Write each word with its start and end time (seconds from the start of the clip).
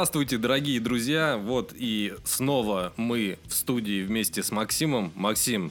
Здравствуйте, 0.00 0.38
дорогие 0.38 0.80
друзья! 0.80 1.36
Вот 1.36 1.74
и 1.76 2.14
снова 2.24 2.94
мы 2.96 3.38
в 3.46 3.52
студии 3.52 4.02
вместе 4.02 4.42
с 4.42 4.50
Максимом. 4.50 5.12
Максим, 5.14 5.70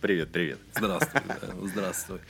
Привет, 0.00 0.32
привет. 0.32 0.58
здравствуй. 0.74 1.20
да, 1.28 1.48
Здравствуй. 1.66 2.20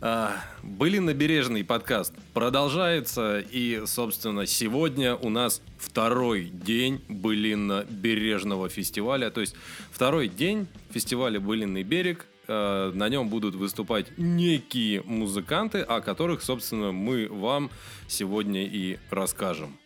А, 0.00 0.34
Были 0.64 0.98
набережный 0.98 1.62
подкаст 1.62 2.12
продолжается, 2.34 3.38
и, 3.38 3.84
собственно, 3.86 4.44
сегодня 4.44 5.14
у 5.14 5.28
нас 5.28 5.62
второй 5.78 6.46
день 6.46 7.00
Былинно-бережного 7.08 8.68
фестиваля, 8.68 9.30
то 9.30 9.40
есть 9.40 9.54
второй 9.92 10.26
день 10.26 10.66
фестиваля 10.90 11.38
Былинный 11.38 11.84
берег. 11.84 12.26
А, 12.48 12.90
На 12.90 13.08
нем 13.08 13.28
будут 13.28 13.54
выступать 13.54 14.18
некие 14.18 15.02
музыканты, 15.02 15.78
о 15.78 16.00
которых, 16.00 16.42
собственно, 16.42 16.90
мы 16.90 17.28
вам 17.28 17.70
сегодня 18.08 18.64
и 18.66 18.98
расскажем. 19.10 19.78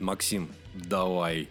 Максим, 0.00 0.48
давай 0.74 1.48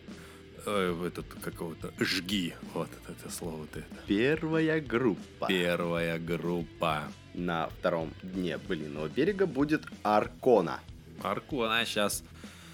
э, 0.65 1.05
этот 1.07 1.25
какого-то 1.41 1.91
жги, 1.99 2.53
вот 2.73 2.89
это 3.07 3.31
слово 3.31 3.67
ты. 3.73 3.83
Первая 4.07 4.79
группа 4.81 5.47
Первая 5.47 6.17
группа. 6.19 7.03
на 7.33 7.67
втором 7.69 8.13
дне 8.23 8.57
Былиного 8.57 9.07
берега 9.09 9.45
будет 9.45 9.83
Аркона. 10.03 10.79
Аркона 11.21 11.83
сейчас. 11.85 12.23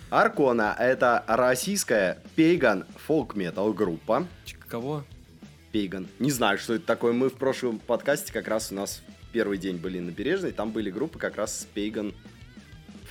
Аркона— 0.09 0.75
это 0.79 1.23
российская 1.27 2.21
пейган 2.35 2.85
фолк-метал 3.07 3.73
группа. 3.73 4.27
Кого? 4.67 5.03
Пейган. 5.71 6.07
Не 6.19 6.29
знаю, 6.29 6.59
что 6.59 6.75
это 6.75 6.85
такое. 6.85 7.13
Мы 7.13 7.29
в 7.29 7.35
прошлом 7.35 7.79
подкасте 7.79 8.31
как 8.31 8.47
раз 8.47 8.71
у 8.71 8.75
нас 8.75 9.01
первый 9.31 9.57
день 9.57 9.77
были 9.77 9.99
на 9.99 10.11
Бережной. 10.11 10.51
Там 10.51 10.71
были 10.71 10.91
группы 10.91 11.17
как 11.17 11.37
раз 11.37 11.61
с 11.61 11.65
пейган 11.65 12.13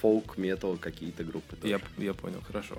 фолк-метал 0.03 0.77
какие-то 0.77 1.22
группы. 1.25 1.56
тоже. 1.56 1.81
Я, 1.97 2.05
я 2.05 2.12
понял, 2.12 2.42
хорошо. 2.47 2.77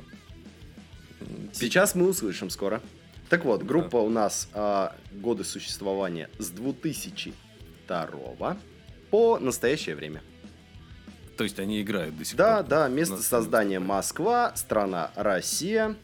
Сейчас 1.54 1.96
мы 1.96 2.10
услышим 2.10 2.50
скоро. 2.50 2.82
Так 3.30 3.46
вот, 3.46 3.64
группа 3.64 3.96
у 3.98 4.10
нас 4.10 4.50
а, 4.54 4.94
годы 5.14 5.44
существования 5.46 6.30
с 6.38 6.50
2002 6.50 8.58
по 9.10 9.40
настоящее 9.40 9.96
время. 9.96 10.22
То 11.38 11.46
есть 11.46 11.60
они 11.60 11.82
играют 11.82 12.18
до 12.18 12.26
сих 12.26 12.36
Да, 12.36 12.58
пор? 12.58 12.68
да, 12.68 12.88
место 12.90 13.16
На- 13.16 13.22
создания 13.22 13.80
Москва, 13.80 14.54
страна 14.56 15.12
Россия. 15.16 15.96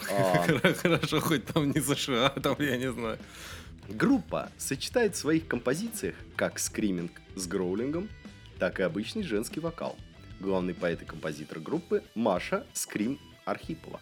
Хорошо, 0.82 1.20
хоть 1.20 1.44
там 1.46 1.70
не 1.72 1.80
США, 1.80 2.28
там 2.42 2.56
я 2.60 2.76
не 2.76 2.92
знаю. 2.92 3.18
группа 3.88 4.50
сочетает 4.58 5.14
в 5.14 5.18
своих 5.18 5.48
композициях 5.48 6.14
как 6.36 6.58
скриминг 6.58 7.10
с 7.34 7.46
гроулингом, 7.46 8.08
так 8.58 8.80
и 8.80 8.82
обычный 8.82 9.22
женский 9.24 9.60
вокал. 9.60 9.96
Главный 10.40 10.74
поэт 10.74 11.02
и 11.02 11.04
композитор 11.04 11.60
группы 11.60 12.02
Маша 12.14 12.66
Скрим 12.72 13.18
Архипова. 13.44 14.00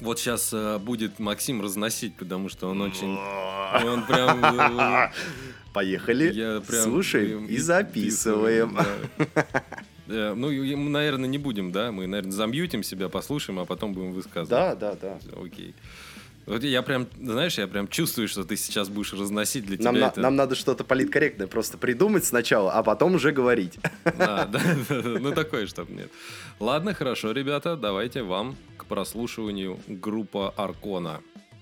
Вот 0.00 0.18
сейчас 0.18 0.52
будет 0.80 1.18
Максим 1.18 1.60
разносить, 1.62 2.16
потому 2.16 2.48
что 2.48 2.68
он 2.68 2.80
очень... 2.80 3.16
Он 3.16 4.04
прям... 4.06 4.44
э, 4.44 5.10
Поехали, 5.72 6.32
Я 6.32 6.60
прям... 6.60 6.82
слушаем 6.82 7.46
и 7.46 7.56
записываем. 7.56 8.76
да. 8.76 9.54
Э, 10.08 10.34
Ну, 10.34 10.48
мы, 10.50 10.90
наверное, 10.90 11.28
не 11.28 11.38
будем, 11.38 11.72
да? 11.72 11.92
Мы, 11.92 12.06
наверное, 12.06 12.32
замьютим 12.32 12.82
себя, 12.82 13.08
послушаем, 13.08 13.60
а 13.60 13.64
потом 13.64 13.92
будем 13.92 14.12
высказывать. 14.12 14.50
Да, 14.50 14.74
да, 14.74 14.94
да. 15.00 15.18
Окей. 15.40 15.74
Вот 16.46 16.64
я 16.64 16.82
прям, 16.82 17.06
знаешь, 17.20 17.56
я 17.58 17.68
прям 17.68 17.86
чувствую, 17.86 18.26
что 18.26 18.44
ты 18.44 18.56
сейчас 18.56 18.88
будешь 18.88 19.12
разносить 19.12 19.64
для 19.64 19.76
Нам, 19.78 19.94
тебя 19.94 20.06
на- 20.06 20.10
это. 20.10 20.20
нам 20.20 20.36
надо 20.36 20.54
что-то 20.56 20.82
политкорректное 20.82 21.46
просто 21.46 21.78
придумать 21.78 22.24
сначала, 22.24 22.72
а 22.72 22.82
потом 22.82 23.14
уже 23.14 23.30
говорить. 23.32 23.78
А, 24.04 24.46
да, 24.46 24.60
да, 24.88 25.02
да, 25.02 25.08
ну 25.20 25.32
такое, 25.32 25.66
чтобы 25.66 25.92
нет. 25.92 26.10
Ладно, 26.58 26.94
хорошо, 26.94 27.30
ребята, 27.32 27.76
давайте 27.76 28.22
вам 28.22 28.56
к 28.76 28.86
прослушиванию 28.86 29.78
группа 29.86 30.50
Аркона. 30.56 31.20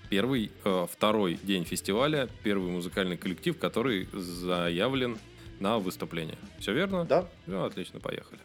Первый, 0.08 0.50
э, 0.64 0.86
второй 0.90 1.38
день 1.42 1.64
фестиваля, 1.64 2.28
первый 2.42 2.70
музыкальный 2.70 3.16
коллектив, 3.16 3.56
который 3.58 4.08
заявлен 4.12 5.18
на 5.60 5.78
выступление. 5.78 6.38
Все 6.58 6.72
верно? 6.72 7.04
Да? 7.04 7.28
Ну, 7.46 7.64
отлично, 7.64 8.00
поехали. 8.00 8.40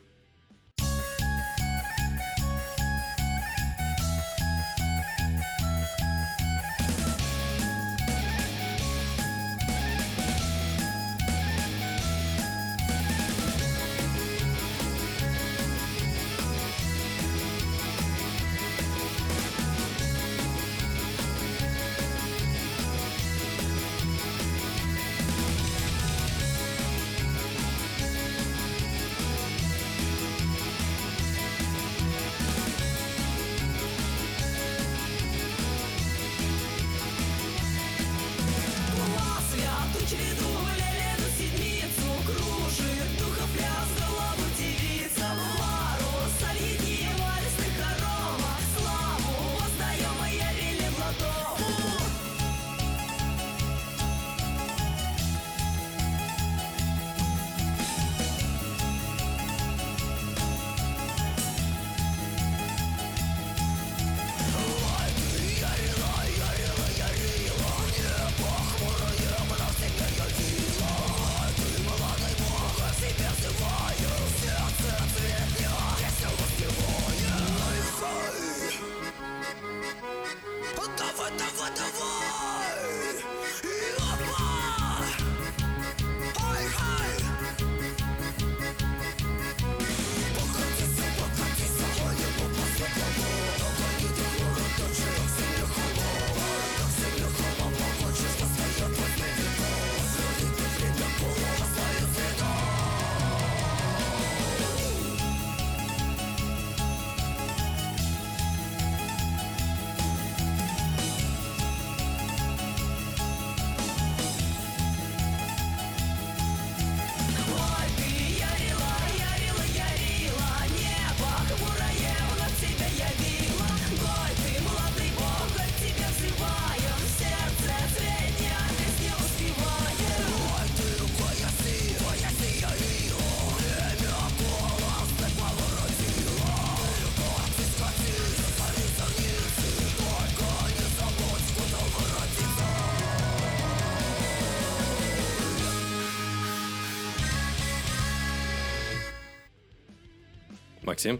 Максим? 151.06 151.20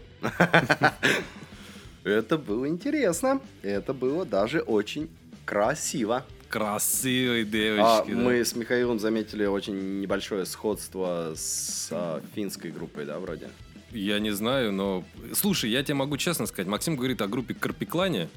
Это 2.04 2.38
было 2.38 2.68
интересно. 2.68 3.40
Это 3.62 3.92
было 3.92 4.24
даже 4.24 4.60
очень 4.60 5.08
красиво. 5.44 6.24
Красивые 6.48 7.42
А 7.42 7.46
девочки. 7.46 8.12
да. 8.14 8.20
мы 8.20 8.44
с 8.44 8.54
Михаилом 8.54 8.98
заметили 9.00 9.44
очень 9.46 10.00
небольшое 10.00 10.46
сходство 10.46 11.32
с 11.34 11.88
а, 11.90 12.22
финской 12.34 12.70
группой, 12.70 13.04
да, 13.04 13.18
вроде? 13.18 13.48
Я 13.96 14.18
не 14.18 14.30
знаю, 14.30 14.72
но... 14.72 15.04
Слушай, 15.32 15.70
я 15.70 15.82
тебе 15.82 15.94
могу 15.94 16.16
честно 16.18 16.46
сказать. 16.46 16.68
Максим 16.68 16.96
говорит 16.96 17.22
о 17.22 17.28
группе 17.28 17.54
Карпиклане. 17.54 18.28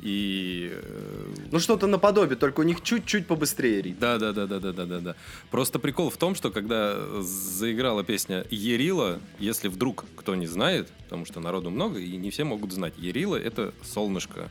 И... 0.00 0.70
э, 0.72 1.34
Ну, 1.50 1.58
что-то 1.58 1.86
наподобие, 1.86 2.36
только 2.36 2.60
у 2.60 2.62
них 2.62 2.82
чуть-чуть 2.82 3.26
побыстрее 3.26 3.82
ритм. 3.82 3.98
Да, 4.00 4.18
да, 4.18 4.32
да, 4.32 4.46
да, 4.46 4.60
да, 4.60 4.72
да, 4.72 4.86
да, 4.86 4.98
да. 5.00 5.16
Просто 5.50 5.78
прикол 5.80 6.10
в 6.10 6.16
том, 6.16 6.36
что 6.36 6.50
когда 6.52 6.96
заиграла 7.20 8.04
песня 8.04 8.46
Ерила, 8.50 9.18
если 9.40 9.68
вдруг 9.68 10.04
кто 10.14 10.36
не 10.36 10.46
знает, 10.46 10.88
потому 11.04 11.24
что 11.24 11.40
народу 11.40 11.70
много 11.70 11.98
и 11.98 12.16
не 12.16 12.30
все 12.30 12.44
могут 12.44 12.72
знать, 12.72 12.94
Ерила 12.96 13.36
это 13.36 13.74
солнышко 13.82 14.50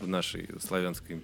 в 0.00 0.08
нашей 0.08 0.48
славянской. 0.60 1.20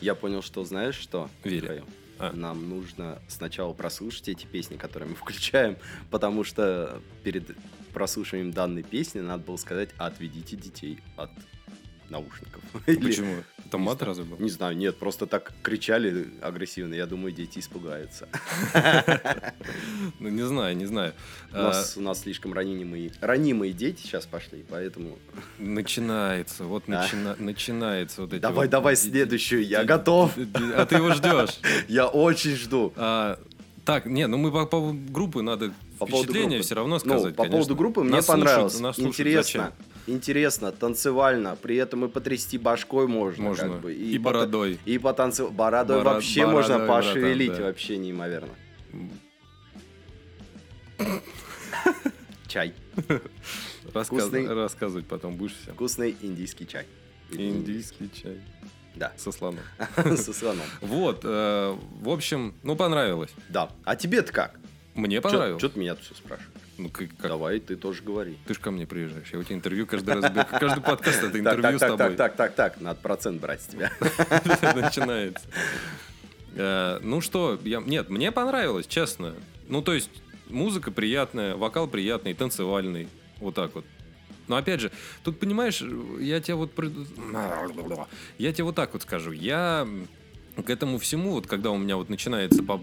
Я 0.00 0.14
понял, 0.14 0.42
что 0.42 0.64
знаешь 0.64 0.96
что. 0.96 1.28
Михаил? 1.44 1.84
А. 2.18 2.32
Нам 2.32 2.68
нужно 2.70 3.18
сначала 3.28 3.74
прослушать 3.74 4.28
эти 4.28 4.46
песни, 4.46 4.76
которые 4.76 5.10
мы 5.10 5.16
включаем, 5.22 5.76
потому 6.10 6.44
что 6.44 7.02
перед 7.22 7.54
прослушиванием 7.96 8.50
данной 8.52 8.82
песни 8.82 9.20
надо 9.20 9.42
было 9.42 9.56
сказать 9.56 9.88
«отведите 9.96 10.54
детей 10.54 10.98
от 11.16 11.30
наушников». 12.10 12.62
Почему? 12.84 13.36
Не 13.72 13.78
мат 13.78 14.02
разве 14.02 14.24
был? 14.24 14.38
Не 14.38 14.50
знаю, 14.50 14.76
нет, 14.76 14.96
просто 14.98 15.26
так 15.26 15.52
кричали 15.62 16.28
агрессивно. 16.42 16.94
Я 16.94 17.06
думаю, 17.06 17.32
дети 17.32 17.58
испугаются. 17.58 18.28
Ну, 20.20 20.28
не 20.28 20.42
знаю, 20.42 20.76
не 20.76 20.86
знаю. 20.86 21.12
У 21.52 21.56
А, 21.56 21.62
нас, 21.64 21.96
у 21.96 22.00
нас 22.00 22.20
слишком 22.20 22.52
ранимые, 22.52 23.12
ранимые 23.20 23.72
дети 23.72 24.02
сейчас 24.02 24.24
пошли, 24.26 24.64
поэтому... 24.68 25.18
начинается, 25.58 26.64
вот 26.64 26.86
начина- 26.88 27.34
начинается 27.38 28.22
вот 28.22 28.32
эти 28.32 28.40
Давай, 28.40 28.68
давай 28.68 28.96
следующую, 28.96 29.66
я 29.66 29.84
готов. 29.84 30.32
А 30.76 30.86
ты 30.86 30.96
его 30.96 31.10
ждешь. 31.12 31.58
Я 31.88 32.06
очень 32.06 32.54
жду. 32.56 32.92
Так, 33.86 34.04
не, 34.06 34.26
ну 34.26 34.36
мы 34.36 34.50
по 34.50 34.66
поводу 34.66 34.98
группы 35.12 35.42
надо 35.42 35.72
По 36.00 36.06
впечатление 36.06 36.60
все 36.60 36.74
равно 36.74 36.94
Ну, 36.96 36.98
сказать, 36.98 37.36
по 37.36 37.44
конечно. 37.44 37.52
поводу 37.58 37.76
группы 37.76 38.02
мне 38.02 38.16
Нас 38.16 38.26
слушают- 38.26 38.44
понравилось. 38.46 38.80
нас 38.80 38.96
слушают 38.96 39.14
Интересно. 39.20 39.72
Интересно, 40.08 40.72
танцевально, 40.72 41.56
при 41.56 41.76
этом 41.76 42.04
и 42.04 42.08
потрясти 42.08 42.58
башкой 42.58 43.06
можно. 43.06 43.44
Можно. 43.44 43.68
как 43.68 43.80
бы, 43.82 43.94
И 43.94 44.18
пота- 44.18 44.24
бородой. 44.38 44.78
И 44.84 44.98
потанцевать. 44.98 45.52
Бородой 45.52 45.98
Бора- 46.02 46.14
вообще 46.14 46.46
можно 46.46 46.74
бородой, 46.78 46.86
братан, 46.88 47.12
пошевелить, 47.14 47.56
да. 47.56 47.62
вообще 47.62 47.96
неимоверно. 47.96 48.48
Чай. 52.48 52.74
Рассказывать 53.94 55.06
потом 55.06 55.36
будешь 55.36 55.54
всем. 55.62 55.74
Вкусный 55.74 56.16
индийский 56.22 56.66
чай. 56.66 56.86
Индийский 57.30 58.10
чай 58.14 58.38
Да, 58.96 59.12
со 59.16 59.30
слоном. 59.32 59.60
со 60.16 60.32
слоном. 60.32 60.64
Вот, 60.80 61.20
э, 61.24 61.76
в 62.00 62.08
общем, 62.08 62.54
ну 62.62 62.76
понравилось. 62.76 63.30
Да. 63.48 63.70
А 63.84 63.94
тебе-то 63.96 64.32
как? 64.32 64.58
Мне 64.94 65.20
понравилось. 65.20 65.60
Что 65.60 65.68
ты 65.68 65.78
меня 65.78 65.94
тут 65.94 66.04
все 66.04 66.14
спрашиваешь? 66.14 66.50
Ну, 66.78 66.88
как, 66.90 67.08
как- 67.18 67.28
Давай, 67.28 67.60
ты 67.60 67.76
тоже 67.76 68.02
говори. 68.02 68.38
Ты 68.46 68.54
же 68.54 68.60
ко 68.60 68.70
мне 68.70 68.86
приезжаешь. 68.86 69.28
Я 69.32 69.38
у 69.38 69.42
тебя 69.42 69.56
интервью 69.56 69.86
каждый 69.86 70.14
раз 70.14 70.30
беру. 70.30 70.46
Каждый 70.50 70.82
подкаст 70.82 71.22
это 71.22 71.38
интервью 71.38 71.78
с 71.78 71.80
тобой. 71.80 71.96
так, 71.96 72.16
так, 72.16 72.36
так, 72.36 72.54
так, 72.54 72.80
надо 72.80 72.98
процент 73.00 73.40
брать 73.40 73.62
с 73.62 73.66
тебя. 73.66 73.92
Начинается. 74.74 75.44
Э, 76.54 76.98
Ну 77.02 77.20
что, 77.20 77.58
нет, 77.62 78.08
мне 78.08 78.32
понравилось, 78.32 78.86
честно. 78.86 79.34
Ну, 79.68 79.82
то 79.82 79.92
есть, 79.94 80.10
музыка 80.48 80.90
приятная, 80.90 81.56
вокал 81.56 81.86
приятный, 81.88 82.34
танцевальный. 82.34 83.08
Вот 83.38 83.54
так 83.54 83.74
вот. 83.74 83.84
Но 84.48 84.56
опять 84.56 84.80
же, 84.80 84.92
тут 85.24 85.38
понимаешь, 85.38 85.82
я 86.20 86.40
тебе 86.40 86.54
вот... 86.54 86.70
Я 88.38 88.52
тебе 88.52 88.64
вот 88.64 88.74
так 88.74 88.92
вот 88.92 89.02
скажу. 89.02 89.32
Я 89.32 89.88
к 90.64 90.70
этому 90.70 90.98
всему, 90.98 91.32
вот 91.32 91.46
когда 91.46 91.70
у 91.70 91.78
меня 91.78 91.96
вот 91.96 92.08
начинается 92.08 92.62
по- 92.62 92.82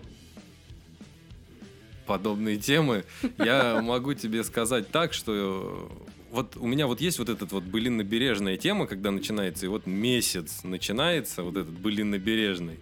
подобные 2.06 2.58
темы, 2.58 3.06
я 3.38 3.82
могу 3.84 4.14
тебе 4.14 4.44
сказать 4.44 4.90
так, 4.90 5.14
что 5.14 5.92
вот 6.32 6.58
у 6.58 6.68
меня 6.68 6.88
вот 6.88 7.00
есть 7.00 7.20
вот 7.20 7.30
этот 7.30 7.52
вот 7.52 7.64
былинно-бережная 7.64 8.58
тема, 8.58 8.88
когда 8.88 9.12
начинается, 9.12 9.66
и 9.66 9.70
вот 9.70 9.86
месяц 9.86 10.64
начинается 10.64 11.44
вот 11.44 11.58
этот 11.58 11.74
былинно-бережный. 11.74 12.80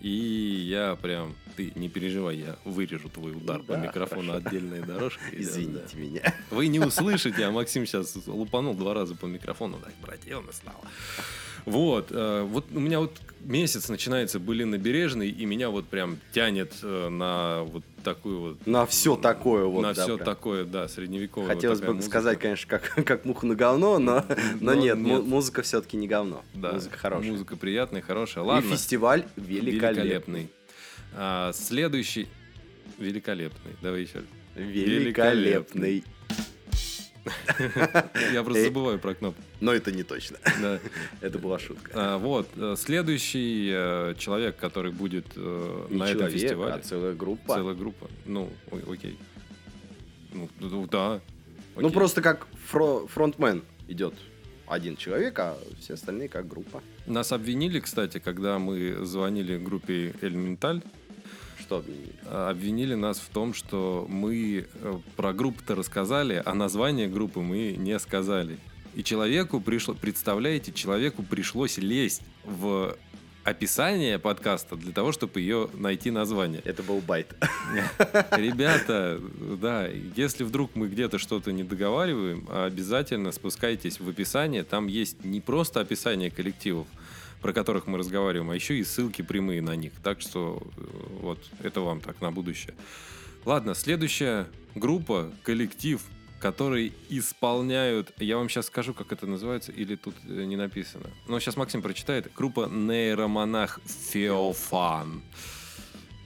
И 0.00 0.66
я 0.68 0.94
прям, 0.96 1.34
ты 1.56 1.72
не 1.74 1.88
переживай, 1.88 2.36
я 2.36 2.56
вырежу 2.64 3.08
твой 3.08 3.32
удар 3.32 3.58
Ну 3.58 3.64
по 3.64 3.72
да, 3.74 3.80
микрофону 3.80 4.32
хорошо. 4.32 4.46
отдельной 4.48 4.80
дорожкой. 4.82 5.30
Да, 5.32 5.38
Извините 5.42 5.88
да. 5.94 5.98
меня. 5.98 6.34
Вы 6.50 6.68
не 6.68 6.78
услышите, 6.78 7.44
а 7.44 7.50
Максим 7.50 7.84
сейчас 7.84 8.14
лупанул 8.26 8.74
два 8.74 8.94
раза 8.94 9.14
по 9.16 9.26
микрофону, 9.26 9.78
так 9.82 9.94
противно 9.94 10.52
стало. 10.52 10.80
Вот, 11.68 12.08
э, 12.10 12.42
вот 12.42 12.66
у 12.74 12.80
меня 12.80 13.00
вот 13.00 13.12
месяц 13.40 13.88
начинается 13.88 14.38
были 14.38 14.64
набережный, 14.64 15.30
и 15.30 15.44
меня 15.46 15.70
вот 15.70 15.86
прям 15.86 16.18
тянет 16.32 16.72
э, 16.82 17.08
на 17.08 17.62
вот 17.64 17.82
такую 18.04 18.40
вот... 18.40 18.66
На 18.66 18.86
все 18.86 19.16
такое 19.16 19.64
вот. 19.64 19.82
на 19.82 19.94
да, 19.94 20.02
все 20.02 20.16
прям. 20.16 20.24
такое, 20.24 20.64
да, 20.64 20.88
средневековое. 20.88 21.48
вот 21.48 21.54
Хотелось 21.54 21.78
такая 21.78 21.90
бы 21.92 21.96
музыка. 21.96 22.10
сказать, 22.10 22.38
конечно, 22.38 22.68
как, 22.68 22.94
как 23.06 23.24
муха 23.24 23.46
на 23.46 23.54
говно, 23.54 23.98
но, 23.98 24.24
но 24.60 24.74
Но 24.74 24.74
нет, 24.74 24.98
нет. 24.98 25.24
музыка 25.24 25.62
все-таки 25.62 25.96
не 25.96 26.08
говно. 26.08 26.42
Да, 26.54 26.72
Музыка 26.72 26.98
хорошая. 26.98 27.32
Музыка 27.32 27.56
приятная, 27.56 28.02
хорошая. 28.02 28.44
И 28.44 28.46
Ладно, 28.46 28.70
фестиваль 28.70 29.24
великолепный. 29.36 30.02
великолепный. 30.02 30.50
А, 31.14 31.52
следующий... 31.52 32.28
Великолепный. 32.98 33.72
Давай 33.80 34.02
еще. 34.02 34.14
раз. 34.14 34.24
Великолепный. 34.56 36.04
Я 38.32 38.42
просто 38.42 38.60
Э. 38.62 38.64
забываю 38.64 38.98
про 38.98 39.14
кнопку. 39.14 39.42
Но 39.60 39.72
это 39.72 39.92
не 39.92 40.02
точно. 40.02 40.36
Это 41.20 41.38
была 41.38 41.58
шутка. 41.58 41.90
А, 41.94 42.18
вот, 42.18 42.48
э, 42.56 42.74
следующий 42.78 43.70
э, 43.72 44.14
человек, 44.18 44.56
который 44.56 44.92
будет 44.92 45.36
на 45.36 46.04
этом 46.04 46.18
человек, 46.18 46.32
фестивале. 46.32 46.72
а 46.74 46.78
целая 46.80 47.14
группа. 47.14 47.54
Целая 47.54 47.74
группа. 47.74 48.08
Ну, 48.26 48.48
окей. 48.90 49.18
Ну, 50.32 50.48
ну, 50.60 50.86
да. 50.86 51.20
Ну, 51.76 51.90
просто 51.90 52.22
как 52.22 52.46
фро- 52.72 53.06
фронтмен 53.08 53.62
идет 53.88 54.14
один 54.66 54.96
человек, 54.96 55.38
а 55.38 55.56
все 55.80 55.94
остальные 55.94 56.28
как 56.28 56.46
группа. 56.46 56.82
Нас 57.06 57.32
обвинили, 57.32 57.80
кстати, 57.80 58.18
когда 58.18 58.58
мы 58.58 59.04
звонили 59.06 59.56
группе 59.56 60.14
Элементаль, 60.20 60.82
Что 61.68 61.76
обвинили? 61.76 62.14
а, 62.24 62.48
обвинили 62.48 62.94
нас 62.94 63.18
в 63.18 63.28
том, 63.28 63.52
что 63.52 64.06
мы 64.08 64.66
э, 64.72 64.98
про 65.16 65.34
группу-то 65.34 65.74
рассказали, 65.74 66.42
а 66.42 66.54
название 66.54 67.08
группы 67.08 67.40
мы 67.40 67.74
не 67.76 67.98
сказали. 67.98 68.58
И 68.94 69.04
человеку 69.04 69.60
пришло, 69.60 69.92
представляете, 69.92 70.72
человеку 70.72 71.22
пришлось 71.22 71.76
лезть 71.76 72.22
в 72.44 72.96
описание 73.44 74.18
подкаста 74.18 74.76
для 74.76 74.92
того, 74.92 75.12
чтобы 75.12 75.40
ее 75.40 75.68
найти 75.74 76.10
название. 76.10 76.62
Это 76.64 76.82
был 76.82 77.00
байт. 77.00 77.34
Ребята, 78.32 79.20
да, 79.60 79.86
если 80.16 80.44
вдруг 80.44 80.74
мы 80.74 80.88
где-то 80.88 81.18
что-то 81.18 81.52
не 81.52 81.64
договариваем, 81.64 82.48
обязательно 82.50 83.30
спускайтесь 83.30 84.00
в 84.00 84.08
описание. 84.08 84.64
Там 84.64 84.86
есть 84.86 85.22
не 85.22 85.42
просто 85.42 85.80
описание 85.80 86.30
коллективов, 86.30 86.86
про 87.40 87.52
которых 87.52 87.86
мы 87.86 87.98
разговариваем, 87.98 88.50
а 88.50 88.54
еще 88.54 88.78
и 88.78 88.84
ссылки 88.84 89.22
прямые 89.22 89.62
на 89.62 89.76
них. 89.76 89.92
Так 90.02 90.20
что 90.20 90.62
э, 90.76 90.80
вот 91.20 91.38
это 91.62 91.80
вам 91.80 92.00
так 92.00 92.20
на 92.20 92.30
будущее. 92.32 92.74
Ладно, 93.44 93.74
следующая 93.74 94.46
группа, 94.74 95.30
коллектив, 95.42 96.02
который 96.40 96.92
исполняют... 97.08 98.12
Я 98.18 98.36
вам 98.36 98.48
сейчас 98.48 98.66
скажу, 98.66 98.94
как 98.94 99.12
это 99.12 99.26
называется, 99.26 99.72
или 99.72 99.96
тут 99.96 100.14
э, 100.28 100.44
не 100.44 100.56
написано. 100.56 101.10
Но 101.26 101.40
сейчас 101.40 101.56
Максим 101.56 101.82
прочитает. 101.82 102.30
Группа 102.34 102.66
Нейромонах 102.66 103.80
Феофан. 103.84 105.22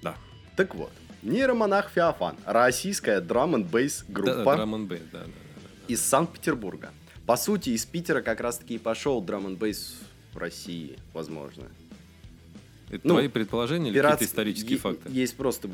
Да. 0.03 0.17
Так 0.57 0.75
вот, 0.75 0.93
нейромонах 1.23 1.91
Феофан, 1.91 2.37
российская 2.45 3.21
драм 3.21 3.55
н 3.55 3.65
бейс 3.65 4.05
Да, 4.07 4.15
группа 4.15 4.57
Drum 4.57 4.75
and 4.75 4.89
Bass, 4.89 5.03
да, 5.13 5.21
да, 5.21 5.27
да. 5.27 5.71
из 5.89 6.03
Санкт-Петербурга. 6.03 6.91
По 7.27 7.37
сути, 7.37 7.71
из 7.71 7.87
Питера 7.87 8.21
как 8.21 8.41
раз-таки 8.41 8.75
и 8.75 8.79
пошел 8.79 9.21
драм 9.23 9.47
н 9.47 9.57
бейс 9.57 9.97
в 10.33 10.39
России, 10.39 10.99
возможно. 11.13 11.65
Это 12.91 13.07
Ну, 13.09 13.15
твои 13.15 13.29
предположения 13.29 13.91
или 13.91 13.99
какие-то 14.01 14.25
исторические 14.25 14.73
е- 14.73 14.79
факты? 14.79 15.09
Есть 15.11 15.37
просто, 15.37 15.69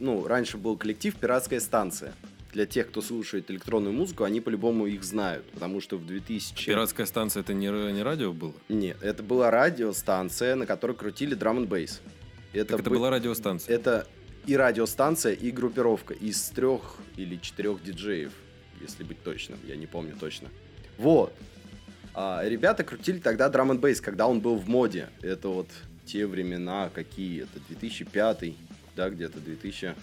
ну, 0.00 0.26
раньше 0.26 0.56
был 0.58 0.76
коллектив 0.76 1.14
«Пиратская 1.14 1.60
станция». 1.60 2.12
Для 2.52 2.66
тех, 2.66 2.88
кто 2.88 3.02
слушает 3.02 3.50
электронную 3.50 3.92
музыку, 3.92 4.22
они 4.22 4.40
по-любому 4.40 4.86
их 4.86 5.02
знают, 5.02 5.44
потому 5.50 5.80
что 5.80 5.96
в 5.98 6.06
2000... 6.06 6.66
Пиратская 6.66 7.04
станция 7.06 7.40
это 7.42 7.52
не, 7.52 7.66
не 7.92 8.02
радио 8.02 8.32
было? 8.32 8.52
Нет, 8.68 8.96
это 9.02 9.24
была 9.24 9.50
радиостанция, 9.50 10.54
на 10.54 10.64
которой 10.64 10.94
крутили 10.96 11.34
драм 11.34 11.58
н 11.58 11.66
бейс. 11.66 12.00
Это, 12.52 12.70
так 12.70 12.80
это 12.80 12.90
бы- 12.90 12.96
была 12.96 13.10
радиостанция. 13.10 13.74
это 13.74 14.06
и 14.46 14.56
радиостанция, 14.56 15.32
и 15.32 15.50
группировка 15.50 16.14
из 16.14 16.40
трех 16.50 16.96
или 17.16 17.36
четырех 17.42 17.82
диджеев, 17.82 18.30
если 18.80 19.02
быть 19.02 19.20
точным, 19.24 19.58
я 19.66 19.74
не 19.74 19.86
помню 19.86 20.14
точно. 20.18 20.48
Вот. 20.96 21.32
А, 22.14 22.42
ребята 22.44 22.84
крутили 22.84 23.18
тогда 23.18 23.48
драм 23.48 23.72
н 23.72 23.78
бейс, 23.78 24.00
когда 24.00 24.26
он 24.26 24.40
был 24.40 24.56
в 24.56 24.68
моде. 24.68 25.08
Это 25.20 25.48
вот 25.48 25.68
те 26.06 26.26
времена, 26.26 26.90
какие 26.94 27.42
это, 27.42 27.60
2005, 27.68 28.54
да, 28.94 29.10
где-то 29.10 29.40
2000 29.40 29.94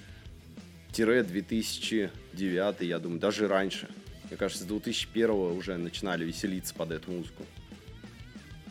2009, 0.93 2.81
я 2.81 2.99
думаю, 2.99 3.19
даже 3.19 3.47
раньше. 3.47 3.87
Мне 4.25 4.37
кажется, 4.37 4.63
с 4.63 4.67
2001 4.67 5.29
уже 5.29 5.77
начинали 5.77 6.25
веселиться 6.25 6.73
под 6.73 6.91
эту 6.91 7.11
музыку. 7.11 7.45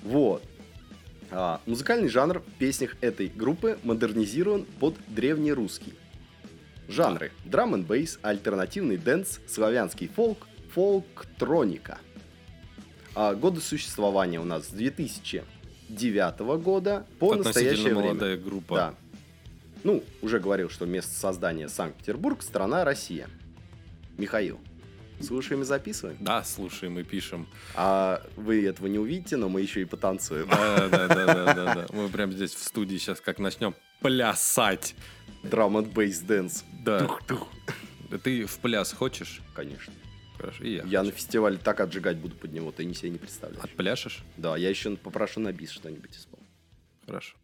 Вот. 0.03 0.43
А, 1.31 1.61
музыкальный 1.65 2.09
жанр 2.09 2.41
в 2.41 2.59
песнях 2.59 2.97
этой 3.01 3.29
группы 3.29 3.79
модернизирован 3.85 4.67
под 4.81 4.97
древнерусский. 5.09 5.95
Жанры. 6.89 7.33
Драм 7.45 7.75
н 7.75 7.85
бейс, 7.85 8.19
альтернативный 8.21 8.99
dance, 8.99 9.41
славянский 9.47 10.09
фолк, 10.09 10.47
фолктроника. 10.75 11.99
А, 13.15 13.35
годы 13.35 13.61
существования 13.61 14.41
у 14.41 14.45
нас 14.45 14.67
с 14.69 14.71
2009 14.71 16.39
года 16.63 17.07
по 17.19 17.35
настоящее 17.35 17.95
время. 17.95 18.09
молодая 18.09 18.37
группа. 18.37 18.77
Да. 18.77 18.95
Ну, 19.83 20.05
уже 20.23 20.39
говорил, 20.39 20.69
что 20.69 20.87
место 20.87 21.15
создания 21.15 21.69
Санкт-Петербург, 21.69 22.43
страна 22.43 22.85
Россия. 22.85 23.29
Михаил, 24.19 24.61
слушаем 25.23 25.63
и 25.63 25.65
записываем. 25.65 26.19
Да, 26.21 26.45
слушаем 26.45 26.99
и 26.99 27.03
пишем. 27.03 27.49
А 27.75 28.23
вы 28.37 28.67
этого 28.67 28.87
не 28.87 28.99
увидите, 28.99 29.37
но 29.37 29.49
мы 29.49 29.63
еще 29.63 29.81
и 29.81 29.85
потанцуем. 29.87 30.49
Да, 30.49 30.89
да, 30.89 31.09
да, 31.09 31.27
да, 31.27 31.55
да, 31.55 31.75
да. 31.75 31.87
Мы 31.93 32.09
прямо 32.11 32.33
здесь 32.33 32.55
в 32.55 32.63
студии 32.63 32.99
сейчас 32.99 33.21
как 33.21 33.39
начнем 33.39 33.75
плясать. 34.01 34.95
Drum 35.43 35.79
and 35.79 35.93
bass 35.93 36.21
dance. 36.21 36.65
Да. 36.85 37.09
Ты 38.23 38.45
в 38.45 38.59
пляс 38.59 38.93
хочешь? 38.93 39.41
Конечно. 39.55 39.93
Хорошо, 40.41 40.65
и 40.65 40.77
я. 40.77 40.85
Я 40.85 41.03
на 41.03 41.11
фестивале 41.11 41.59
так 41.59 41.81
отжигать 41.81 42.17
буду 42.17 42.35
под 42.35 42.53
него, 42.53 42.73
ты 42.73 42.87
не 42.87 42.95
себе 42.95 43.11
не 43.11 43.19
представляешь. 43.19 43.63
Отпляшешь? 43.63 44.25
Да, 44.39 44.57
я 44.57 44.71
еще 44.71 44.97
попрошу 44.97 45.41
на 45.41 45.53
бис 45.53 45.71
что-нибудь 45.71 46.17
исполнить. 46.17 46.49
Хорошо. 47.05 47.37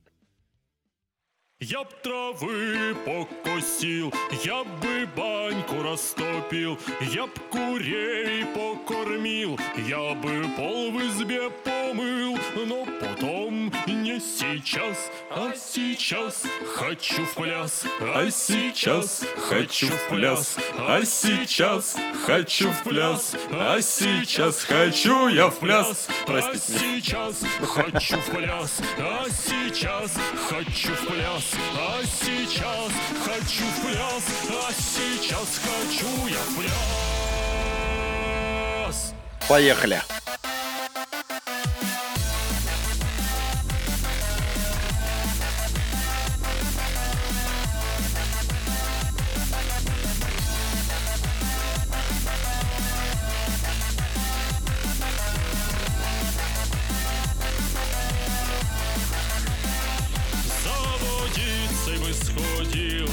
Я 1.61 1.85
б 1.85 1.89
травы 2.03 2.95
покосил, 3.07 4.13
я 4.45 4.63
бы 4.63 5.09
баньку 5.17 5.83
растопил, 5.83 6.79
я 7.11 7.27
б 7.27 7.33
курей 7.51 8.45
покормил, 8.45 9.59
я 9.89 10.13
бы 10.17 10.45
пол 10.55 10.91
в 10.93 11.01
избе 11.01 11.49
помыл, 11.65 12.39
но 12.67 12.85
потом 13.01 13.73
не 13.87 14.21
сейчас, 14.21 15.11
а 15.31 15.55
сейчас 15.57 16.43
хочу 16.75 17.25
в 17.25 17.35
пляс, 17.35 17.85
а 18.03 18.31
сейчас 18.31 19.25
хочу 19.49 19.87
в 19.87 20.09
пляс, 20.11 20.59
а 20.77 21.03
сейчас 21.07 21.97
хочу 22.27 22.71
в 22.71 22.83
пляс, 22.83 23.35
а 23.51 23.81
сейчас 23.81 24.63
хочу 24.63 25.29
я 25.29 25.49
в 25.49 25.59
пляс, 25.59 26.07
а 26.27 26.55
сейчас 26.55 27.37
хочу 27.63 28.19
в 28.19 28.27
пляс, 28.27 28.79
а 28.99 29.25
сейчас 29.31 30.13
хочу 30.51 30.93
в 30.93 31.07
пляс, 31.07 31.46
а 31.55 32.03
сейчас 32.05 32.93
хочу 33.25 33.65
в 33.65 33.81
пляс, 33.83 34.25
а 34.51 34.73
сейчас 34.73 35.61
хочу 35.63 36.27
я 36.27 36.41
в 36.41 36.57
пляс. 38.87 39.15
Поехали! 39.49 40.03
Сходил, 62.37 63.09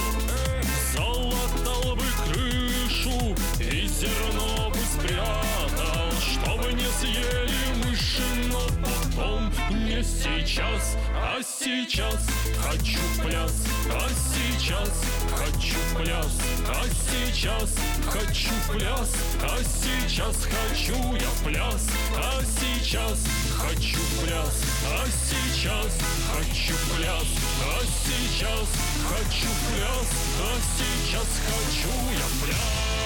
залатал 0.94 1.96
бы 1.96 2.04
крышу 2.26 3.36
и 3.60 3.88
зерно 3.88 4.70
бы 4.70 4.78
спрятал, 4.78 6.12
чтобы 6.22 6.74
не 6.74 6.86
съели 7.00 7.86
мыши, 7.86 8.24
но 8.52 8.62
потом 8.82 9.52
не 9.86 10.04
сейчас, 10.04 10.98
а 11.16 11.40
сейчас 11.42 12.28
хочу 12.60 13.00
пляс, 13.24 13.66
а 13.92 14.10
сейчас 14.10 15.02
хочу 15.32 15.78
пляс, 15.98 16.40
а 16.68 16.84
сейчас 17.10 17.76
хочу 18.06 18.50
пляс, 18.72 19.14
а 19.42 19.58
сейчас 19.64 20.36
хочу 20.46 21.16
я 21.16 21.30
пляс, 21.46 21.88
а 22.18 22.42
сейчас 22.60 23.20
хочу 23.64 24.00
пляс, 24.22 24.62
а 24.86 25.06
сейчас 25.08 25.92
хочу 26.32 26.76
пляс, 26.96 27.28
а 27.62 27.82
сейчас 28.06 28.70
хочу 29.08 29.48
пляс, 29.70 30.08
а 30.42 30.58
сейчас 30.78 31.28
хочу 31.48 32.12
я 32.12 32.46
пляс. 32.46 33.03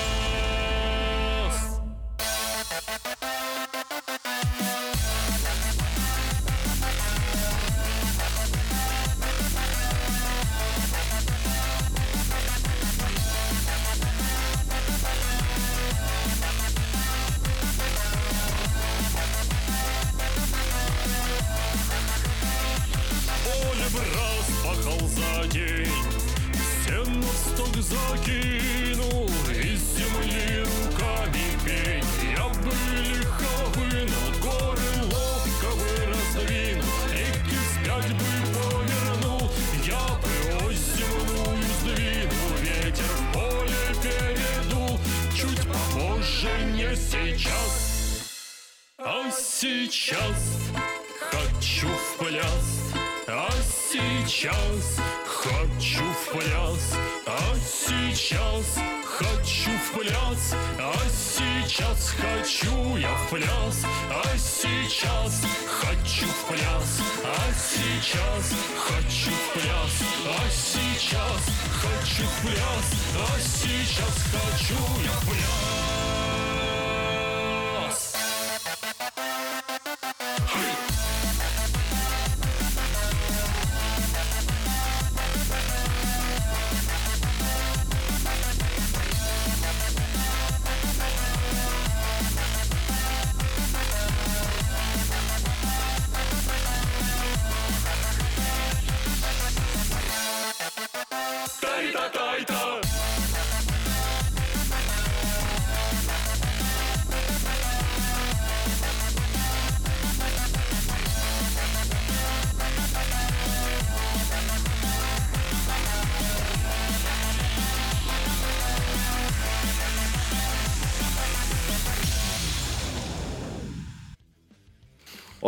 В 72.23 72.41
пляс, 72.41 72.93
а 73.15 73.39
сейчас 73.39 74.23
хочу 74.31 74.75
я 75.03 75.11
пляс. 75.29 75.86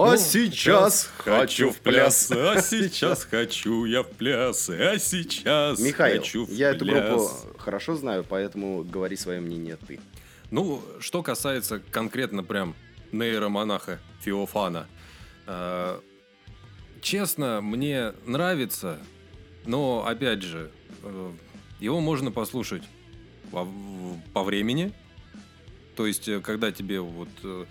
А 0.03 0.17
сейчас 0.17 1.09
хочу 1.17 1.71
в 1.71 1.77
пляс. 1.79 2.31
А 2.31 2.61
сейчас 2.61 3.23
хочу 3.25 3.85
я 3.85 4.03
в 4.03 4.09
пляс. 4.09 4.69
А 4.69 4.97
сейчас 4.97 5.79
Михаил, 5.79 6.19
хочу 6.19 6.45
в 6.45 6.51
я 6.51 6.71
эту 6.71 6.85
группу 6.85 7.29
хорошо 7.57 7.95
знаю, 7.95 8.25
поэтому 8.27 8.83
говори 8.83 9.15
свое 9.15 9.39
мнение 9.39 9.77
ты. 9.87 9.99
Ну, 10.51 10.81
что 10.99 11.21
касается 11.21 11.79
конкретно 11.91 12.43
прям 12.43 12.75
нейромонаха 13.11 13.99
Феофана. 14.21 14.87
э, 15.47 15.99
честно, 17.01 17.61
мне 17.61 18.13
нравится, 18.25 18.99
но, 19.65 20.05
опять 20.07 20.41
же, 20.43 20.71
э, 21.03 21.31
его 21.79 21.99
можно 21.99 22.31
послушать 22.31 22.83
по, 23.51 23.67
по 24.33 24.43
времени. 24.43 24.91
То 25.95 26.05
есть, 26.07 26.27
э, 26.27 26.39
когда 26.39 26.71
тебе 26.71 26.99
вот 27.01 27.29
э, 27.43 27.65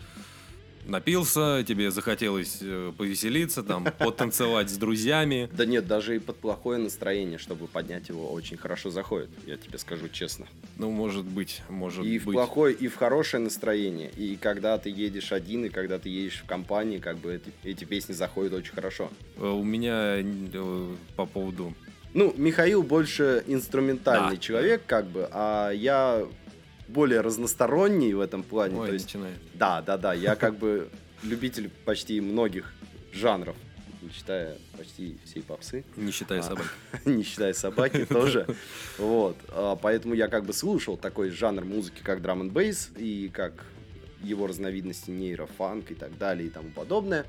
напился, 0.88 1.64
тебе 1.66 1.90
захотелось 1.90 2.58
э, 2.62 2.92
повеселиться, 2.96 3.62
там, 3.62 3.84
потанцевать 3.98 4.70
с 4.70 4.76
друзьями. 4.76 5.48
Да 5.52 5.64
нет, 5.66 5.86
даже 5.86 6.16
и 6.16 6.18
под 6.18 6.36
плохое 6.38 6.78
настроение, 6.78 7.38
чтобы 7.38 7.66
поднять 7.66 8.08
его, 8.08 8.32
очень 8.32 8.56
хорошо 8.56 8.90
заходит, 8.90 9.28
я 9.46 9.56
тебе 9.56 9.78
скажу 9.78 10.08
честно. 10.08 10.46
Ну, 10.76 10.90
может 10.90 11.24
быть, 11.24 11.62
может 11.68 12.04
и 12.04 12.18
в 12.18 12.24
быть. 12.26 12.34
плохое, 12.34 12.74
и 12.74 12.88
в 12.88 12.96
хорошее 12.96 13.42
настроение. 13.42 14.10
И 14.16 14.36
когда 14.36 14.78
ты 14.78 14.90
едешь 14.90 15.32
один, 15.32 15.66
и 15.66 15.68
когда 15.68 15.98
ты 15.98 16.08
едешь 16.08 16.42
в 16.42 16.46
компании, 16.46 16.98
как 16.98 17.18
бы 17.18 17.34
эти, 17.34 17.52
эти 17.64 17.84
песни 17.84 18.12
заходят 18.12 18.52
очень 18.54 18.72
хорошо. 18.74 19.10
Э, 19.36 19.46
У 19.48 19.62
меня 19.64 20.16
э, 20.16 20.94
по 21.16 21.26
поводу... 21.26 21.74
Ну, 22.14 22.32
Михаил 22.38 22.82
больше 22.82 23.44
инструментальный 23.46 24.36
Да. 24.36 24.42
человек, 24.42 24.82
как 24.86 25.06
бы, 25.06 25.28
а 25.30 25.70
я 25.70 26.26
более 26.88 27.20
разносторонний 27.20 28.14
в 28.14 28.20
этом 28.20 28.42
плане. 28.42 28.78
Ой, 28.80 28.88
то 28.88 28.92
есть, 28.94 29.16
да, 29.54 29.82
да, 29.82 29.96
да, 29.96 30.14
я 30.14 30.34
как 30.36 30.56
бы 30.56 30.88
любитель 31.22 31.70
почти 31.84 32.20
многих 32.20 32.72
жанров, 33.12 33.56
не 34.02 34.10
считая 34.10 34.56
почти 34.76 35.18
всей 35.24 35.42
попсы. 35.42 35.84
Не 35.96 36.10
считая 36.12 36.40
А, 36.40 36.42
собак. 36.42 36.74
не 37.04 37.22
считая 37.22 37.52
собаки 37.52 38.04
тоже. 38.08 38.46
Вот. 38.96 39.36
А, 39.50 39.76
Поэтому 39.76 40.14
я 40.14 40.28
как 40.28 40.44
бы 40.44 40.52
слушал 40.52 40.96
такой 40.96 41.30
жанр 41.30 41.64
музыки, 41.64 42.00
как 42.02 42.22
драм 42.22 42.40
н 42.40 42.50
бейс 42.50 42.90
и 42.96 43.28
как 43.32 43.64
его 44.22 44.46
разновидности 44.46 45.10
нейрофанк 45.10 45.90
и 45.90 45.94
так 45.94 46.16
далее 46.18 46.48
и 46.48 46.50
тому 46.50 46.70
подобное. 46.70 47.24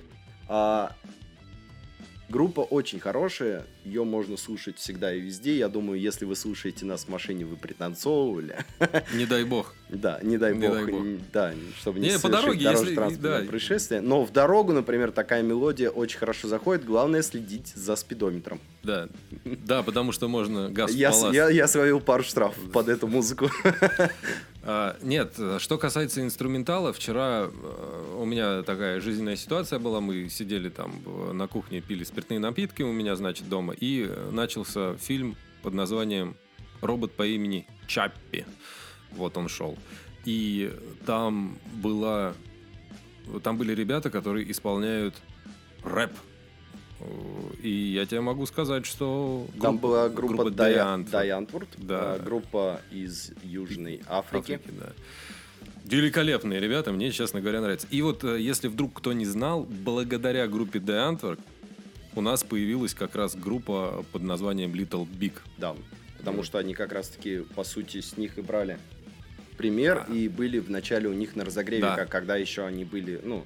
Группа 2.30 2.62
очень 2.62 3.00
хорошая, 3.00 3.66
ее 3.84 4.04
можно 4.04 4.38
слушать 4.38 4.78
всегда 4.78 5.12
и 5.12 5.20
везде. 5.20 5.58
Я 5.58 5.68
думаю, 5.68 6.00
если 6.00 6.26
вы 6.26 6.36
слушаете 6.36 6.86
нас 6.86 7.06
в 7.06 7.10
машине, 7.10 7.44
вы 7.44 7.58
пританцовывали. 7.58 8.56
Не 9.16 9.26
дай 9.26 9.44
бог. 9.44 9.74
Да, 9.90 10.20
не 10.22 10.38
дай 10.38 10.54
Не 10.56 10.68
бог, 10.68 10.76
дай 10.76 10.86
бог. 10.86 11.02
н- 11.02 11.20
да, 11.34 11.54
чтобы 11.80 12.00
не, 12.00 12.10
Не, 12.12 12.20
по 12.20 12.30
дороге, 12.30 12.60
если- 12.60 12.66
дорожно-транспортное 12.96 13.42
да. 13.42 13.48
происшествие. 13.48 14.02
Но 14.02 14.24
в 14.24 14.32
дорогу, 14.32 14.72
например, 14.72 15.12
такая 15.12 15.42
мелодия 15.42 15.90
очень 15.90 16.20
хорошо 16.20 16.48
заходит. 16.48 16.86
Главное 16.86 17.24
следить 17.24 17.68
за 17.76 17.96
спидометром. 17.96 18.60
Да. 18.84 19.10
Да, 19.46 19.82
потому 19.84 20.12
что 20.12 20.28
можно 20.28 20.70
газ 20.70 20.92
Я, 20.92 21.12
я, 21.32 21.50
я 21.50 21.68
словил 21.68 22.00
пару 22.02 22.24
штрафов 22.24 22.72
под 22.72 22.88
эту 22.88 23.08
музыку. 23.08 23.50
А, 24.62 24.98
нет, 25.02 25.34
что 25.60 25.78
касается 25.78 26.22
инструментала, 26.22 26.92
вчера 26.92 27.50
э, 27.50 28.16
у 28.20 28.26
меня 28.26 28.62
такая 28.64 29.00
жизненная 29.00 29.38
ситуация 29.38 29.80
была. 29.80 30.02
Мы 30.02 30.30
сидели 30.30 30.70
там 30.70 31.02
э, 31.06 31.32
на 31.32 31.48
кухне, 31.48 31.80
пили 31.82 32.04
спиртные 32.04 32.40
напитки 32.40 32.84
у 32.84 32.92
меня, 32.92 33.16
значит, 33.16 33.48
дома. 33.48 33.74
И 33.74 34.06
э, 34.10 34.30
начался 34.32 34.98
фильм 34.98 35.38
под 35.64 35.74
названием 35.74 36.36
«Робот 36.82 37.14
по 37.14 37.26
имени 37.26 37.66
Чаппи». 37.88 38.46
Вот 39.14 39.38
он 39.38 39.48
шел. 39.50 39.78
И 40.26 40.74
там 41.06 41.58
была... 41.76 42.34
Там 43.44 43.58
были 43.58 43.74
ребята, 43.74 44.10
которые 44.10 44.50
исполняют 44.52 45.16
рэп. 45.84 46.12
И 47.62 47.70
я 47.70 48.06
тебе 48.06 48.22
могу 48.22 48.46
сказать, 48.46 48.86
что... 48.86 49.48
Там 49.62 49.78
группа- 49.78 49.82
была 49.82 50.10
группа 50.10 50.34
группа 50.36 50.52
Дай 50.52 50.76
Diantwoord. 50.76 51.10
Дайантворд, 51.12 51.70
Да. 51.78 52.18
группа 52.20 52.82
из 52.92 53.32
Южной 53.44 54.02
Африки. 54.08 54.54
Африки, 54.54 54.74
да. 54.80 54.90
Великолепные 55.86 56.60
ребята, 56.60 56.92
мне, 56.92 57.12
честно 57.12 57.40
говоря, 57.42 57.62
нравится. 57.62 57.88
И 57.90 58.02
вот, 58.02 58.24
э, 58.24 58.40
если 58.40 58.68
вдруг 58.68 58.94
кто 58.96 59.14
не 59.14 59.26
знал, 59.26 59.64
благодаря 59.64 60.48
группе 60.48 60.80
The 60.80 61.16
Antwerp 61.18 61.40
у 62.16 62.22
нас 62.22 62.44
появилась 62.44 62.94
как 62.94 63.16
раз 63.16 63.36
группа 63.36 64.04
под 64.12 64.22
названием 64.24 64.74
Little 64.74 65.08
Big. 65.08 65.34
Да, 65.58 65.76
потому 66.18 66.44
что 66.44 66.58
они 66.58 66.74
как 66.74 66.92
раз-таки, 66.92 67.40
по 67.56 67.64
сути, 67.64 68.02
с 68.02 68.18
них 68.18 68.38
и 68.38 68.42
брали 68.42 68.78
пример, 69.64 70.06
Да. 70.08 70.14
и 70.16 70.30
были 70.30 70.58
в 70.60 70.70
начале 70.70 71.10
у 71.10 71.14
них 71.14 71.36
на 71.36 71.44
разогреве, 71.44 71.82
Да. 71.82 71.96
как, 71.98 72.10
когда 72.10 72.38
еще 72.38 72.66
они 72.66 72.86
были, 72.86 73.20
ну, 73.24 73.46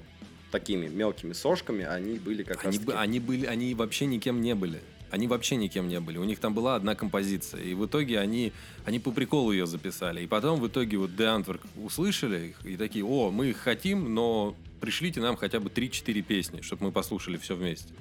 такими 0.52 0.86
мелкими 0.86 1.32
сошками, 1.32 1.84
они 1.84 2.18
были 2.20 2.44
как 2.44 2.64
Они, 2.64 2.76
раз 2.76 2.84
бы- 2.86 2.94
они 2.94 3.18
были, 3.18 3.46
они 3.46 3.74
вообще 3.74 4.06
никем 4.06 4.40
не 4.40 4.54
были. 4.54 4.80
Они 5.10 5.26
вообще 5.26 5.56
никем 5.56 5.88
не 5.88 5.98
были. 6.00 6.18
У 6.18 6.24
них 6.24 6.38
там 6.38 6.54
была 6.54 6.76
одна 6.76 6.94
композиция. 6.94 7.62
И 7.62 7.74
в 7.74 7.84
итоге 7.86 8.18
они, 8.20 8.52
они 8.84 8.98
по 9.00 9.10
приколу 9.10 9.50
ее 9.52 9.66
записали. 9.66 10.22
И 10.22 10.26
потом 10.26 10.60
в 10.60 10.66
итоге 10.68 10.96
вот 10.96 11.10
The 11.10 11.36
Antwerp 11.42 11.60
услышали 11.76 12.48
их 12.48 12.66
и 12.66 12.76
такие, 12.76 13.04
о, 13.04 13.30
мы 13.30 13.48
их 13.50 13.56
хотим, 13.58 14.14
но 14.14 14.54
пришлите 14.80 15.20
нам 15.20 15.36
хотя 15.36 15.58
бы 15.60 15.68
3-4 15.70 16.22
песни, 16.22 16.60
чтобы 16.62 16.84
мы 16.86 16.92
послушали 16.92 17.36
все 17.36 17.54
вместе. 17.56 17.92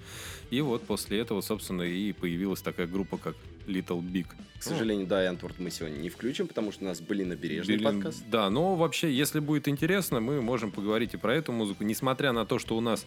И 0.52 0.62
вот 0.62 0.84
после 0.84 1.20
этого, 1.20 1.42
собственно, 1.42 1.84
и 1.84 2.14
появилась 2.14 2.62
такая 2.62 2.86
группа, 2.88 3.18
как 3.18 3.36
Little 3.68 4.02
Big. 4.02 4.28
К 4.60 4.64
сожалению, 4.64 5.08
да, 5.08 5.30
Антворд 5.30 5.60
мы 5.60 5.70
сегодня 5.72 5.98
не 5.98 6.10
включим, 6.10 6.48
потому 6.48 6.72
что 6.72 6.86
у 6.86 6.88
нас 6.88 7.02
были 7.02 7.24
набережный 7.24 7.78
Блин, 7.78 7.96
подкаст. 7.96 8.24
Да, 8.30 8.50
но 8.50 8.76
вообще, 8.76 9.12
если 9.12 9.40
будет 9.40 9.68
интересно, 9.68 10.22
мы 10.22 10.42
можем 10.42 10.72
поговорить 10.72 11.14
и 11.14 11.18
про 11.18 11.36
эту 11.36 11.52
музыку, 11.52 11.84
несмотря 11.84 12.32
на 12.32 12.46
то, 12.46 12.60
что 12.60 12.78
у 12.78 12.82
нас 12.82 13.06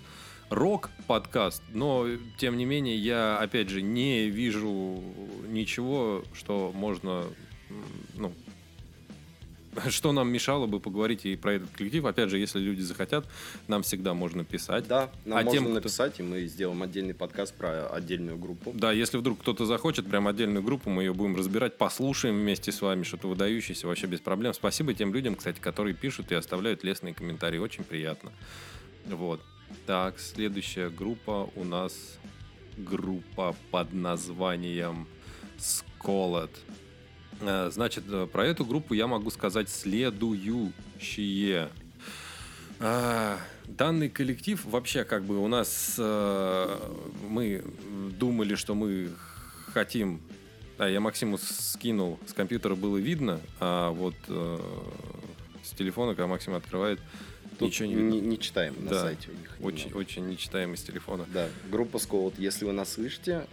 рок-подкаст, 0.50 1.62
но, 1.72 2.06
тем 2.36 2.56
не 2.56 2.64
менее, 2.66 2.96
я, 2.96 3.38
опять 3.38 3.68
же, 3.68 3.82
не 3.82 4.28
вижу 4.28 5.02
ничего, 5.48 6.24
что 6.34 6.72
можно, 6.74 7.24
ну, 8.16 8.32
что 9.88 10.12
нам 10.12 10.28
мешало 10.30 10.66
бы 10.66 10.80
поговорить 10.80 11.26
и 11.26 11.36
про 11.36 11.54
этот 11.54 11.70
коллектив. 11.70 12.04
Опять 12.04 12.30
же, 12.30 12.38
если 12.38 12.58
люди 12.58 12.80
захотят, 12.80 13.26
нам 13.68 13.82
всегда 13.82 14.14
можно 14.14 14.44
писать. 14.44 14.86
Да, 14.86 15.10
нам 15.24 15.38
А 15.38 15.42
можно 15.42 15.52
тем, 15.52 15.64
кто- 15.64 15.74
написать, 15.74 16.20
и 16.20 16.22
мы 16.22 16.46
сделаем 16.46 16.82
отдельный 16.82 17.14
подкаст 17.14 17.54
про 17.54 17.88
отдельную 17.88 18.38
группу. 18.38 18.72
Да, 18.74 18.92
если 18.92 19.18
вдруг 19.18 19.40
кто-то 19.40 19.66
захочет, 19.66 20.08
прям 20.08 20.28
отдельную 20.28 20.62
группу, 20.62 20.90
мы 20.90 21.02
ее 21.02 21.14
будем 21.14 21.36
разбирать, 21.36 21.76
послушаем 21.78 22.36
вместе 22.36 22.72
с 22.72 22.80
вами, 22.82 23.02
что-то 23.02 23.28
выдающееся, 23.28 23.86
вообще 23.86 24.06
без 24.06 24.20
проблем. 24.20 24.54
Спасибо 24.54 24.94
тем 24.94 25.12
людям, 25.12 25.34
кстати, 25.36 25.60
которые 25.60 25.94
пишут 25.94 26.32
и 26.32 26.34
оставляют 26.34 26.84
лестные 26.84 27.14
комментарии, 27.14 27.58
очень 27.58 27.84
приятно. 27.84 28.32
Вот. 29.06 29.40
Так, 29.86 30.18
следующая 30.18 30.90
группа 30.90 31.50
у 31.56 31.64
нас 31.64 31.92
группа 32.76 33.54
под 33.70 33.92
названием 33.92 35.06
Сколот. 35.58 36.50
Э, 37.40 37.70
Значит, 37.72 38.04
э, 38.08 38.26
про 38.30 38.46
эту 38.46 38.64
группу 38.64 38.94
я 38.94 39.06
могу 39.06 39.30
сказать 39.30 39.68
следующее. 39.68 41.68
А, 42.78 43.38
Данный 43.66 44.10
коллектив 44.10 44.62
вообще 44.66 45.04
как 45.04 45.24
бы 45.24 45.42
у 45.42 45.48
нас 45.48 45.94
э, 45.98 46.78
мы 47.28 47.64
думали, 48.18 48.54
что 48.54 48.74
мы 48.74 49.10
хотим. 49.72 50.20
Да, 50.78 50.86
я 50.86 51.00
Максиму 51.00 51.38
скинул, 51.38 52.18
с 52.26 52.34
компьютера 52.34 52.74
было 52.74 52.98
видно, 52.98 53.40
а 53.60 53.90
вот 53.92 54.14
с 54.28 55.70
телефона, 55.70 56.14
когда 56.14 56.26
Максим 56.26 56.54
открывает, 56.54 57.00
Тут 57.58 57.68
ничего 57.68 57.88
не 57.88 57.94
не, 57.94 58.16
видно. 58.18 58.28
не 58.28 58.38
читаем 58.38 58.74
на 58.84 58.90
Да, 58.90 59.00
сайте 59.00 59.30
у 59.30 59.32
них. 59.32 59.56
Очень, 59.60 59.86
немного. 59.86 60.00
очень 60.02 60.28
нечитаемый 60.28 60.76
с 60.76 60.82
телефона. 60.82 61.24
Да, 61.32 61.48
группа 61.70 61.98
Сколот. 61.98 62.38
Если 62.38 62.66
вы 62.66 62.72
нас 62.72 62.92
слышите, 62.92 63.46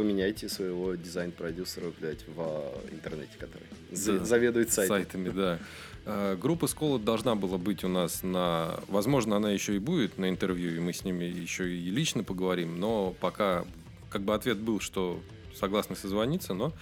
поменяйте 0.00 0.48
своего 0.48 0.94
дизайн-продюсера, 0.94 1.92
блядь, 2.00 2.26
в 2.26 2.40
а, 2.40 2.80
интернете, 2.90 3.32
который 3.38 3.66
Да. 3.90 4.24
заведует 4.24 4.72
сайтом. 4.72 4.96
Сайтами, 4.96 5.28
да. 5.28 5.58
Э, 6.06 6.36
Группа 6.40 6.66
Сколот 6.68 7.04
должна 7.04 7.34
была 7.34 7.58
быть 7.58 7.84
у 7.84 7.88
нас 7.88 8.22
на... 8.22 8.80
Возможно, 8.88 9.36
она 9.36 9.50
еще 9.50 9.76
и 9.76 9.78
будет 9.78 10.16
на 10.16 10.30
интервью, 10.30 10.74
и 10.74 10.80
мы 10.80 10.94
с 10.94 11.04
ними 11.04 11.24
еще 11.24 11.70
и 11.70 11.90
лично 11.90 12.24
поговорим, 12.24 12.80
но 12.80 13.14
пока 13.20 13.66
как 14.08 14.22
бы 14.22 14.34
ответ 14.34 14.56
был, 14.56 14.80
что 14.80 15.20
согласны 15.54 15.96
созвониться, 15.96 16.54
но 16.54 16.72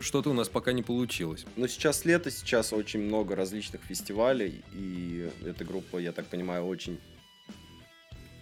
что-то 0.00 0.30
у 0.30 0.32
нас 0.32 0.48
пока 0.48 0.72
не 0.72 0.82
получилось. 0.82 1.44
Но 1.56 1.66
сейчас 1.66 2.06
лето, 2.06 2.30
сейчас 2.30 2.72
очень 2.72 3.00
много 3.00 3.36
различных 3.36 3.82
фестивалей, 3.82 4.64
и 4.72 5.28
эта 5.44 5.66
группа, 5.66 5.98
я 5.98 6.12
так 6.12 6.24
понимаю, 6.28 6.64
очень 6.64 6.98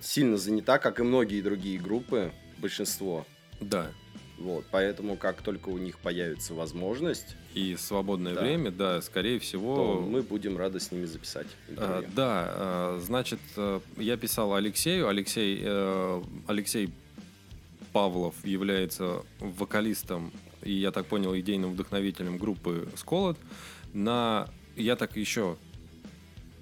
сильно 0.01 0.37
занята, 0.37 0.79
как 0.79 1.01
и 1.01 1.03
многие 1.03 1.43
другие 1.43 1.81
группы, 1.81 2.31
большинство. 2.61 3.27
Да. 3.61 3.91
Вот, 4.39 4.65
поэтому 4.71 5.17
как 5.17 5.43
только 5.43 5.69
у 5.69 5.77
них 5.77 5.99
появится 5.99 6.55
возможность, 6.55 7.37
И 7.55 7.77
свободное 7.77 8.35
Да. 8.35 8.41
время, 8.43 8.71
да, 8.71 9.03
скорее 9.03 9.39
всего... 9.39 10.01
мы 10.01 10.23
будем 10.23 10.57
рады 10.57 10.81
с 10.81 10.93
ними 10.93 11.05
записать 11.05 11.47
А, 11.69 11.73
интервью. 11.73 12.11
да, 12.15 12.45
а, 12.49 13.01
значит, 13.05 13.41
э, 13.57 13.81
я 13.99 14.17
писал 14.17 14.55
Алексею. 14.55 15.09
Алексей, 15.09 15.61
э, 15.63 16.23
Алексей 16.47 16.91
Павлов 17.93 18.35
является 18.45 19.23
вокалистом 19.41 20.33
и, 20.63 20.73
я 20.73 20.91
так 20.93 21.07
понял, 21.07 21.37
идейным 21.37 21.73
вдохновителем 21.73 22.39
группы 22.39 22.89
Сколот. 22.97 23.37
На, 23.93 24.49
я 24.77 24.95
так 24.97 25.17
еще, 25.17 25.57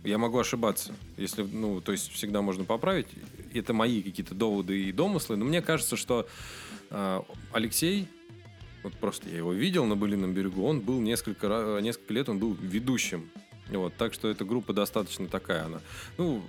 я 0.04 0.18
могу 0.18 0.38
ошибаться, 0.38 0.94
если, 1.16 1.42
ну, 1.42 1.80
то 1.80 1.92
есть 1.92 2.10
всегда 2.12 2.40
можно 2.42 2.64
поправить. 2.64 3.08
Это 3.54 3.72
мои 3.72 4.02
какие-то 4.02 4.34
доводы 4.34 4.84
и 4.84 4.92
домыслы, 4.92 5.36
но 5.36 5.44
мне 5.44 5.62
кажется, 5.62 5.96
что 5.96 6.28
э, 6.90 7.20
Алексей 7.52 8.08
вот 8.82 8.94
просто 8.94 9.28
я 9.28 9.38
его 9.38 9.52
видел 9.52 9.84
на 9.84 9.96
Былином 9.96 10.32
берегу, 10.32 10.64
он 10.64 10.80
был 10.80 11.00
несколько, 11.00 11.78
несколько 11.82 12.14
лет, 12.14 12.28
он 12.28 12.38
был 12.38 12.54
ведущим. 12.54 13.28
Вот, 13.68 13.94
так 13.96 14.14
что 14.14 14.28
эта 14.28 14.44
группа 14.44 14.72
достаточно 14.72 15.26
такая 15.26 15.66
она. 15.66 15.80
Ну, 16.16 16.42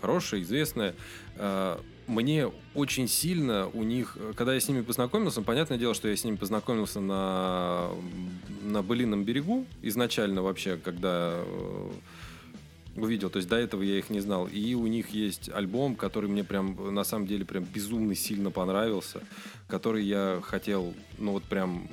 хорошая, 0.00 0.42
известная. 0.42 0.94
А, 1.36 1.80
Мне 2.06 2.50
очень 2.74 3.08
сильно 3.08 3.68
у 3.68 3.82
них, 3.82 4.16
когда 4.36 4.54
я 4.54 4.60
с 4.60 4.68
ними 4.68 4.82
познакомился, 4.82 5.42
понятное 5.42 5.78
дело, 5.78 5.94
что 5.94 6.08
я 6.08 6.16
с 6.16 6.22
ними 6.24 6.36
познакомился 6.36 7.00
на, 7.00 7.90
на 8.62 8.82
Былином 8.82 9.24
берегу 9.24 9.66
изначально 9.82 10.42
вообще, 10.42 10.76
когда 10.76 11.32
э, 11.34 11.90
увидел. 12.96 13.30
То 13.30 13.38
есть 13.38 13.48
до 13.48 13.56
этого 13.56 13.82
я 13.82 13.98
их 13.98 14.10
не 14.10 14.20
знал. 14.20 14.46
И 14.46 14.74
у 14.74 14.86
них 14.86 15.10
есть 15.10 15.48
альбом, 15.50 15.96
который 15.96 16.28
мне 16.28 16.44
прям 16.44 16.94
на 16.94 17.04
самом 17.04 17.26
деле 17.26 17.44
прям 17.44 17.64
безумно 17.64 18.14
сильно 18.14 18.50
понравился, 18.50 19.20
который 19.66 20.04
я 20.04 20.40
хотел, 20.42 20.94
ну 21.18 21.32
вот 21.32 21.44
прям 21.44 21.88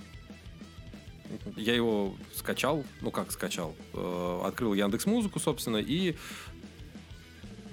я 1.55 1.73
его 1.73 2.15
скачал, 2.33 2.83
ну 3.01 3.11
как 3.11 3.31
скачал, 3.31 3.75
э, 3.93 4.41
открыл 4.43 4.73
Яндекс 4.73 5.05
Музыку, 5.05 5.39
собственно, 5.39 5.77
и 5.77 6.15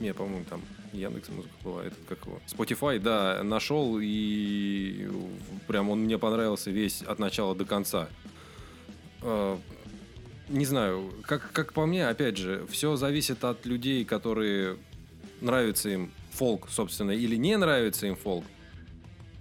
не, 0.01 0.13
по-моему, 0.15 0.45
там 0.49 0.63
Яндекс 0.93 1.29
Музыка 1.29 1.55
была, 1.63 1.85
этот 1.85 1.99
как 2.09 2.27
его, 2.27 2.41
Spotify, 2.47 2.99
да, 2.99 3.43
нашел 3.43 3.99
и 4.01 5.09
прям 5.67 5.91
он 5.91 6.01
мне 6.01 6.19
понравился 6.19 6.71
весь 6.71 7.03
от 7.03 7.19
начала 7.19 7.55
до 7.55 7.65
конца. 7.65 8.09
Не 10.49 10.65
знаю, 10.65 11.13
как, 11.23 11.53
как 11.53 11.73
по 11.73 11.87
мне, 11.87 12.09
опять 12.09 12.37
же, 12.37 12.67
все 12.71 12.97
зависит 12.97 13.45
от 13.45 13.65
людей, 13.65 14.05
которые 14.05 14.77
нравится 15.41 15.89
им 15.89 16.11
фолк, 16.33 16.69
собственно, 16.71 17.13
или 17.13 17.37
не 17.37 17.57
нравится 17.57 18.07
им 18.07 18.17
фолк. 18.17 18.45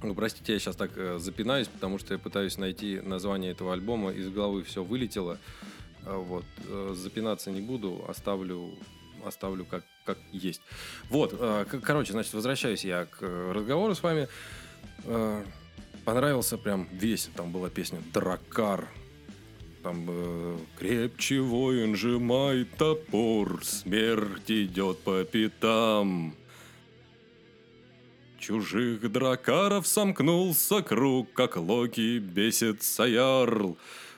Ну, 0.04 0.16
простите, 0.16 0.54
я 0.54 0.60
сейчас 0.60 0.76
так 0.76 0.92
э, 0.96 1.18
запинаюсь, 1.20 1.68
потому 1.68 2.00
что 2.00 2.14
я 2.14 2.20
пытаюсь 2.20 2.58
найти 2.58 3.00
название 3.02 3.52
этого 3.52 3.74
альбома, 3.74 4.12
из 4.12 4.30
головы 4.30 4.64
все 4.64 4.84
вылетело. 4.84 5.38
А, 6.06 6.18
Вот, 6.18 6.46
э, 6.68 6.94
запинаться 6.96 7.52
не 7.52 7.62
буду, 7.62 8.04
оставлю, 8.08 8.72
оставлю 9.26 9.66
как, 9.66 9.84
как 10.06 10.18
есть. 10.32 10.62
Вот, 11.10 11.36
э, 11.38 11.66
короче, 11.84 12.14
значит, 12.14 12.34
возвращаюсь 12.34 12.84
я 12.84 13.06
к 13.06 13.18
э, 13.22 13.52
разговору 13.52 13.94
с 13.94 14.02
вами. 14.02 14.28
Э, 15.06 15.44
Понравился 16.04 16.58
прям 16.58 16.88
весь, 16.92 17.30
там 17.36 17.52
была 17.52 17.70
песня 17.70 18.00
«Дракар», 18.12 18.88
там 19.82 20.06
э, 20.08 20.58
крепче 20.78 21.42
воин 21.42 21.96
сжимает 21.96 22.76
топор, 22.78 23.64
смерть 23.64 24.50
идет 24.52 25.00
по 25.00 25.24
пятам. 25.24 26.36
Чужих 28.38 29.12
дракаров 29.12 29.86
сомкнулся 29.86 30.82
круг, 30.82 31.32
как 31.34 31.58
Локи 31.58 32.20
бесится 32.20 33.04
ярл. 33.04 33.78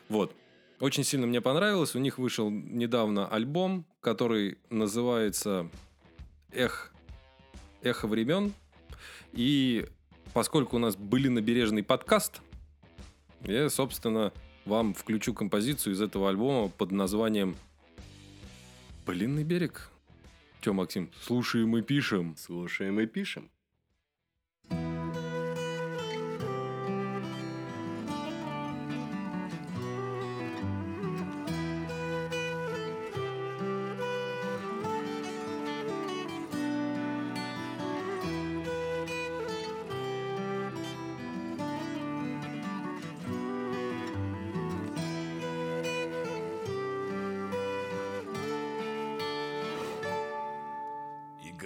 Вот. 0.10 0.34
Очень 0.80 1.04
сильно 1.04 1.28
мне 1.28 1.42
понравилось. 1.42 1.96
У 1.96 2.00
них 2.00 2.18
вышел 2.18 2.50
недавно 2.50 3.28
альбом, 3.28 3.86
который 4.02 4.58
называется 4.70 5.70
«Эх, 6.52 6.94
«Эхо 7.82 8.08
времен». 8.08 8.54
И 9.34 9.86
поскольку 10.34 10.78
у 10.78 10.80
нас 10.80 10.96
были 10.96 11.28
набережный 11.28 11.84
подкаст, 11.84 12.42
я, 13.42 13.70
собственно, 13.70 14.32
вам 14.66 14.94
включу 14.94 15.34
композицию 15.34 15.94
из 15.94 16.02
этого 16.02 16.30
альбома 16.30 16.70
под 16.70 16.92
названием 16.92 17.56
«Былинный 19.06 19.44
берег». 19.44 19.90
Че, 20.62 20.74
Максим, 20.74 21.10
слушаем 21.22 21.76
и 21.78 21.82
пишем. 21.82 22.36
Слушаем 22.38 23.00
и 23.00 23.06
пишем. 23.06 23.50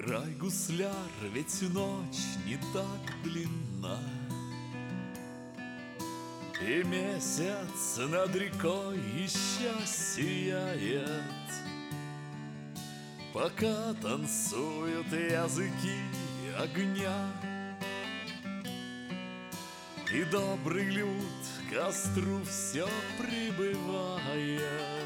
Играй, 0.08 0.32
гусляр, 0.40 0.94
ведь 1.34 1.62
ночь 1.74 2.38
не 2.46 2.56
так 2.72 3.24
длинна. 3.26 4.00
И 6.62 6.82
месяц 6.84 7.98
над 7.98 8.34
рекой 8.34 8.98
еще 9.18 9.74
сияет. 9.86 11.04
Пока 13.34 13.94
танцуют 14.02 15.12
языки 15.12 16.00
огня. 16.58 17.30
И 20.14 20.24
добрый 20.32 20.86
люд 20.86 21.12
к 21.70 21.76
костру 21.76 22.40
все 22.46 22.88
прибывает 23.18 24.97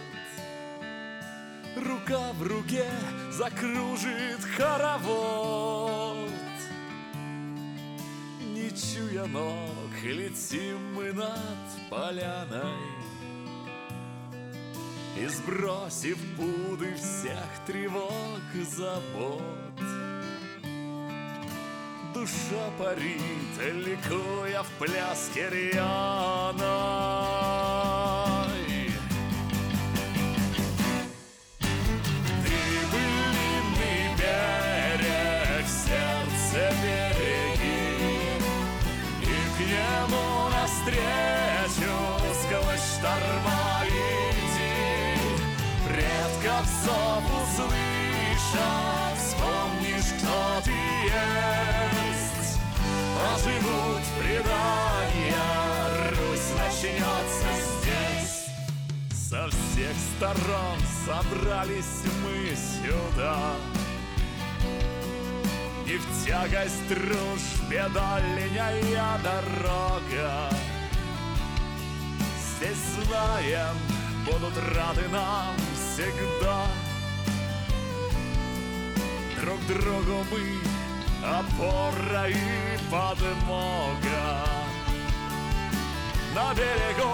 Рука 1.81 2.31
в 2.33 2.43
руке 2.43 2.85
закружит 3.31 4.43
хоровод. 4.55 6.29
Не 8.53 8.69
чуя 8.69 9.25
ног, 9.25 10.03
летим 10.03 10.93
мы 10.93 11.11
над 11.11 11.89
поляной. 11.89 12.75
И 15.17 15.25
сбросив 15.25 16.19
пуды 16.37 16.93
всех 16.93 17.49
тревог 17.65 18.41
и 18.53 18.61
забот. 18.61 19.41
Душа 22.13 22.69
парит, 22.77 23.73
ликуя 23.73 24.61
в 24.61 24.69
пляске 24.77 25.49
рьяной 25.49 26.80
Оживут 53.41 54.03
предания, 54.19 55.35
Русь 56.11 56.51
начнется 56.59 57.49
здесь. 57.81 58.45
Со 59.29 59.49
всех 59.49 59.95
сторон 60.15 60.77
собрались 61.05 62.03
мы 62.23 62.55
сюда. 62.55 63.55
И 65.87 65.97
в 65.97 66.25
тягость 66.25 66.87
дружбе 66.87 67.89
дальняя 67.95 69.17
дорога. 69.23 70.49
Здесь 72.37 73.05
знаем, 73.07 73.75
будут 74.23 74.55
рады 74.75 75.07
нам 75.09 75.55
всегда. 75.73 76.67
Друг 79.41 79.59
другу 79.67 80.25
мы 80.31 80.70
опора 81.23 82.27
и 82.29 82.77
подмога. 82.89 84.45
На 86.33 86.53
берегу 86.53 87.11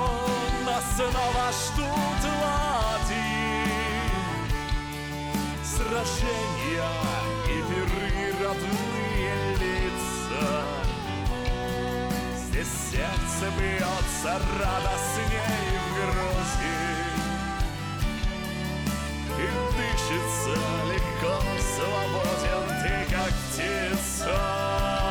нас 0.66 0.84
снова 0.96 1.52
ждут 1.52 2.22
ладьи 2.42 3.58
Сражения 5.64 6.92
и 7.48 7.56
миры 7.70 8.34
родные 8.44 9.56
лица. 9.56 10.64
Здесь 12.36 12.74
сердце 12.92 13.52
бьется 13.58 14.40
радостней 14.60 15.78
в 15.80 15.96
груди 15.96 17.07
И 19.38 19.48
дышится 19.78 20.56
легко, 20.92 21.40
свободен 21.76 22.66
ты, 22.82 23.14
как 23.14 23.34
птица 23.52 25.07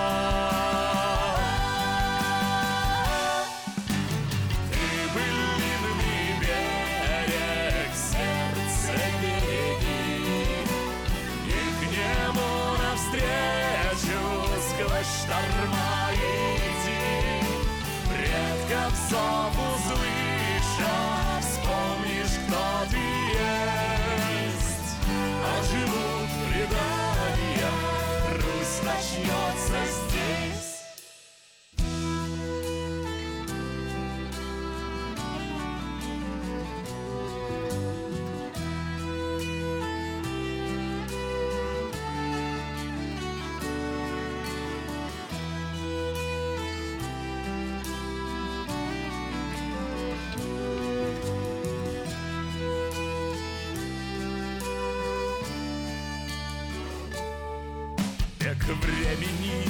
времени 58.74 59.68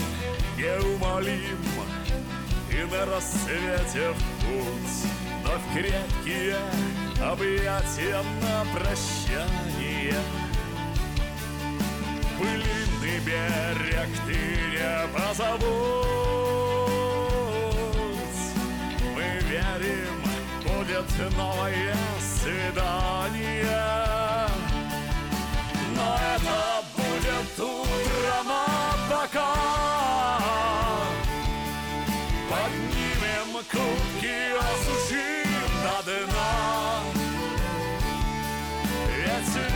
неумолим 0.57 1.59
И 2.71 2.83
на 2.91 3.07
рассвете 3.07 4.11
в 4.11 4.19
путь 4.41 5.11
Но 5.45 5.51
в 5.59 5.75
крепкие 5.75 6.57
объятия 7.21 8.23
на 8.43 8.65
прощание. 8.79 10.21
Пыльный 12.39 13.19
берег 13.21 14.09
ты 14.27 14.39
не 14.73 15.09
позабудь. 15.17 15.67
Мы 19.15 19.27
верим, 19.49 20.17
будет 20.63 21.37
новое 21.37 21.97
свидание 22.21 23.86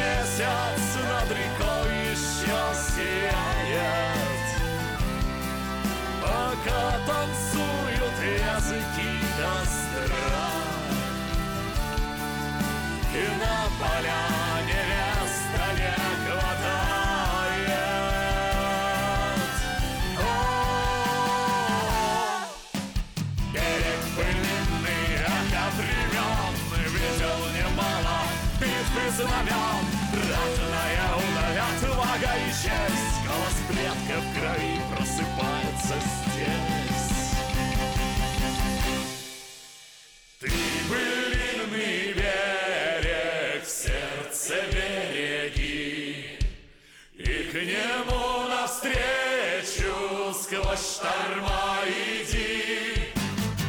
месяц 0.00 0.82
над 1.08 1.28
рекой 1.30 1.90
еще 2.10 2.60
сияет. 2.74 4.46
Пока 6.22 6.82
танцуют 7.06 8.16
языки 8.20 9.10
костра 9.36 10.48
И 13.12 13.16
на 13.40 13.56
поляне 13.80 14.80
места 14.90 15.66
не 15.78 15.94
хватает. 16.24 17.40
О, 20.18 20.22
Берег 23.52 24.02
пыльный, 24.16 25.08
от 25.26 25.74
времен 25.74 26.52
Видел 26.92 27.40
немало 27.56 28.18
битв 28.60 28.96
и 28.96 29.10
знамен 29.10 29.89
Удаль, 30.42 31.58
отвага 31.58 32.32
и 32.36 32.50
честь. 32.50 33.18
Голос 33.26 33.56
предков 33.68 34.22
в 34.24 34.26
крови 34.38 34.74
просыпается 34.90 35.96
здесь. 36.00 37.10
Ты 40.40 40.50
пыльный 40.88 42.14
берег, 42.14 43.62
в 43.64 43.68
сердце 43.68 44.54
береги. 44.72 46.38
И 47.16 47.24
к 47.52 47.54
нему 47.54 48.48
навстречу 48.48 49.94
сквозь 50.32 50.86
шторма 50.96 51.82
иди. 51.86 53.12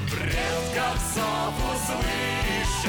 Предков 0.10 0.98
зов 1.14 1.56
услышь, 1.74 2.86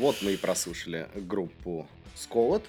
Вот 0.00 0.16
мы 0.22 0.32
и 0.32 0.36
прослушали 0.38 1.08
группу 1.14 1.86
Сколот. 2.16 2.64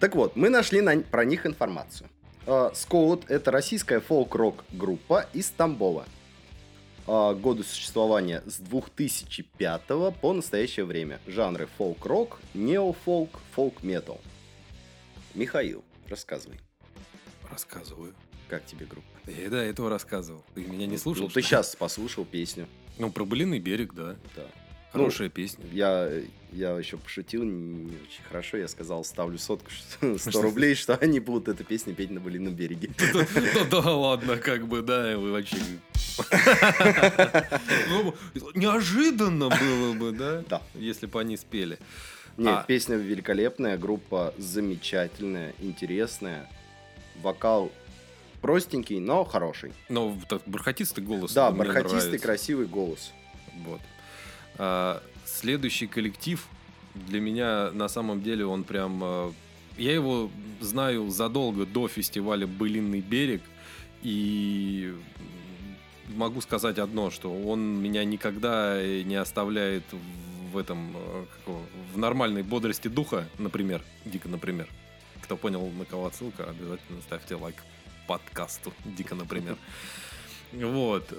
Так 0.00 0.16
вот, 0.16 0.34
мы 0.34 0.50
нашли 0.50 0.80
на- 0.80 1.00
про 1.02 1.24
них 1.24 1.46
информацию. 1.46 2.10
Сколот— 2.74 3.24
это 3.30 3.52
российская 3.52 4.00
фолк-рок 4.00 4.64
группа 4.72 5.26
из 5.32 5.50
Тамбова. 5.50 6.04
Э, 7.06 7.34
Годы 7.34 7.62
существования 7.62 8.42
с 8.46 8.58
2005 8.58 10.10
по 10.10 10.32
настоящее 10.32 10.84
время. 10.84 11.20
Жанры 11.28 11.68
фолк-рок, 11.78 12.40
неофолк, 12.54 13.40
фолк-метал. 13.52 14.20
Михаил, 15.34 15.84
рассказывай, 16.08 16.58
Рассказываю. 17.50 18.14
как 18.48 18.66
тебе 18.66 18.84
группа? 18.86 19.06
Я 19.26 19.44
и 19.44 19.48
до 19.48 19.58
этого 19.58 19.88
рассказывал. 19.90 20.42
Ты 20.54 20.64
меня 20.64 20.86
не 20.86 20.98
слушал? 20.98 21.24
Ну, 21.24 21.30
ты 21.30 21.40
сейчас 21.40 21.76
послушал 21.76 22.24
песню. 22.24 22.66
Ну, 22.98 23.10
про 23.12 23.24
Былиный 23.24 23.60
берег, 23.60 23.94
да. 23.94 24.16
Да. 24.34 24.46
Хорошая 24.94 25.28
песня. 25.28 25.64
Я, 25.72 26.08
я 26.52 26.70
еще 26.78 26.96
пошутил 26.96 27.42
не 27.42 27.96
очень 27.96 28.22
хорошо. 28.28 28.56
Я 28.56 28.68
сказал, 28.68 29.04
ставлю 29.04 29.38
сотку, 29.38 29.70
что- 29.98 30.18
100 30.18 30.42
рублей, 30.42 30.74
что 30.74 30.94
они 30.96 31.20
будут 31.20 31.48
эту 31.48 31.64
песню 31.64 31.94
петь 31.94 32.10
на 32.10 32.20
Былином 32.20 32.54
береге. 32.54 32.90
Да, 33.12 33.64
да 33.82 33.90
ладно, 33.90 34.36
как 34.36 34.66
бы, 34.66 34.82
да, 34.82 35.16
вы 35.18 35.32
вообще... 35.32 35.56
Ну, 37.88 38.14
Неожиданно 38.54 39.48
было 39.48 39.94
бы, 39.94 40.12
да? 40.12 40.44
Да. 40.48 40.62
Если 40.74 41.06
бы 41.06 41.20
они 41.20 41.36
спели. 41.36 41.78
Нет, 42.36 42.54
А. 42.58 42.64
песня 42.64 42.96
великолепная, 42.96 43.76
группа 43.78 44.32
замечательная, 44.38 45.54
интересная. 45.60 46.48
Вокал 47.22 47.70
простенький, 48.40 48.98
но 49.00 49.24
хороший. 49.24 49.72
Но 49.88 50.16
бархатистый 50.46 51.02
голос. 51.04 51.32
Да, 51.32 51.50
бархатистый, 51.50 52.18
красивый 52.18 52.66
голос. 52.66 53.12
Вот. 53.64 53.80
А, 54.58 55.02
следующий 55.24 55.86
коллектив 55.86 56.46
для 56.94 57.20
меня 57.20 57.70
на 57.72 57.88
самом 57.88 58.22
деле 58.22 58.46
он 58.46 58.64
прям... 58.64 59.00
а, 59.02 59.32
Я 59.76 59.92
его 59.92 60.30
знаю 60.60 61.10
задолго 61.10 61.66
до 61.66 61.88
фестиваля 61.88 62.46
«Былинный 62.46 63.00
берег». 63.00 63.42
И 64.02 64.94
могу 66.08 66.40
сказать 66.42 66.78
одно, 66.78 67.10
что 67.10 67.32
он 67.32 67.82
меня 67.82 68.04
никогда 68.04 68.80
не 68.82 69.16
оставляет 69.16 69.84
в 70.52 70.58
этом, 70.58 70.90
его, 71.46 71.62
в 71.92 71.98
нормальной 71.98 72.42
бодрости 72.42 72.88
духа, 72.88 73.26
например, 73.38 73.82
дико, 74.04 74.28
например. 74.28 74.68
Кто 75.22 75.36
понял, 75.38 75.66
на 75.70 75.86
кого 75.86 76.06
отсылка, 76.06 76.44
обязательно 76.44 77.00
ставьте 77.00 77.34
лайк 77.34 77.56
подкасту, 78.06 78.72
дико, 78.84 79.14
например. 79.14 79.56
Вот. 80.52 81.10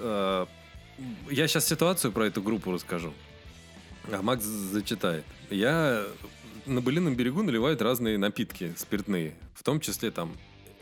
Я 1.29 1.47
сейчас 1.47 1.67
ситуацию 1.67 2.13
про 2.13 2.27
эту 2.27 2.41
группу 2.41 2.71
расскажу. 2.71 3.11
А 4.11 4.21
Макс 4.21 4.43
зачитает. 4.43 5.25
Я 5.49 6.05
на 6.65 6.81
Былином 6.81 7.15
берегу 7.15 7.43
наливают 7.43 7.81
разные 7.81 8.17
напитки 8.17 8.73
спиртные. 8.77 9.35
В 9.53 9.63
том 9.63 9.79
числе 9.79 10.11
там 10.11 10.35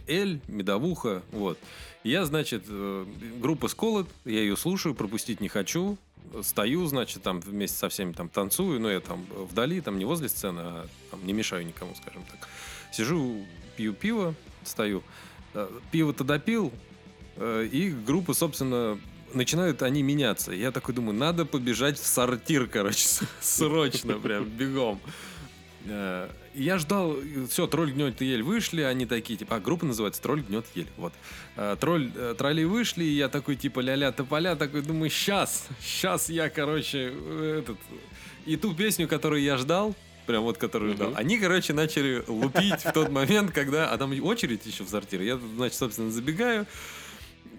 эль, 0.08 0.42
медовуха, 0.48 1.24
вот. 1.32 1.58
Я, 2.04 2.26
значит, 2.26 2.64
э, 2.68 3.06
группа 3.40 3.68
Сколот, 3.68 4.10
я 4.26 4.40
ее 4.40 4.58
слушаю, 4.58 4.96
пропустить 4.96 5.40
не 5.40 5.48
хочу. 5.48 5.98
Стою, 6.42 6.86
значит, 6.88 7.22
там 7.22 7.40
вместе 7.40 7.78
со 7.78 7.90
всеми 7.90 8.14
там 8.14 8.30
танцую, 8.30 8.80
но 8.80 8.90
я 8.90 9.00
там 9.00 9.26
вдали, 9.36 9.82
там 9.82 9.98
не 9.98 10.06
возле 10.06 10.30
сцены, 10.30 10.62
а 10.64 10.88
там 11.12 11.26
не 11.26 11.34
мешаю 11.34 11.66
никому, 11.66 11.94
скажем 11.96 12.24
так. 12.30 12.48
Сижу, 12.92 13.46
пью 13.78 13.94
пиво, 13.94 14.36
стою. 14.64 15.04
Э, 15.54 15.70
Пиво-то 15.92 16.24
допил, 16.24 16.72
э, 17.38 17.68
и 17.72 17.92
группа, 17.92 18.34
собственно, 18.34 19.00
начинают 19.34 19.82
они 19.82 20.04
меняться. 20.04 20.52
Я 20.52 20.72
такой 20.72 20.94
думаю, 20.94 21.18
надо 21.18 21.46
побежать 21.46 22.00
в 22.00 22.06
сортир, 22.06 22.68
короче, 22.68 23.08
срочно, 23.42 24.20
прям 24.20 24.46
бегом. 24.46 25.00
Э, 25.86 26.30
Я 26.54 26.78
ждал, 26.78 27.18
все, 27.50 27.68
тролль 27.68 27.92
гнет 27.92 28.22
ель 28.22 28.44
вышли, 28.44 28.82
они 28.82 29.06
такие, 29.06 29.38
типа, 29.38 29.56
а 29.56 29.60
группа 29.60 29.86
называется 29.86 30.22
Тролль 30.22 30.42
гнет 30.42 30.66
ель, 30.76 30.88
вот. 30.98 31.14
Э, 31.56 31.76
Тролль, 31.80 32.12
э, 32.16 32.36
тролли 32.38 32.64
вышли, 32.64 33.04
и 33.04 33.12
я 33.16 33.28
такой, 33.28 33.56
типа, 33.56 33.80
ля-ля 33.82 34.12
тополя, 34.12 34.56
такой, 34.56 34.82
думаю, 34.82 35.10
сейчас, 35.10 35.68
сейчас 35.82 36.30
я, 36.30 36.50
короче, 36.50 37.14
этот... 37.60 37.78
И 38.46 38.56
ту 38.56 38.74
песню, 38.74 39.08
которую 39.08 39.42
я 39.42 39.58
ждал, 39.58 39.96
прям 40.26 40.44
вот, 40.44 40.58
которую 40.58 40.94
ждал, 40.94 41.14
они, 41.16 41.38
короче, 41.38 41.74
начали 41.74 42.24
лупить 42.28 42.86
в 42.86 42.92
тот 42.94 43.10
момент, 43.10 43.52
когда... 43.52 43.90
А 43.90 43.98
там 43.98 44.12
очередь 44.24 44.66
еще 44.66 44.84
в 44.84 44.90
сортире, 44.90 45.26
я, 45.26 45.40
значит, 45.56 45.78
собственно, 45.78 46.12
забегаю, 46.12 46.66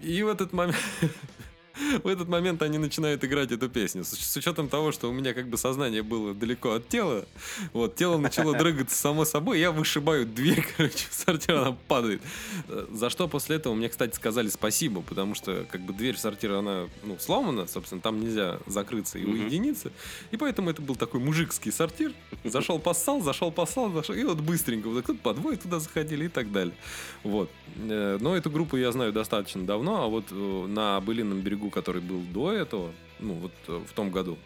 и 0.01 0.23
в 0.23 0.27
этот 0.29 0.53
момент... 0.53 0.77
В 2.03 2.07
этот 2.07 2.27
момент 2.27 2.61
они 2.61 2.77
начинают 2.77 3.23
играть 3.23 3.51
эту 3.51 3.69
песню. 3.69 4.03
С, 4.03 4.09
с 4.11 4.35
учетом 4.37 4.69
того, 4.69 4.91
что 4.91 5.09
у 5.09 5.13
меня 5.13 5.33
как 5.33 5.47
бы 5.47 5.57
сознание 5.57 6.03
было 6.03 6.33
далеко 6.33 6.73
от 6.73 6.87
тела, 6.87 7.25
вот, 7.73 7.95
тело 7.95 8.17
начало 8.17 8.53
дрыгаться 8.57 8.95
само 8.95 9.25
собой, 9.25 9.59
я 9.59 9.71
вышибаю 9.71 10.25
дверь, 10.25 10.65
короче, 10.77 11.07
в 11.09 11.13
сортир, 11.13 11.55
она 11.55 11.77
падает. 11.87 12.21
Э, 12.67 12.87
За 12.91 13.09
что 13.09 13.27
после 13.27 13.57
этого 13.57 13.73
мне, 13.73 13.89
кстати, 13.89 14.15
сказали 14.15 14.47
спасибо, 14.49 15.01
потому 15.01 15.35
что 15.35 15.65
как 15.71 15.81
бы 15.81 15.93
дверь 15.93 16.15
в 16.15 16.19
сортир, 16.19 16.53
она, 16.53 16.87
ну, 17.03 17.17
сломана, 17.19 17.67
собственно, 17.67 18.01
там 18.01 18.19
нельзя 18.19 18.59
закрыться 18.67 19.17
и 19.19 19.25
уединиться. 19.25 19.91
И 20.31 20.37
поэтому 20.37 20.69
это 20.69 20.81
был 20.81 20.95
такой 20.95 21.19
мужикский 21.19 21.71
сортир. 21.71 22.13
Зашел, 22.43 22.79
поссал, 22.79 23.21
зашел, 23.21 23.51
поссал, 23.51 23.91
зашел, 23.91 24.15
и 24.15 24.23
вот 24.23 24.39
быстренько, 24.39 24.87
вот 24.87 25.03
кто-то 25.03 25.19
по 25.19 25.33
двое 25.33 25.57
туда 25.57 25.79
заходили 25.79 26.25
и 26.25 26.29
так 26.29 26.51
далее. 26.51 26.75
Вот. 27.23 27.49
Э, 27.77 28.17
Но 28.19 28.35
эту 28.35 28.49
группу 28.49 28.77
я 28.77 28.91
знаю 28.91 29.11
достаточно 29.11 29.65
давно, 29.65 30.03
а 30.03 30.07
вот 30.07 30.25
э, 30.31 30.65
на 30.67 30.99
Былином 31.01 31.41
берегу, 31.41 31.64
который 31.69 32.01
был 32.01 32.21
до 32.21 32.51
этого, 32.51 32.93
ну 33.19 33.33
вот 33.33 33.51
э, 33.67 33.83
в 33.87 33.93
том 33.93 34.11
году, 34.11 34.37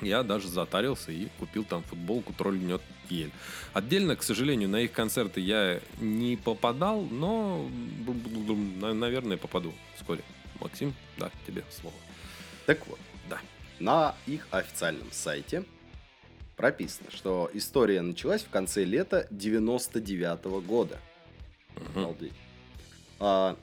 я 0.00 0.22
даже 0.22 0.48
затарился 0.48 1.12
и 1.12 1.28
купил 1.38 1.64
там 1.64 1.82
футболку 1.84 2.32
«Тролль 2.32 2.58
гнет 2.58 2.82
ель». 3.08 3.30
Отдельно, 3.72 4.16
к 4.16 4.22
сожалению, 4.22 4.68
на 4.68 4.80
их 4.80 4.92
концерты 4.92 5.40
я 5.40 5.80
не 6.00 6.36
попадал, 6.36 7.02
но, 7.02 7.68
наверное, 8.80 9.36
попаду 9.36 9.72
вскоре. 9.96 10.22
Максим, 10.60 10.94
да, 11.18 11.30
тебе 11.46 11.64
слово. 11.70 11.94
Так 12.66 12.86
вот, 12.86 12.98
Да. 13.28 13.38
на 13.80 14.14
их 14.26 14.46
официальном 14.50 15.08
сайте 15.10 15.64
прописано, 16.56 17.10
что 17.10 17.50
история 17.54 18.00
началась 18.02 18.42
в 18.42 18.50
конце 18.50 18.84
лета 18.84 19.26
99 19.30 20.60
года. 20.60 20.98
Мгм. 21.74 21.98
Обалдеть. 22.04 22.32
А, 23.18 23.56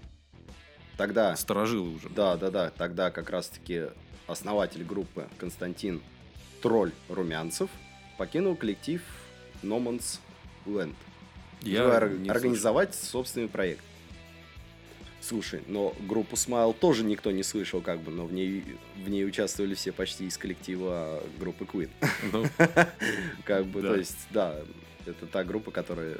тогда, 1.00 1.36
Сторожилы 1.36 1.96
уже. 1.96 2.10
да, 2.10 2.36
да, 2.38 2.52
да, 2.52 2.70
тогда 2.70 3.10
как 3.10 3.30
раз-таки 3.30 3.86
основатель 4.28 4.84
группы 4.84 5.28
Константин 5.38 6.02
Тролль 6.62 6.92
Румянцев 7.08 7.70
покинул 8.18 8.56
коллектив 8.56 9.02
No 9.64 9.82
Man's 9.82 10.20
Land. 10.66 10.94
Я 11.62 11.96
организовать 11.96 12.94
собственный 12.94 13.48
проект. 13.48 13.82
Слушай, 15.22 15.62
но 15.68 15.96
группу 16.08 16.36
Smile 16.36 16.74
тоже 16.74 17.04
никто 17.04 17.32
не 17.32 17.44
слышал, 17.44 17.82
как 17.82 18.00
бы, 18.02 18.12
но 18.12 18.26
в 18.26 18.34
ней, 18.34 18.64
в 18.96 19.10
ней 19.10 19.26
участвовали 19.26 19.76
все 19.76 19.92
почти 19.92 20.26
из 20.26 20.38
коллектива 20.38 21.22
группы 21.40 21.66
Queen. 21.66 21.90
Ну, 22.32 22.46
Как 23.46 23.66
бы, 23.66 23.82
Да. 23.82 23.90
то 23.90 23.96
есть, 23.96 24.18
да, 24.32 24.56
это 25.06 25.26
та 25.28 25.44
группа, 25.44 25.72
которая 25.72 26.18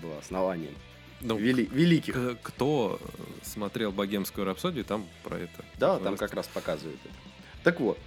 была 0.00 0.18
основанием 0.18 0.74
ну, 1.22 1.38
вели- 1.38 1.68
великих. 1.72 2.38
кто 2.42 3.00
смотрел 3.42 3.92
«Богемскую 3.92 4.44
рапсодию», 4.44 4.84
там 4.84 5.06
про 5.22 5.38
это. 5.38 5.64
Да, 5.78 5.98
там 5.98 6.16
как 6.16 6.34
раз 6.34 6.46
показывают 6.48 7.00
это. 7.04 7.14
Так 7.62 7.80
вот, 7.80 7.98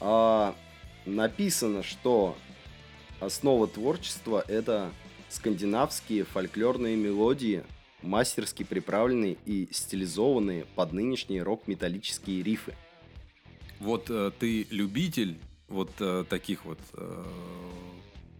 а, 0.00 0.54
написано, 1.04 1.82
что 1.82 2.36
основа 3.20 3.66
творчества 3.66 4.44
это 4.48 4.90
скандинавские 5.28 6.24
фольклорные 6.24 6.96
мелодии, 6.96 7.64
мастерски 8.02 8.62
приправленные 8.62 9.36
и 9.46 9.68
стилизованные 9.70 10.64
под 10.74 10.92
нынешние 10.92 11.42
рок-металлические 11.42 12.42
рифы. 12.42 12.74
Вот 13.78 14.10
э, 14.10 14.30
ты 14.38 14.66
любитель 14.70 15.38
вот 15.68 15.90
э, 16.00 16.24
таких 16.28 16.64
вот 16.64 16.78
э, 16.94 17.24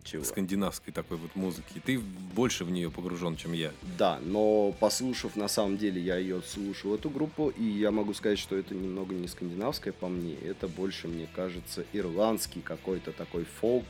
Чего? 0.02 0.24
скандинавской 0.24 0.92
такой 0.92 1.18
вот 1.18 1.34
музыки. 1.36 1.80
Ты 1.84 1.98
больше 1.98 2.64
в 2.64 2.70
нее 2.70 2.90
погружен, 2.90 3.36
чем 3.36 3.52
я. 3.52 3.72
Да, 3.98 4.18
но 4.24 4.72
послушав, 4.80 5.36
на 5.36 5.46
самом 5.46 5.76
деле, 5.76 6.00
я 6.00 6.16
ее 6.16 6.42
слушал, 6.42 6.94
эту 6.94 7.10
группу, 7.10 7.48
и 7.50 7.62
я 7.64 7.90
могу 7.90 8.14
сказать, 8.14 8.38
что 8.38 8.56
это 8.56 8.74
немного 8.74 9.14
не 9.14 9.28
скандинавская 9.28 9.92
по 9.92 10.08
мне, 10.08 10.34
это 10.34 10.68
больше, 10.68 11.06
мне 11.06 11.28
кажется, 11.34 11.84
ирландский 11.92 12.60
какой-то 12.60 13.12
такой 13.12 13.44
фолк, 13.44 13.84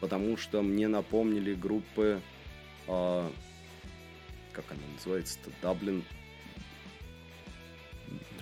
потому 0.00 0.36
что 0.36 0.62
мне 0.62 0.86
напомнили 0.86 1.54
группы, 1.54 2.20
а, 2.86 3.30
как 4.52 4.64
она 4.70 4.80
называется-то, 4.96 5.50
Dublin, 5.62 6.04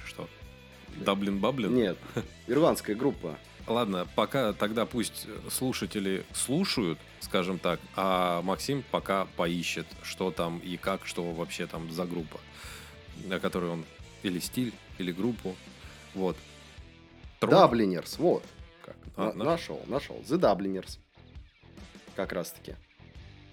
Что? 0.05 0.29
Даблин-баблин? 0.97 1.75
нет, 1.75 1.99
ирландская 2.47 2.97
группа, 2.97 3.39
Ладно, 3.67 4.07
пока 4.15 4.53
тогда 4.53 4.87
пусть 4.87 5.27
слушатели 5.51 6.25
слушают, 6.33 6.99
скажем 7.21 7.59
так, 7.59 7.81
а 7.97 8.41
Максим 8.43 8.85
пока 8.93 9.27
поищет, 9.37 9.87
что 10.03 10.31
там 10.31 10.59
и 10.61 10.77
как, 10.77 11.05
что 11.05 11.25
вообще 11.33 11.67
там 11.67 11.91
за 11.91 12.05
группа, 12.05 12.39
на 13.25 13.41
которую 13.41 13.73
он 13.73 13.85
или 14.23 14.39
стиль, 14.39 14.73
или 14.99 15.11
группу. 15.11 15.57
Вот. 16.15 16.37
Тролль? 17.41 17.55
Dubliners, 17.55 18.19
вот, 18.19 18.45
как, 18.85 18.97
А, 19.17 19.33
На- 19.33 19.33
наш- 19.33 19.47
нашел, 19.47 19.81
нашел, 19.87 20.17
The 20.29 20.39
Dubliners, 20.39 20.99
как 22.15 22.33
раз-таки. 22.33 22.75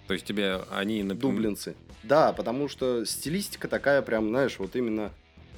То 0.06 0.14
есть 0.14 0.26
тебе 0.26 0.60
они 0.70 1.02
напоминают... 1.02 1.20
Дублинцы. 1.20 1.76
Да, 2.02 2.32
потому 2.32 2.68
что 2.68 3.04
стилистика 3.04 3.66
такая 3.68 4.00
прям, 4.02 4.28
знаешь, 4.28 4.58
вот 4.58 4.76
именно 4.76 5.10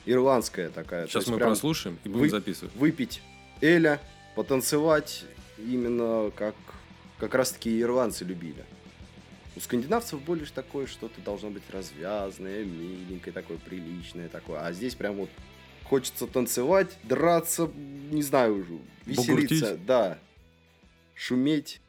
ирландская 0.06 0.70
такая. 0.70 1.06
Сейчас 1.08 1.26
мы 1.26 1.38
прослушаем 1.38 1.98
и 2.04 2.08
будем 2.08 2.20
вы- 2.20 2.30
записывать. 2.30 2.74
Выпить 2.76 3.20
Эля, 3.60 4.00
потанцевать 4.36 5.24
именно 5.58 6.30
как, 6.36 6.54
как 7.18 7.34
раз-таки 7.34 7.80
ирландцы 7.80 8.24
любили. 8.24 8.64
У 9.56 9.60
скандинавцев 9.60 10.20
больше 10.20 10.52
такое 10.52 10.86
что-то 10.86 11.20
должно 11.22 11.48
быть 11.48 11.62
развязное, 11.70 12.62
миленькое, 12.62 13.32
такое 13.32 13.56
приличное 13.56 14.28
такое. 14.28 14.60
А 14.60 14.72
здесь 14.72 14.94
прям 14.94 15.16
вот 15.16 15.30
хочется 15.84 16.26
танцевать, 16.26 16.98
драться, 17.02 17.70
не 18.10 18.22
знаю, 18.22 18.58
уже, 18.58 18.78
веселиться. 19.06 19.32
Бугуртить. 19.32 19.86
Да. 19.86 20.18
Шуметь. 21.14 21.80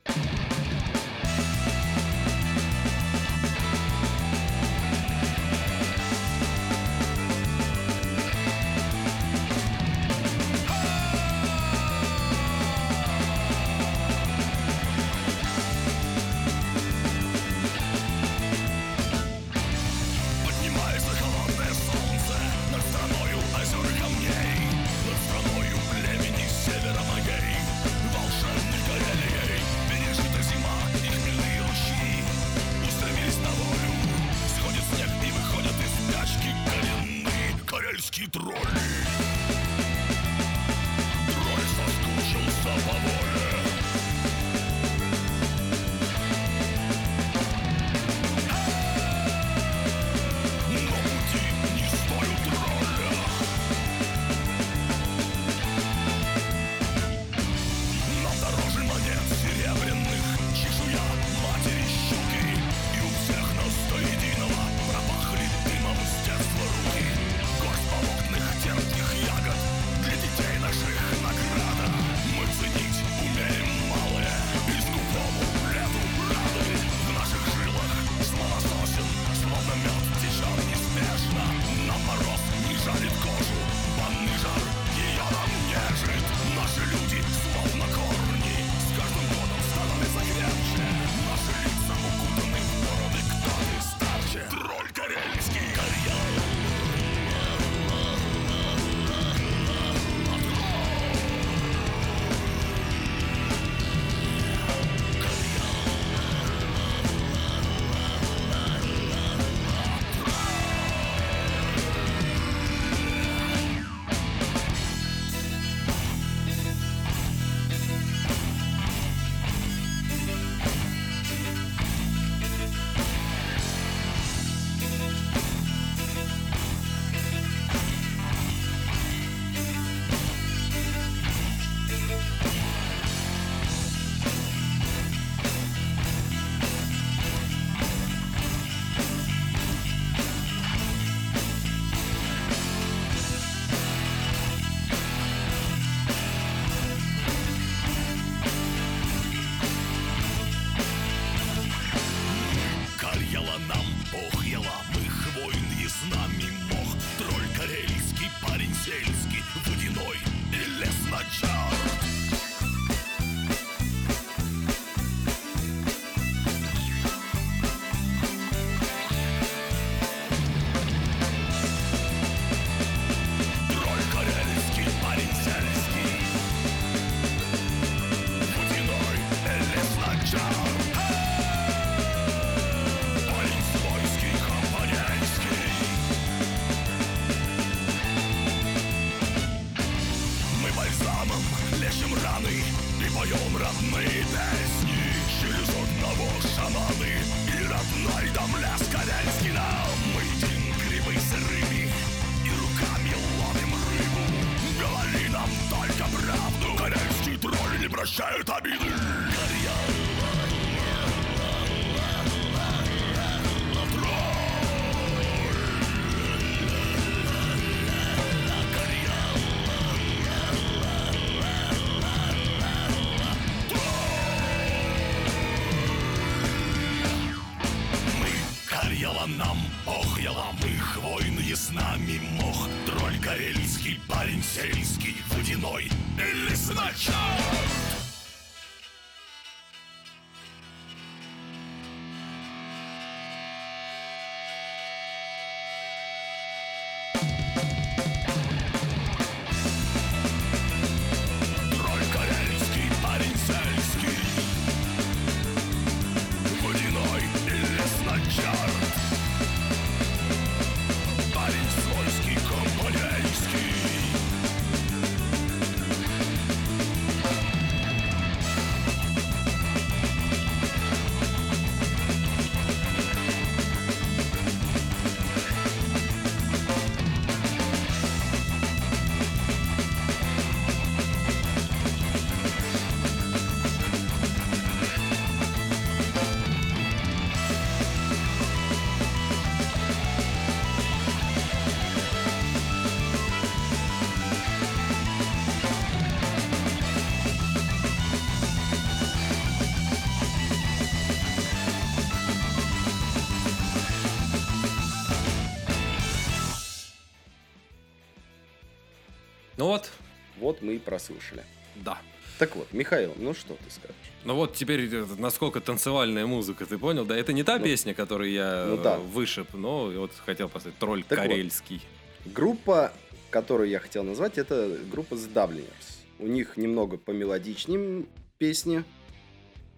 Вот 310.60 310.66
мы 310.68 310.76
и 310.76 310.80
прослушали. 310.80 311.44
да. 311.76 311.98
Так 312.40 312.56
вот, 312.56 312.72
Михаил, 312.72 313.16
ну 313.18 313.34
что 313.34 313.56
ты 313.56 313.72
скажешь? 313.72 313.96
Ну 314.24 314.36
вот 314.36 314.54
теперь 314.54 314.94
э, 314.94 315.06
насколько 315.18 315.60
танцевальная 315.60 316.28
музыка, 316.28 316.68
ты 316.68 316.78
понял? 316.78 317.04
Да, 317.04 317.18
это 317.18 317.34
не 317.34 317.44
та 317.44 317.58
Ну, 317.58 317.64
песня, 317.66 317.96
которую 317.96 318.30
я 318.32 318.66
ну 318.68 318.76
э, 318.76 318.84
да. 318.84 318.98
вышиб, 319.00 319.48
но 319.56 319.88
вот 319.90 320.12
хотел 320.24 320.48
поставить 320.48 320.78
тролль 320.78 321.04
Так 321.04 321.18
вот. 321.18 321.28
карельский. 321.28 321.82
Группа, 322.26 322.94
которую 323.32 323.70
я 323.70 323.80
хотел 323.80 324.04
назвать, 324.04 324.38
это 324.38 324.78
группа 324.92 325.16
The 325.16 325.34
Dubliners. 325.34 325.98
У 326.20 326.28
них 326.28 326.58
немного 326.58 326.98
помелодичнее 326.98 328.06
песни, 328.38 328.84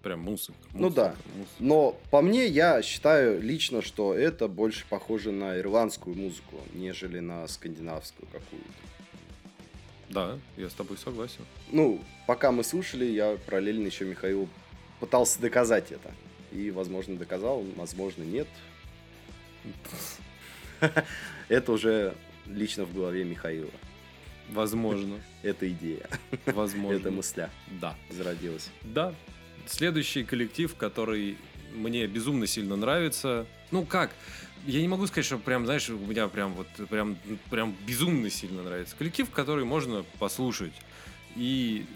Прям 0.02 0.20
музыка. 0.20 0.58
Ну 0.74 0.80
музыка, 0.88 0.94
да. 1.02 1.14
музыка. 1.36 1.54
но 1.60 1.98
по 2.10 2.20
мне 2.20 2.46
я 2.46 2.82
считаю 2.82 3.40
лично, 3.40 3.80
что 3.80 4.14
это 4.14 4.48
больше 4.48 4.84
похоже 4.88 5.30
на 5.32 5.58
ирландскую 5.58 6.14
музыку, 6.16 6.56
нежели 6.74 7.20
на 7.20 7.46
скандинавскую 7.48 8.26
какую-то. 8.30 8.68
Да, 10.10 10.38
я 10.56 10.68
с 10.68 10.74
тобой 10.74 10.98
согласен. 10.98 11.44
Ну, 11.70 12.02
пока 12.26 12.50
мы 12.52 12.62
слушали, 12.64 13.04
я 13.06 13.38
параллельно 13.46 13.86
еще 13.86 14.04
Михаил 14.04 14.48
пытался 14.98 15.40
доказать 15.40 15.92
это. 15.92 16.12
И, 16.52 16.70
возможно, 16.70 17.16
доказал, 17.16 17.62
возможно, 17.76 18.22
нет. 18.24 18.48
Это 21.48 21.72
уже 21.72 22.14
лично 22.46 22.84
в 22.84 22.94
голове 22.94 23.24
Михаила. 23.24 23.70
Возможно. 24.50 25.20
Это 25.42 25.70
идея, 25.70 26.08
Возможно. 26.46 26.96
это 26.98 27.10
мысля 27.10 27.50
Да. 27.80 27.96
зародилась. 28.10 28.68
Да. 28.82 29.14
Следующий 29.66 30.24
коллектив, 30.24 30.74
который 30.74 31.38
мне 31.72 32.06
безумно 32.06 32.46
сильно 32.46 32.74
нравится. 32.76 33.46
Ну 33.70 33.84
как? 33.84 34.10
Я 34.66 34.80
не 34.80 34.88
могу 34.88 35.06
сказать, 35.06 35.24
что 35.24 35.38
прям, 35.38 35.64
знаешь, 35.64 35.88
у 35.88 35.96
меня 35.98 36.28
прям 36.28 36.52
вот 36.54 36.66
прям, 36.88 37.16
прям 37.48 37.74
безумно 37.86 38.28
сильно 38.28 38.62
нравится. 38.62 38.94
Коллектив, 38.96 39.30
который 39.30 39.64
можно 39.64 40.04
послушать. 40.18 40.74
И 41.34 41.86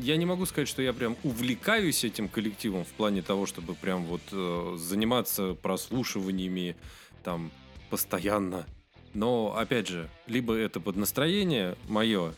я 0.00 0.16
не 0.16 0.24
могу 0.24 0.46
сказать, 0.46 0.68
что 0.68 0.82
я 0.82 0.92
прям 0.92 1.16
увлекаюсь 1.24 2.04
этим 2.04 2.28
коллективом 2.28 2.84
в 2.84 2.92
плане 2.92 3.22
того, 3.22 3.46
чтобы 3.46 3.74
прям 3.74 4.04
вот 4.04 4.22
э, 4.32 4.76
заниматься 4.78 5.54
прослушиваниями 5.54 6.76
там 7.22 7.50
постоянно. 7.90 8.66
Но, 9.14 9.54
опять 9.56 9.88
же, 9.88 10.08
либо 10.26 10.54
это 10.54 10.80
под 10.80 10.96
настроение 10.96 11.76
мое, 11.88 12.34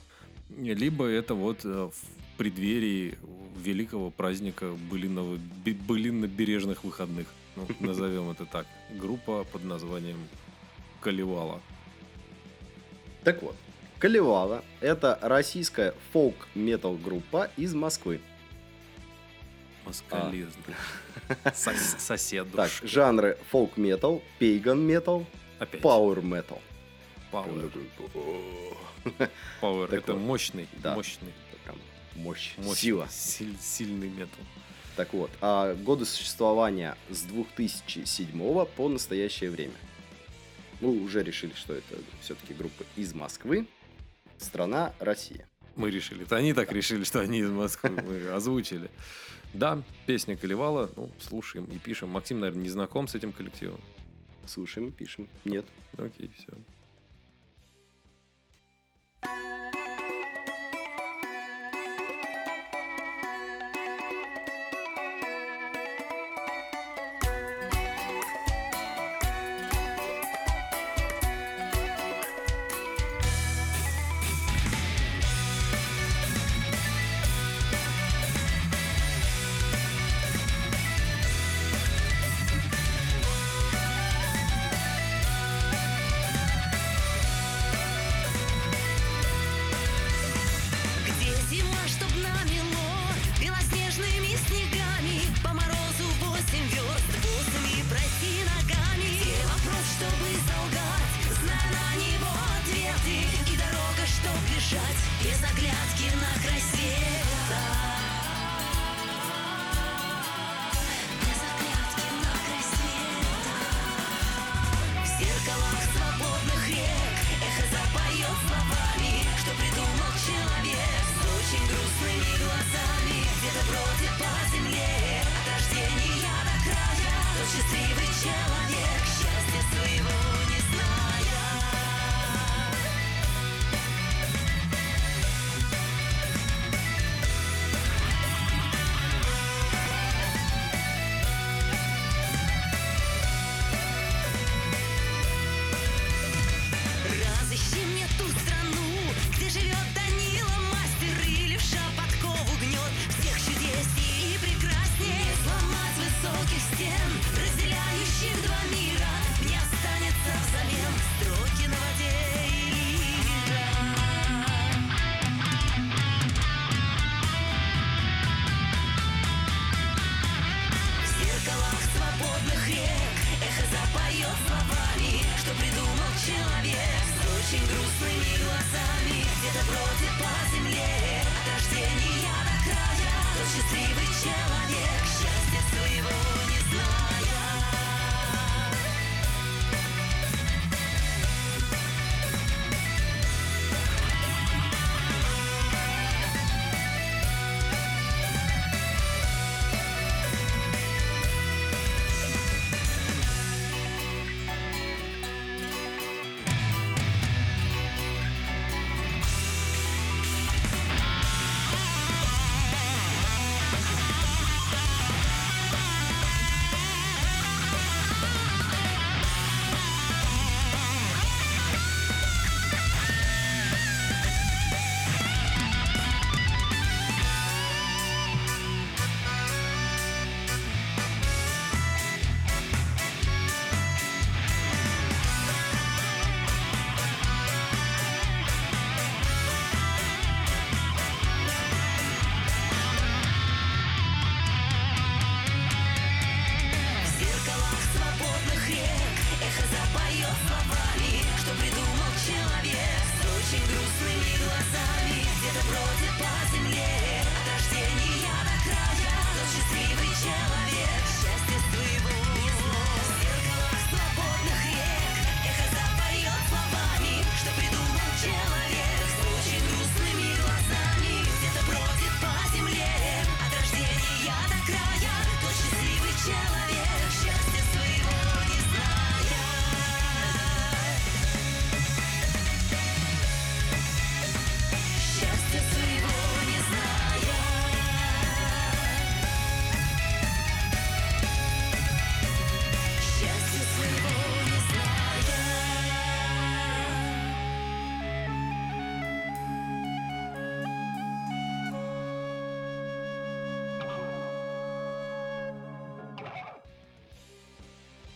либо 0.50 1.06
это 1.06 1.34
вот 1.34 1.64
э, 1.64 1.90
в 1.92 2.36
преддверии 2.36 3.18
великого 3.62 4.10
праздника 4.10 4.70
былиного, 4.90 5.36
бе- 5.64 5.74
былинно-бережных 5.74 6.84
выходных. 6.84 7.26
Ну, 7.58 7.66
назовем 7.80 8.30
это 8.30 8.46
так. 8.46 8.66
Группа 8.90 9.44
под 9.44 9.64
названием 9.64 10.28
Калевала. 11.00 11.60
Так 13.24 13.42
вот, 13.42 13.56
Калевала– 13.98 14.64
это 14.80 15.18
российская 15.22 15.94
фолк-метал 16.12 16.96
группа 16.96 17.50
из 17.56 17.74
Москвы. 17.74 18.20
Москализм. 19.84 20.60
Сос- 21.46 21.98
Сосед 21.98 22.46
Так, 22.54 22.70
жанры 22.82 23.38
фолк-метал, 23.50 24.22
пейган-метал, 24.38 25.26
пауэр-метал. 25.82 26.60
Пауэр. 27.32 27.70
Пауэр. 29.60 29.94
Это 29.94 30.14
мощный, 30.14 30.68
Да. 30.82 30.94
мощный, 30.94 31.32
мощь, 32.16 32.54
мощный, 32.58 32.76
сила. 32.76 33.06
силь- 33.10 33.58
сильный 33.60 34.08
метал. 34.10 34.44
Так 34.98 35.12
вот, 35.12 35.30
а 35.40 35.76
годы 35.76 36.04
существования 36.04 36.96
с 37.08 37.22
2007 37.22 38.64
по 38.64 38.88
настоящее 38.88 39.48
время. 39.48 39.76
Мы 40.80 40.88
уже 40.88 41.22
решили, 41.22 41.52
что 41.54 41.74
это 41.74 41.94
все-таки 42.20 42.52
группа 42.52 42.82
из 42.96 43.14
Москвы, 43.14 43.68
страна 44.38 44.92
Россия. 44.98 45.48
Мы 45.76 45.92
решили. 45.92 46.24
Это 46.24 46.34
они 46.34 46.52
так 46.52 46.72
решили, 46.72 47.04
что 47.04 47.20
они 47.20 47.38
из 47.38 47.48
Москвы. 47.48 47.90
Мы 47.90 48.28
озвучили. 48.32 48.90
Да, 49.54 49.80
песня 50.06 50.36
Колевала. 50.36 50.90
Ну, 50.96 51.12
слушаем 51.20 51.66
и 51.66 51.78
пишем. 51.78 52.08
Максим, 52.08 52.40
наверное, 52.40 52.64
не 52.64 52.68
знаком 52.68 53.06
с 53.06 53.14
этим 53.14 53.30
коллективом. 53.30 53.80
Слушаем, 54.46 54.90
пишем. 54.90 55.28
Нет. 55.44 55.64
Окей, 55.96 56.28
все. 56.36 56.54
тот 59.22 59.57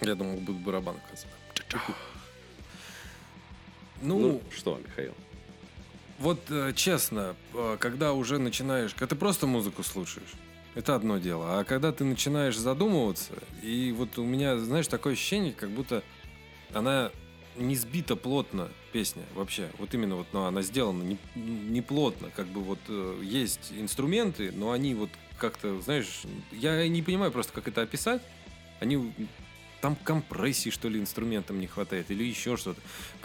Я 0.03 0.15
думал, 0.15 0.37
будет 0.39 0.61
барабан 0.63 0.97
в 0.97 1.09
конце. 1.09 1.27
Ну, 4.03 4.19
Ну, 4.19 4.43
что, 4.55 4.79
Михаил? 4.85 5.15
вот 6.19 6.41
э, 6.51 6.73
честно, 6.75 7.35
э, 7.55 7.77
когда 7.81 8.13
уже 8.13 8.39
начинаешь, 8.39 8.93
когда 8.95 9.07
ты 9.09 9.17
просто 9.17 9.47
музыку 9.47 9.83
слушаешь, 9.83 10.33
это 10.75 10.95
одно 10.95 11.19
дело. 11.19 11.61
А 11.61 11.65
когда 11.65 11.93
ты 11.93 12.05
начинаешь 12.05 12.57
задумываться, 12.57 13.33
и 13.63 13.93
вот 13.97 14.19
у 14.19 14.25
меня, 14.25 14.59
знаешь, 14.59 14.87
такое 14.89 15.13
ощущение, 15.13 15.53
как 15.53 15.71
будто 15.71 16.03
она 16.75 17.11
не 17.57 17.77
сбита 17.77 18.17
плотно, 18.17 18.69
песня 18.93 19.23
вообще. 19.35 19.69
Вот 19.79 19.95
именно 19.95 20.17
вот, 20.17 20.27
ну, 20.33 20.45
она 20.45 20.63
сделана 20.63 21.03
не, 21.03 21.19
не 21.37 21.83
плотно. 21.83 22.31
Как 22.35 22.47
бы 22.47 22.61
вот 22.63 22.79
э, 22.89 23.21
есть 23.23 23.73
инструменты, 23.73 24.51
но 24.53 24.73
они 24.73 24.95
вот 24.95 25.11
как-то, 25.39 25.81
знаешь, 25.81 26.23
я 26.53 26.87
не 26.89 27.03
понимаю 27.03 27.31
просто, 27.31 27.53
как 27.53 27.69
это 27.69 27.83
описать. 27.83 28.23
Они 28.81 29.13
там 29.83 29.97
компрессии, 29.97 30.71
что 30.71 30.89
ли, 30.89 30.99
инструментам 30.99 31.61
не 31.61 31.67
хватает, 31.67 32.11
или 32.11 32.25
еще 32.25 32.57
что-то. 32.57 32.81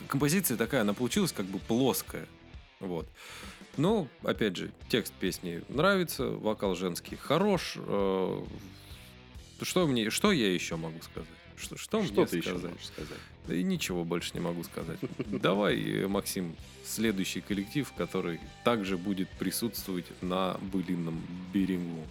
Композиция 0.08 0.58
такая, 0.58 0.82
она 0.82 0.94
получилась 0.94 1.32
как 1.32 1.46
бы 1.46 1.60
плоская. 1.60 2.28
Вот. 2.82 3.08
Но, 3.78 4.08
опять 4.24 4.58
же, 4.58 4.72
текст 4.90 5.14
песни 5.14 5.62
нравится, 5.70 6.26
вокал 6.28 6.76
женский 6.76 7.16
хорош. 7.16 7.74
э, 7.78 8.44
Что 9.62 9.88
мне, 9.88 10.10
что 10.10 10.32
я 10.32 10.52
еще 10.54 10.76
могу 10.76 11.00
сказать? 11.02 11.30
Что, 11.56 11.78
что, 11.78 12.04
Что 12.04 12.18
мне 12.18 12.26
ты 12.28 12.38
еще 12.38 12.50
сказать? 12.50 12.72
можешь 12.72 12.88
сказать? 12.88 13.20
Да 13.48 13.56
и 13.56 13.64
ничего 13.64 14.04
больше 14.04 14.32
не 14.34 14.40
могу 14.40 14.64
сказать. 14.64 15.00
Давай, 15.28 15.80
э, 15.80 16.08
Максим, 16.08 16.56
следующий 16.86 17.42
коллектив, 17.42 17.92
который 17.96 18.40
также 18.64 18.98
будет 18.98 19.30
присутствовать 19.30 20.06
на 20.24 20.58
былинном 20.74 21.24
берегу. 21.54 22.04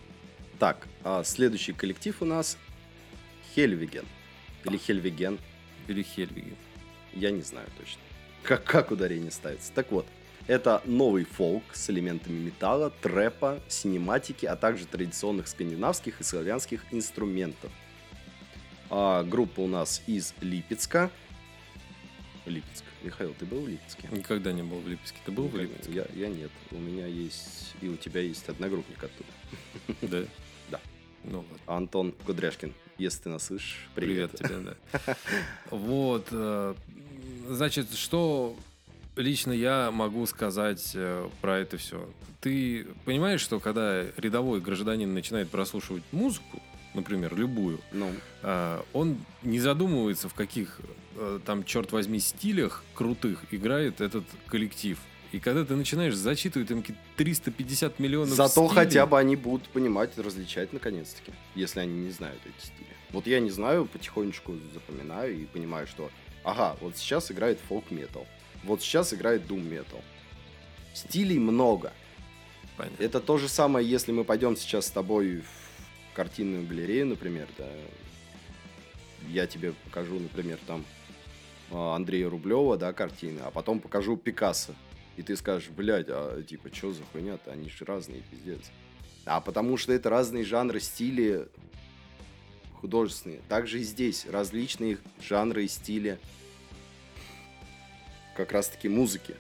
Так, 0.61 0.86
а 1.05 1.22
следующий 1.24 1.72
коллектив 1.72 2.16
у 2.22 2.24
нас 2.24 2.57
Хельвиген. 3.55 4.05
Или 4.67 4.79
Хельвиген. 4.79 5.39
Или 5.89 6.03
Хельвиги. 6.03 6.55
Я 7.12 7.31
не 7.31 7.43
знаю 7.43 7.69
точно. 7.79 8.01
Как, 8.43 8.64
как 8.64 8.91
ударение 8.91 9.31
ставится. 9.31 9.73
Так 9.73 9.91
вот, 9.91 10.07
это 10.47 10.83
новый 10.85 11.25
фолк 11.25 11.64
с 11.73 11.91
элементами 11.91 12.39
металла, 12.39 12.91
трэпа, 12.91 13.61
синематики, 13.69 14.47
а 14.47 14.57
также 14.57 14.87
традиционных 14.87 15.49
скандинавских 15.49 16.21
и 16.21 16.25
славянских 16.25 16.85
инструментов. 16.93 17.73
А, 18.91 19.25
группа 19.25 19.61
у 19.61 19.67
нас 19.67 20.03
из 20.07 20.35
Липецка. 20.41 21.11
Липецк. 22.45 22.85
Михаил, 23.03 23.35
ты 23.39 23.45
был 23.45 23.61
в 23.62 23.69
Липецке? 23.69 24.09
Никогда 24.12 24.53
не 24.53 24.62
был 24.62 24.79
в 24.79 24.89
Липецке. 24.89 25.19
Ты 25.25 25.33
был 25.33 25.49
в 25.49 25.55
Никогда. 25.55 25.73
Липецке? 25.73 25.93
Я, 25.93 26.07
я 26.14 26.29
нет. 26.29 26.51
У 26.71 26.79
меня 26.79 27.07
есть... 27.07 27.75
И 27.81 27.89
у 27.89 27.97
тебя 27.97 28.21
есть 28.21 28.49
одногруппник 28.49 29.03
оттуда. 29.03 29.29
Да? 30.03 30.25
Ну 31.27 31.39
ладно. 31.39 31.57
Антон 31.66 32.12
Кудряшкин. 32.24 32.72
Если 32.99 33.24
ты 33.24 33.29
нас 33.29 33.45
слышишь, 33.47 33.87
Привет, 33.95 34.31
привет. 34.31 34.62
тебе, 34.62 34.74
да. 35.05 35.16
Вот, 35.70 36.29
э, 36.31 36.74
значит, 37.49 37.93
что 37.95 38.57
лично 39.16 39.53
я 39.53 39.91
могу 39.91 40.24
сказать 40.27 40.93
э, 40.95 41.29
про 41.41 41.59
это 41.59 41.77
все? 41.77 42.09
Ты 42.41 42.87
понимаешь, 43.05 43.41
что 43.41 43.61
когда 43.61 44.05
рядовой 44.16 44.61
гражданин 44.61 45.12
начинает 45.12 45.51
прослушивать 45.51 46.05
музыку, 46.12 46.62
например, 46.95 47.35
любую, 47.37 47.81
Ну, 47.93 48.11
а, 48.43 48.83
он 48.93 49.18
не 49.43 49.59
задумывается, 49.61 50.29
в 50.29 50.35
каких 50.35 50.81
э, 51.16 51.41
там, 51.45 51.64
черт 51.64 51.93
возьми, 51.93 52.18
стилях 52.18 52.83
крутых 52.95 53.45
играет 53.51 54.01
этот 54.01 54.24
коллектив. 54.47 54.99
И 55.33 55.41
когда 55.41 55.64
ты 55.64 55.74
начинаешь 55.74 56.14
зачитывать 56.14 56.70
им 56.70 56.83
какие-то 56.83 57.03
350 57.16 57.99
миллионов 57.99 58.35
Зато 58.35 58.66
стилей, 58.66 58.68
хотя 58.68 59.07
бы 59.07 59.18
они 59.18 59.37
будут 59.37 59.68
понимать, 59.68 60.16
различать 60.18 60.72
наконец-таки, 60.72 61.33
если 61.55 61.81
они 61.81 62.05
не 62.05 62.11
знают 62.11 62.41
эти 62.45 62.66
стили. 62.66 62.87
Вот 63.11 63.27
я 63.27 63.41
не 63.41 63.51
знаю, 63.51 63.87
потихонечку 63.87 64.55
запоминаю 64.72 65.37
и 65.37 65.45
понимаю, 65.47 65.87
что 65.87 66.11
ага, 66.45 66.77
вот 66.81 66.97
сейчас 66.97 67.31
играет 67.31 67.59
фолк-метал, 67.68 68.27
вот 68.64 68.83
сейчас 68.83 69.12
играет 69.12 69.47
дум-метал. 69.47 70.01
Стилей 70.95 71.39
много. 71.39 71.93
Понятно. 72.77 73.03
Это 73.03 73.20
то 73.20 73.39
же 73.39 73.49
самое, 73.49 73.89
если 73.89 74.12
мы 74.12 74.24
пойдем 74.24 74.57
сейчас 74.57 74.87
с 74.87 74.91
тобой 74.91 75.41
в 75.41 76.14
картинную 76.14 76.66
галерею, 76.66 77.07
например, 77.07 77.49
да, 77.59 77.66
я 79.29 79.47
тебе 79.47 79.72
покажу, 79.85 80.18
например, 80.18 80.59
там 80.66 80.85
а, 81.70 81.97
Андрея 81.97 82.29
Рублева, 82.29 82.77
да, 82.77 82.93
картины, 82.93 83.41
а 83.41 83.51
потом 83.51 83.81
покажу 83.81 84.16
Пикассо. 84.16 84.72
И 85.17 85.23
ты 85.23 85.37
скажешь, 85.37 85.71
блядь, 85.71 86.07
а 86.09 86.43
типа, 86.43 86.69
что 86.75 86.93
за 86.93 87.03
хуйня-то? 87.12 87.51
Они 87.53 87.71
же 87.71 87.85
разные, 87.85 88.23
пиздец. 88.31 88.61
А 89.25 89.41
потому 89.41 89.77
что 89.77 89.93
это 89.93 90.11
разные 90.11 90.45
жанры, 90.45 90.79
стили 90.81 91.49
художественные. 92.81 93.41
Также 93.49 93.81
и 93.81 93.83
здесь 93.83 94.27
различные 94.27 94.99
жанры 95.21 95.64
и 95.64 95.69
стили 95.69 96.19
как 98.37 98.53
раз-таки 98.53 98.89
музыки. 98.89 99.35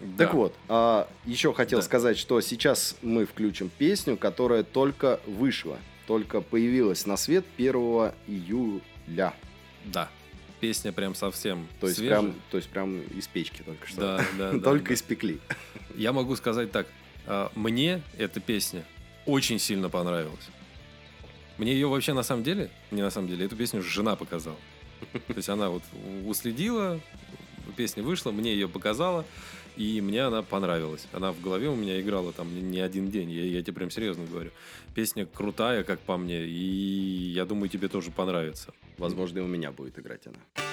Да. 0.00 0.24
Так 0.26 0.34
вот, 0.34 0.54
а, 0.68 1.08
еще 1.24 1.54
хотел 1.54 1.78
Да. 1.78 1.84
сказать, 1.84 2.18
что 2.18 2.40
сейчас 2.42 2.96
мы 3.00 3.24
включим 3.24 3.70
песню, 3.70 4.18
которая 4.18 4.62
только 4.62 5.20
вышла, 5.26 5.78
только 6.06 6.42
появилась 6.42 7.06
на 7.06 7.16
свет 7.16 7.46
1 7.56 8.12
июля. 8.26 9.32
Да. 9.86 10.10
Песня 10.60 10.92
прям 10.92 11.14
совсем 11.14 11.66
То 11.80 11.86
есть, 11.86 11.98
свежая. 11.98 12.20
прям, 12.20 12.34
то 12.50 12.56
есть 12.56 12.68
прям 12.70 13.00
из 13.02 13.26
печки 13.28 13.62
только 13.62 13.86
что. 13.86 14.00
Да, 14.00 14.24
да, 14.38 14.52
да, 14.58 14.58
Только 14.60 14.88
да. 14.88 14.94
испекли. 14.94 15.38
Я 15.94 16.12
могу 16.12 16.34
сказать 16.36 16.72
так. 16.72 16.86
а, 17.26 17.52
Мне 17.54 18.02
эта 18.16 18.40
песня 18.40 18.84
очень 19.26 19.58
сильно 19.58 19.90
понравилась. 19.90 20.48
Мне 21.58 21.72
ее 21.72 21.88
вообще 21.88 22.12
на 22.12 22.22
самом 22.22 22.42
деле, 22.42 22.70
не 22.90 23.02
на 23.02 23.10
самом 23.10 23.28
деле, 23.28 23.44
эту 23.46 23.56
песню 23.56 23.82
жена 23.82 24.16
показала. 24.16 24.56
То 25.12 25.34
есть 25.36 25.48
она 25.48 25.68
вот 25.68 25.82
уследила, 26.26 27.00
песня 27.76 28.02
вышла, 28.02 28.30
мне 28.30 28.52
ее 28.52 28.68
показала, 28.68 29.24
и 29.76 30.00
мне 30.00 30.22
она 30.22 30.42
понравилась. 30.42 31.06
Она 31.12 31.32
в 31.32 31.40
голове 31.40 31.68
у 31.68 31.76
меня 31.76 32.00
играла 32.00 32.32
там 32.32 32.48
не 32.70 32.80
один 32.80 33.10
день, 33.10 33.30
я, 33.30 33.44
я 33.44 33.62
тебе 33.62 33.74
прям 33.74 33.90
серьезно 33.90 34.24
говорю. 34.26 34.50
Песня 34.94 35.26
крутая, 35.26 35.84
как 35.84 36.00
по 36.00 36.16
мне, 36.16 36.44
и 36.44 37.32
я 37.34 37.44
думаю, 37.44 37.68
тебе 37.68 37.88
тоже 37.88 38.10
понравится. 38.10 38.72
Возможно, 38.98 39.38
и 39.38 39.42
у 39.42 39.46
меня 39.46 39.72
будет 39.72 39.98
играть 39.98 40.26
она. 40.26 40.65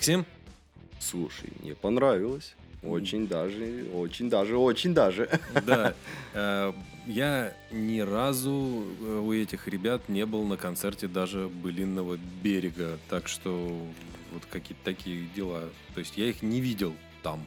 Максим? 0.00 0.24
Слушай, 0.98 1.50
мне 1.62 1.74
понравилось. 1.74 2.54
Очень 2.82 3.28
даже, 3.28 3.84
очень 3.92 4.30
даже, 4.30 4.56
очень 4.56 4.94
даже. 4.94 5.28
Да. 5.66 5.92
Э, 6.32 6.72
Я 7.06 7.52
ни 7.70 8.00
разу 8.00 8.82
э, 8.98 9.18
у 9.22 9.30
этих 9.34 9.68
ребят 9.68 10.08
не 10.08 10.24
был 10.24 10.44
на 10.44 10.56
концерте 10.56 11.06
даже 11.06 11.48
былинного 11.48 12.18
берега. 12.42 12.98
Так 13.10 13.28
что 13.28 13.52
вот 14.32 14.42
какие-то 14.50 14.82
такие 14.84 15.26
дела. 15.36 15.64
То 15.92 16.00
есть 16.00 16.16
я 16.16 16.30
их 16.30 16.40
не 16.40 16.62
видел 16.62 16.94
там 17.22 17.44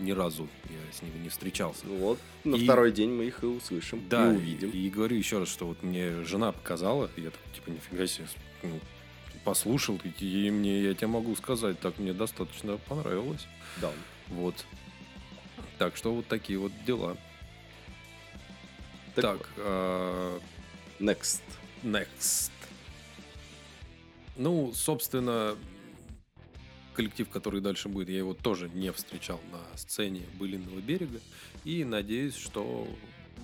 ни 0.00 0.10
разу. 0.10 0.48
Я 0.64 0.92
с 0.92 1.02
ними 1.02 1.22
не 1.22 1.28
встречался. 1.28 1.82
Ну 1.86 1.94
Вот, 1.98 2.18
на 2.42 2.56
И- 2.56 2.64
второй 2.64 2.90
день 2.90 3.10
мы 3.10 3.26
их 3.26 3.44
и 3.44 3.46
услышим, 3.46 4.02
Да, 4.10 4.32
и 4.32 4.34
увидим. 4.36 4.70
И, 4.70 4.78
и 4.88 4.90
говорю 4.90 5.16
еще 5.16 5.38
раз, 5.38 5.48
что 5.48 5.68
вот 5.68 5.80
мне 5.84 6.24
жена 6.24 6.50
показала, 6.50 7.08
и 7.14 7.20
я 7.20 7.30
так, 7.30 7.40
типа, 7.54 7.70
нифига 7.70 8.08
себе, 8.08 8.26
ну, 8.64 8.80
послушал, 9.44 10.00
и, 10.20 10.50
мне, 10.50 10.82
я 10.82 10.94
тебе 10.94 11.08
могу 11.08 11.34
сказать, 11.36 11.78
так 11.80 11.98
мне 11.98 12.12
достаточно 12.12 12.76
понравилось. 12.76 13.46
Да. 13.80 13.90
Вот. 14.28 14.54
Так 15.78 15.96
что 15.96 16.14
вот 16.14 16.26
такие 16.26 16.58
вот 16.58 16.72
дела. 16.86 17.16
Так, 19.14 19.38
Так, 19.38 19.50
а, 19.58 20.40
next. 21.00 21.42
next. 21.82 22.50
Ну, 24.36 24.72
собственно, 24.74 25.56
коллектив, 26.94 27.28
который 27.28 27.60
дальше 27.60 27.88
будет, 27.88 28.08
я 28.08 28.18
его 28.18 28.34
тоже 28.34 28.68
не 28.70 28.92
встречал 28.92 29.40
на 29.50 29.76
сцене 29.76 30.22
Былинного 30.38 30.80
берега. 30.80 31.20
И 31.64 31.84
надеюсь, 31.84 32.36
что 32.36 32.86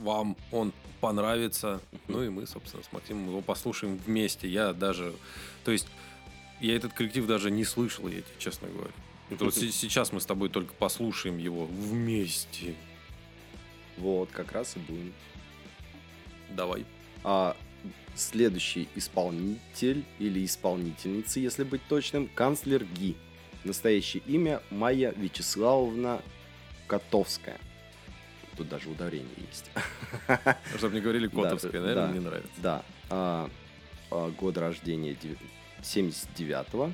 вам 0.00 0.36
он 0.52 0.72
понравится. 1.00 1.80
Ну 2.08 2.22
и 2.22 2.28
мы, 2.28 2.46
собственно, 2.46 2.82
с 2.82 2.92
Максимом 2.92 3.28
его 3.28 3.40
послушаем 3.40 3.96
вместе. 3.98 4.48
Я 4.48 4.72
даже... 4.72 5.12
То 5.64 5.70
есть, 5.70 5.86
я 6.60 6.74
этот 6.74 6.92
коллектив 6.92 7.26
даже 7.26 7.50
не 7.50 7.64
слышал, 7.64 8.08
я 8.08 8.16
тебе 8.20 8.24
честно 8.38 8.68
говорю. 8.68 8.92
Это 9.30 9.44
вот 9.44 9.54
се- 9.54 9.70
сейчас 9.70 10.12
мы 10.12 10.20
с 10.20 10.26
тобой 10.26 10.48
только 10.48 10.72
послушаем 10.74 11.38
его 11.38 11.66
вместе. 11.66 12.74
Вот, 13.96 14.30
как 14.30 14.52
раз 14.52 14.76
и 14.76 14.80
будем. 14.80 15.12
Давай. 16.50 16.84
А 17.24 17.56
следующий 18.14 18.88
исполнитель 18.94 20.04
или 20.18 20.44
исполнительница, 20.44 21.40
если 21.40 21.64
быть 21.64 21.82
точным, 21.88 22.28
канцлер 22.34 22.84
ГИ. 22.84 23.16
Настоящее 23.64 24.22
имя 24.26 24.62
Майя 24.70 25.12
Вячеславовна 25.16 26.22
Котовская. 26.86 27.58
Тут 28.58 28.68
даже 28.68 28.90
ударение 28.90 29.28
есть. 29.48 29.70
Чтобы 30.76 30.96
не 30.96 31.00
говорили 31.00 31.28
Котовская, 31.28 31.70
да, 31.72 31.80
наверное, 31.80 32.08
мне 32.08 32.20
нравится. 32.20 32.50
Да. 32.58 32.82
А, 33.08 33.48
а, 34.10 34.30
год 34.32 34.58
рождения 34.58 35.14
дев- 35.14 35.38
79-го. 35.80 36.92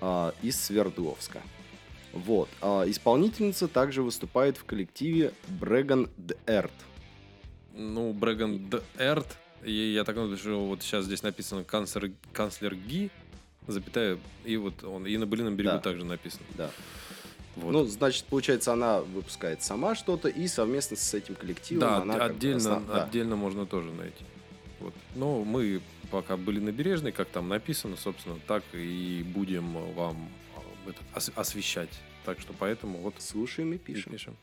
а, 0.00 0.32
из 0.40 0.58
Свердловска. 0.60 1.42
Вот. 2.12 2.48
Исполнительница 2.86 3.66
также 3.68 4.02
выступает 4.02 4.56
в 4.56 4.64
коллективе 4.64 5.32
Брэган 5.48 6.08
Эрт. 6.46 6.72
Ну, 7.74 8.12
Брэган 8.12 8.68
Д. 8.70 8.82
Эрт, 8.98 9.36
и 9.64 9.72
я 9.72 10.04
так 10.04 10.14
думаю, 10.16 10.36
что 10.36 10.64
вот 10.66 10.82
сейчас 10.82 11.04
здесь 11.04 11.22
написано 11.22 11.62
канцлер, 11.64 12.10
канцлер 12.32 12.74
Ги, 12.74 13.10
запятая, 13.68 14.18
и 14.44 14.56
вот 14.56 14.82
он, 14.84 15.06
и 15.06 15.16
на 15.16 15.26
Былином 15.26 15.54
берегу 15.56 15.74
Да. 15.74 15.78
также 15.80 16.04
написано. 16.04 16.44
Да. 16.56 16.70
Вот. 17.60 17.72
Ну, 17.72 17.84
значит, 17.86 18.24
получается, 18.24 18.72
она 18.72 19.00
выпускает 19.00 19.62
сама 19.62 19.94
что-то 19.94 20.28
и 20.28 20.46
совместно 20.48 20.96
с 20.96 21.14
этим 21.14 21.34
коллективом 21.34 21.80
да, 21.80 21.96
она 21.98 22.14
отдельно, 22.24 22.58
основ- 22.76 22.86
да. 22.86 23.04
отдельно 23.04 23.36
можно 23.36 23.66
тоже 23.66 23.90
найти. 23.92 24.24
Вот. 24.80 24.94
Но 25.14 25.44
мы 25.44 25.80
пока 26.10 26.36
были 26.36 26.58
на 26.58 26.72
Бережной, 26.72 27.12
как 27.12 27.28
там 27.28 27.48
написано, 27.48 27.96
собственно, 27.96 28.38
так 28.46 28.64
и 28.72 29.22
будем 29.34 29.72
вам 29.94 30.28
а, 30.56 30.60
это, 30.88 30.98
ос- 31.14 31.32
освещать. 31.34 31.90
Так 32.24 32.40
что 32.40 32.52
поэтому 32.58 32.98
вот 32.98 33.14
Слушаем 33.18 33.72
и 33.72 33.76
и 33.76 33.78
пишем. 33.78 34.36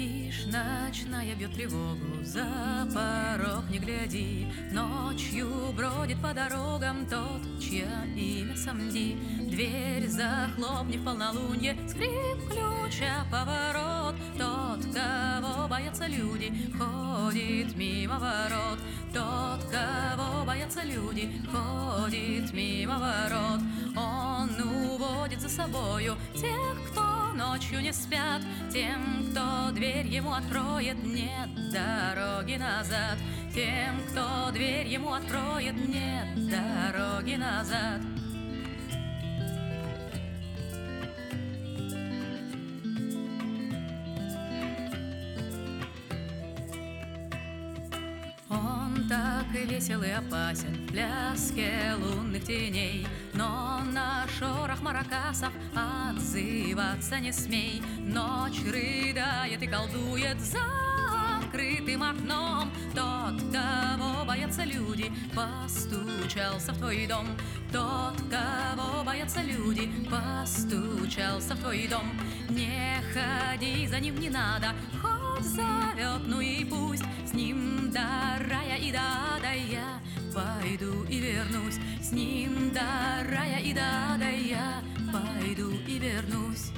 Тишь 0.00 0.46
ночная 0.46 1.34
бьет 1.34 1.52
тревогу, 1.52 2.24
за 2.24 2.88
порог 2.94 3.68
не 3.68 3.78
гляди. 3.78 4.46
Ночью 4.72 5.46
бродит 5.76 6.22
по 6.22 6.32
дорогам 6.32 7.06
тот, 7.06 7.42
чье 7.60 7.86
имя 8.16 8.56
Самди. 8.56 9.18
Дверь 9.40 10.08
захлопни 10.08 10.96
в 10.96 11.04
полнолуние, 11.04 11.76
скрип 11.86 12.48
ключа, 12.48 13.26
поворот. 13.30 14.14
Тот, 14.38 14.80
кого 14.94 15.68
боятся 15.68 16.06
люди, 16.06 16.50
ходит 16.78 17.76
мимо 17.76 18.18
ворот. 18.18 18.78
Тот, 19.12 19.70
кого 19.70 20.46
боятся 20.46 20.80
люди, 20.82 21.30
ходит 21.52 22.50
мимо 22.54 22.98
ворот. 22.98 23.60
Он 23.94 24.48
уводит 24.62 25.42
за 25.42 25.50
собою 25.50 26.16
тех, 26.34 26.90
кто 26.90 26.99
ночью 27.34 27.80
не 27.80 27.92
спят, 27.92 28.42
тем, 28.72 29.30
кто 29.30 29.70
дверь 29.72 30.06
ему 30.06 30.32
откроет, 30.32 31.02
нет 31.04 31.48
дороги 31.72 32.56
назад. 32.56 33.18
Тем, 33.54 34.00
кто 34.10 34.50
дверь 34.52 34.86
ему 34.86 35.12
откроет, 35.12 35.74
нет 35.88 36.48
дороги 36.48 37.34
назад. 37.34 38.00
Весел 49.70 50.02
и 50.02 50.10
опасен 50.10 50.74
в 50.74 50.90
пляске 50.90 51.94
лунных 51.96 52.44
теней, 52.44 53.06
Но 53.34 53.80
на 53.92 54.26
шорох 54.38 54.82
маракасов 54.82 55.52
отзываться 55.74 57.20
не 57.20 57.32
смей. 57.32 57.80
Ночь 57.98 58.60
рыдает 58.64 59.62
и 59.62 59.66
колдует 59.66 60.40
за 60.40 60.58
открытым 61.38 62.02
окном. 62.02 62.72
Тот, 62.94 63.40
кого 63.52 64.24
боятся 64.24 64.64
люди, 64.64 65.12
постучался 65.34 66.72
в 66.72 66.78
твой 66.78 67.06
дом. 67.06 67.28
Тот, 67.72 68.16
кого 68.28 69.04
боятся 69.04 69.40
люди, 69.40 69.88
постучался 70.10 71.54
в 71.54 71.60
твой 71.60 71.86
дом. 71.86 72.10
Не 72.48 73.00
ходи 73.12 73.86
за 73.86 74.00
ним, 74.00 74.18
не 74.18 74.30
надо, 74.30 74.72
хоть 75.00 75.19
зовет, 75.42 76.22
ну 76.26 76.40
и 76.40 76.64
пусть 76.64 77.04
с 77.26 77.32
ним 77.32 77.90
до 77.90 78.00
рая 78.48 78.76
и 78.76 78.92
до 78.92 79.00
ада 79.36 79.52
я 79.52 80.00
пойду 80.34 81.04
и 81.04 81.20
вернусь. 81.20 81.78
С 82.02 82.12
ним 82.12 82.70
до 82.72 82.80
рая 83.30 83.58
и 83.58 83.72
до 83.72 84.14
ада 84.14 84.30
я 84.30 84.82
пойду 85.12 85.70
и 85.86 85.98
вернусь. 85.98 86.72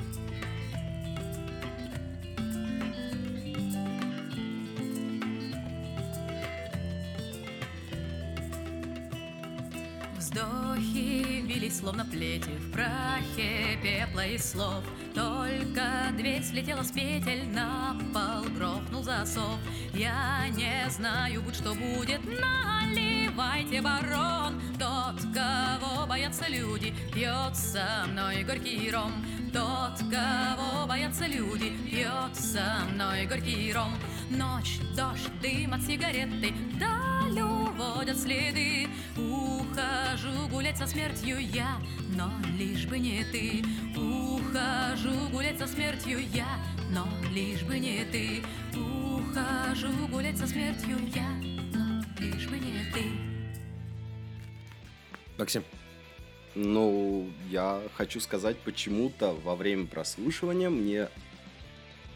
Вздохи 10.32 11.42
бились 11.46 11.78
словно 11.78 12.06
плети 12.06 12.48
В 12.48 12.72
прахе 12.72 13.78
пепла 13.82 14.26
и 14.26 14.38
слов. 14.38 14.82
Только 15.14 16.10
дверь 16.16 16.42
слетела 16.42 16.82
с 16.82 16.90
петель 16.90 17.46
На 17.50 17.94
пол 18.14 18.50
грохнул 18.56 19.02
засов. 19.02 19.58
Я 19.92 20.48
не 20.56 20.88
знаю, 20.90 21.42
будь 21.42 21.56
что 21.56 21.74
будет 21.74 22.20
Наливайте, 22.24 23.82
барон. 23.82 24.62
Тот, 24.78 25.20
кого 25.34 26.06
боятся 26.06 26.48
люди 26.48 26.94
Пьет 27.12 27.54
со 27.54 28.06
мной 28.08 28.42
горький 28.42 28.90
ром. 28.90 29.12
Тот, 29.52 29.98
кого 30.10 30.86
боятся 30.86 31.26
люди 31.26 31.76
Пьет 31.84 32.34
со 32.34 32.86
мной 32.90 33.26
горький 33.26 33.70
ром. 33.74 33.92
Ночь, 34.30 34.78
дождь, 34.96 35.28
дым 35.42 35.74
от 35.74 35.82
сигареты 35.82 36.54
Вдаль 37.32 37.42
уводят 37.42 38.18
следы. 38.18 38.88
Ухожу 39.16 40.48
гулять 40.50 40.76
со 40.76 40.86
смертью 40.86 41.38
я 41.38 41.78
Но 42.14 42.30
лишь 42.58 42.86
бы 42.86 42.98
не 42.98 43.24
ты. 43.24 43.64
Ухожу 43.98 45.28
гулять 45.30 45.58
со 45.58 45.66
смертью 45.66 46.20
я 46.32 46.58
Но 46.90 47.06
лишь 47.32 47.62
бы 47.62 47.78
не 47.78 48.04
ты. 48.04 48.42
Ухожу 48.78 49.88
гулять 50.08 50.36
со 50.38 50.46
смертью 50.46 50.98
я 51.14 51.28
Но 51.74 52.02
лишь 52.20 52.48
бы 52.48 52.58
не 52.58 52.92
ты. 52.92 53.04
Максим, 55.38 55.64
Ну, 56.54 57.30
я 57.48 57.80
хочу 57.94 58.20
сказать, 58.20 58.58
почему-то 58.58 59.32
во 59.32 59.56
время 59.56 59.86
прослушивания 59.86 60.68
мне 60.68 61.08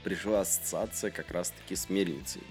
пришла 0.04 0.42
ассоциация 0.42 1.10
как 1.10 1.30
раз-таки 1.30 1.74
с 1.74 1.88
мельницей. 1.88 2.42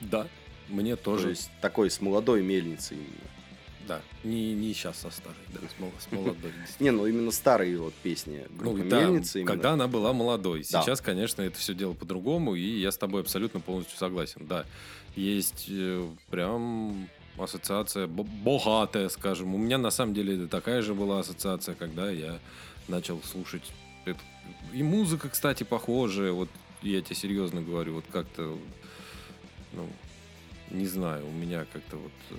да, 0.00 0.26
мне 0.68 0.96
тоже. 0.96 1.24
То 1.24 1.28
есть 1.30 1.50
такой 1.60 1.90
с 1.90 2.00
молодой 2.00 2.42
мельницей 2.42 2.96
именно. 2.98 3.28
Да, 3.88 4.00
не, 4.22 4.54
не 4.54 4.72
сейчас 4.74 4.98
со 5.00 5.10
старой, 5.10 5.36
да, 5.52 5.58
с, 5.68 5.80
мол- 5.80 5.92
с 5.98 6.12
молодой. 6.12 6.52
Не, 6.78 6.92
ну 6.92 7.04
именно 7.04 7.32
старые 7.32 7.78
вот 7.78 7.92
песни 7.94 8.46
Ну, 8.50 8.56
группы 8.74 8.84
да, 8.88 9.00
мельницы. 9.02 9.40
именно. 9.40 9.50
когда 9.50 9.72
она 9.72 9.88
была 9.88 10.12
молодой. 10.12 10.64
Да. 10.70 10.82
Сейчас, 10.82 11.00
конечно, 11.00 11.42
это 11.42 11.58
все 11.58 11.74
дело 11.74 11.92
по-другому, 11.92 12.54
и 12.54 12.60
я 12.80 12.92
с 12.92 12.96
тобой 12.96 13.22
абсолютно 13.22 13.58
полностью 13.58 13.98
согласен. 13.98 14.46
Да, 14.46 14.66
есть 15.16 15.66
э, 15.68 16.08
прям 16.30 17.08
ассоциация 17.36 18.06
бо- 18.06 18.22
богатая, 18.22 19.08
скажем. 19.08 19.52
У 19.52 19.58
меня 19.58 19.78
на 19.78 19.90
самом 19.90 20.14
деле 20.14 20.46
такая 20.46 20.80
же 20.82 20.94
была 20.94 21.18
ассоциация, 21.18 21.74
когда 21.74 22.08
я 22.08 22.38
начал 22.86 23.20
слушать. 23.24 23.64
это. 24.04 24.20
И 24.72 24.84
музыка, 24.84 25.28
кстати, 25.28 25.64
похожая. 25.64 26.30
Вот 26.30 26.48
я 26.82 27.02
тебе 27.02 27.16
серьезно 27.16 27.62
говорю, 27.62 27.94
вот 27.94 28.04
как-то, 28.12 28.56
ну, 29.72 29.88
не 30.72 30.86
знаю, 30.86 31.26
у 31.26 31.32
меня 31.32 31.66
как-то 31.72 31.96
вот 31.96 32.12
э, 32.30 32.34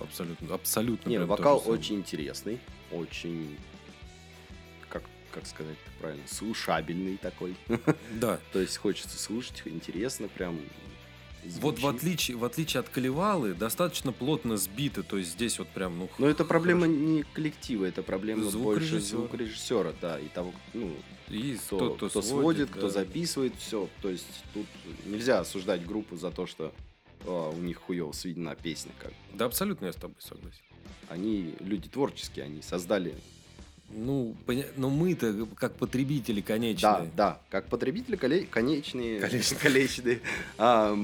абсолютно, 0.00 0.54
абсолютно. 0.54 1.08
Не, 1.08 1.16
прям 1.16 1.28
вокал 1.28 1.62
очень 1.66 1.96
интересный, 1.96 2.58
очень, 2.90 3.56
как, 4.88 5.02
как 5.30 5.46
сказать 5.46 5.76
правильно, 6.00 6.26
слушабельный 6.26 7.16
такой. 7.16 7.54
Да, 8.12 8.38
То 8.52 8.60
есть 8.60 8.76
хочется 8.76 9.18
слушать, 9.18 9.62
интересно 9.66 10.28
прям. 10.28 10.58
Вот 11.60 11.76
в 11.76 11.80
звучит. 11.80 11.98
отличие, 11.98 12.36
в 12.38 12.44
отличие 12.46 12.80
от 12.80 12.88
Калевалы, 12.88 13.52
достаточно 13.52 14.12
плотно 14.12 14.56
сбито, 14.56 15.02
то 15.02 15.18
есть 15.18 15.32
здесь 15.32 15.58
вот 15.58 15.68
прям, 15.68 15.98
ну... 15.98 16.08
Но 16.16 16.26
это 16.26 16.42
проблема 16.42 16.86
не 16.86 17.22
коллектива, 17.34 17.84
это 17.84 18.02
проблема 18.02 18.50
больше 18.50 18.98
Звукорежиссера. 18.98 19.92
да, 20.00 20.18
и 20.18 20.28
того, 20.28 20.54
ну, 20.72 20.96
И 21.28 21.58
кто, 21.66 21.96
кто, 21.96 22.08
кто 22.08 22.22
сводит, 22.22 22.70
да. 22.70 22.78
кто 22.78 22.88
записывает, 22.88 23.52
все. 23.58 23.90
То 24.00 24.08
есть 24.08 24.24
тут 24.54 24.64
нельзя 25.04 25.40
осуждать 25.40 25.84
группу 25.84 26.16
за 26.16 26.30
то, 26.30 26.46
что 26.46 26.72
а, 27.24 27.50
у 27.50 27.56
них 27.60 27.78
хуево 27.78 28.12
сведена 28.12 28.54
песня. 28.54 28.92
Как. 29.00 29.12
Да, 29.32 29.46
абсолютно 29.46 29.86
я 29.86 29.92
с 29.92 29.96
тобой 29.96 30.16
согласен. 30.18 30.58
Они 31.08 31.54
люди 31.60 31.88
творческие, 31.88 32.44
они 32.46 32.62
создали. 32.62 33.14
Ну, 33.90 34.34
поня- 34.46 34.66
но 34.76 34.88
мы-то 34.90 35.46
как 35.56 35.74
потребители 35.76 36.40
Да, 36.40 36.46
конечные. 36.46 37.10
да, 37.14 37.40
как 37.50 37.66
потребители 37.66 38.16
коле- 38.16 38.46
конечные. 38.46 39.20
Конечные. 39.20 39.58
Конечные. 39.60 40.20
А, 40.58 40.96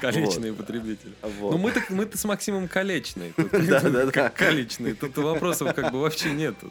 Колечные 0.00 0.52
потребители. 0.52 1.12
вот. 1.22 1.52
Ну, 1.52 1.58
мы-то, 1.58 1.82
мы-то 1.90 2.18
с 2.18 2.24
Максимом 2.24 2.68
колечные. 2.68 3.32
Да, 3.52 3.80
да, 3.80 4.06
да. 4.06 4.28
колечные. 4.30 4.94
Тут 4.94 5.16
вопросов 5.16 5.74
как 5.74 5.92
бы 5.92 6.00
вообще 6.00 6.32
нету. 6.32 6.70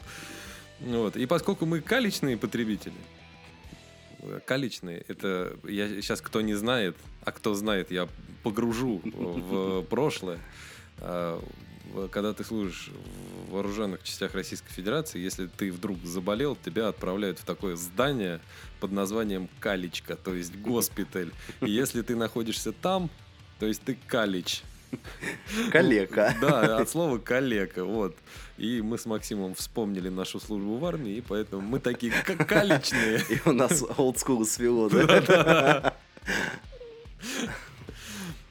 Вот. 0.80 1.16
И 1.16 1.26
поскольку 1.26 1.66
мы 1.66 1.80
колечные 1.80 2.36
потребители, 2.36 2.92
Каличные, 4.44 5.04
это 5.08 5.56
я 5.64 5.88
сейчас 5.88 6.20
кто 6.20 6.40
не 6.40 6.54
знает, 6.54 6.96
а 7.24 7.32
кто 7.32 7.54
знает, 7.54 7.90
я 7.90 8.08
погружу 8.42 9.00
в 9.04 9.82
прошлое. 9.82 10.38
А, 10.98 11.42
Когда 12.10 12.32
ты 12.32 12.44
служишь 12.44 12.90
в 13.46 13.52
вооруженных 13.52 14.02
частях 14.02 14.34
Российской 14.34 14.72
Федерации, 14.72 15.20
если 15.20 15.46
ты 15.46 15.70
вдруг 15.72 15.98
заболел, 16.04 16.56
тебя 16.56 16.88
отправляют 16.88 17.38
в 17.38 17.44
такое 17.44 17.76
здание 17.76 18.40
под 18.80 18.92
названием 18.92 19.48
Каличка, 19.60 20.16
то 20.16 20.34
есть 20.34 20.56
госпиталь. 20.56 21.30
И 21.60 21.70
если 21.70 22.02
ты 22.02 22.16
находишься 22.16 22.72
там, 22.72 23.08
то 23.58 23.66
есть 23.66 23.82
ты 23.82 23.96
калич. 24.06 24.62
Калека. 25.72 26.34
Да, 26.40 26.78
от 26.78 26.88
слова 26.88 27.18
калека, 27.18 27.84
вот. 27.84 28.16
И 28.58 28.80
мы 28.80 28.98
с 28.98 29.06
Максимом 29.06 29.54
вспомнили 29.54 30.08
нашу 30.08 30.40
службу 30.40 30.76
в 30.78 30.84
армии, 30.84 31.16
и 31.16 31.20
поэтому 31.20 31.62
мы 31.62 31.78
такие 31.80 32.12
к- 32.12 32.44
каличные. 32.46 33.20
И 33.28 33.40
у 33.48 33.52
нас 33.52 33.84
олдскул 33.96 34.44
свело, 34.46 34.88
да? 34.88 35.94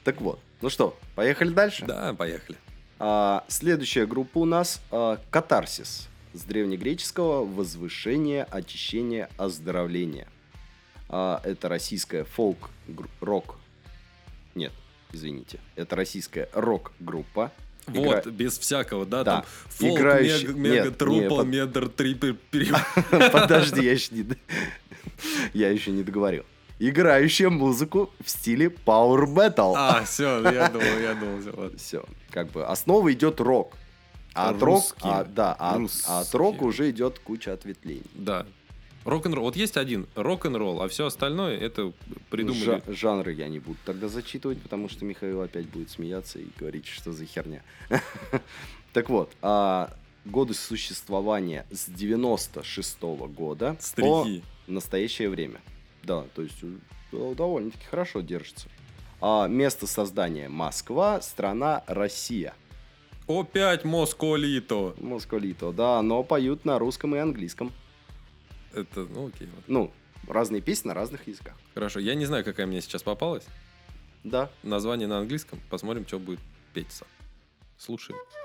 Так 0.03 0.21
вот, 0.21 0.39
ну 0.61 0.69
что, 0.69 0.97
поехали 1.15 1.49
дальше? 1.49 1.85
Да, 1.85 2.13
поехали. 2.13 2.57
А, 2.99 3.43
следующая 3.47 4.05
группа 4.05 4.37
у 4.39 4.45
нас 4.45 4.81
а, 4.91 5.19
Катарсис. 5.31 6.07
С 6.33 6.43
древнегреческого 6.43 7.45
возвышение, 7.45 8.43
очищение, 8.43 9.29
оздоровление. 9.37 10.27
А, 11.09 11.41
это 11.43 11.69
российская 11.69 12.23
фолк-рок. 12.25 13.57
Нет, 14.53 14.73
извините. 15.15 15.59
Это 15.75 15.95
российская 15.95 16.49
рок-группа. 16.53 17.51
Игра- 17.87 18.01
Вот, 18.01 18.27
без 18.27 18.57
всякого, 18.57 19.05
да, 19.05 19.23
Да. 19.23 19.31
там 19.35 19.45
фолк, 19.69 19.99
Играющий- 19.99 20.47
мега, 20.47 20.53
нет, 20.53 20.85
мега 20.85 20.91
трупл, 20.91 21.19
не, 21.21 21.29
под- 21.29 21.47
медр, 21.47 21.89
трипер, 21.89 22.35
Подожди, 23.31 23.83
я 23.83 23.91
еще 23.91 24.13
не... 24.15 24.25
Я 25.53 25.69
еще 25.69 25.91
не 25.91 26.03
договорил. 26.03 26.43
Играющая 26.79 27.49
музыку 27.49 28.09
в 28.23 28.29
стиле 28.29 28.67
Power 28.85 29.25
Metal. 29.27 29.73
А, 29.77 30.03
все, 30.05 30.41
я 30.51 30.67
думал, 30.69 30.99
я 30.99 31.13
думал, 31.13 31.39
всё, 31.41 31.53
ладно. 31.55 31.77
Все, 31.77 32.05
как 32.31 32.51
бы 32.51 32.65
основа 32.65 33.13
идет 33.13 33.39
рок. 33.39 33.73
А 34.33 34.49
от 34.49 34.61
рок, 34.61 34.83
а, 35.01 35.23
да, 35.23 35.55
а, 35.57 35.75
от- 35.77 35.91
а 36.07 36.23
рока 36.33 36.63
уже 36.63 36.89
идет 36.89 37.19
куча 37.19 37.53
ответвлений. 37.53 38.03
Да. 38.13 38.45
Рок-н-ролл. 39.05 39.45
Вот 39.45 39.55
есть 39.55 39.77
один 39.77 40.07
рок-н-ролл, 40.15 40.81
а 40.81 40.87
все 40.87 41.05
остальное 41.05 41.57
это 41.57 41.93
придумали. 42.31 42.65
Жа- 42.65 42.93
жанры 42.93 43.33
я 43.33 43.47
не 43.47 43.59
буду 43.59 43.77
тогда 43.85 44.07
зачитывать, 44.07 44.59
потому 44.61 44.89
что 44.89 45.05
Михаил 45.05 45.41
опять 45.41 45.67
будет 45.67 45.91
смеяться 45.91 46.39
и 46.39 46.47
говорить, 46.57 46.87
что 46.87 47.13
за 47.13 47.25
херня. 47.25 47.61
Так 48.93 49.09
вот, 49.09 49.29
а, 49.41 49.93
годы 50.23 50.53
существования 50.53 51.65
с 51.69 51.87
96 51.87 53.01
года 53.01 53.75
по 53.97 54.25
настоящее 54.67 55.29
время. 55.29 55.59
Да, 56.03 56.23
то 56.33 56.41
есть 56.41 56.55
э, 57.11 57.33
довольно-таки 57.35 57.83
хорошо 57.85 58.21
держится. 58.21 58.69
А 59.19 59.47
место 59.47 59.85
создания 59.85 60.47
Москва, 60.47 61.19
страна 61.21 61.83
Россия. 61.87 62.53
Опять 63.27 63.83
Москолито. 63.83 64.95
Москвалито, 64.99 65.71
да, 65.71 66.01
но 66.01 66.23
поют 66.23 66.63
на 66.63 66.79
русском 66.79 67.15
и 67.15 67.17
английском. 67.19 67.71
Это, 68.75 69.01
ну 69.01 69.27
окей. 69.27 69.47
вот. 69.55 69.63
Ну, 69.67 69.91
разные 70.27 70.61
песни 70.61 70.89
на 70.89 70.93
разных 70.93 71.27
языках. 71.27 71.55
Хорошо. 71.73 71.99
Я 71.99 72.15
не 72.15 72.25
знаю, 72.25 72.43
какая 72.43 72.65
мне 72.65 72.81
сейчас 72.81 73.03
попалась. 73.03 73.45
Да. 74.23 74.49
Название 74.63 75.07
на 75.07 75.19
английском. 75.19 75.59
Посмотрим, 75.69 76.05
что 76.07 76.19
будет 76.19 76.39
петься. 76.73 77.05
Слушаем. 77.77 78.19
Семьдесят 78.19 78.44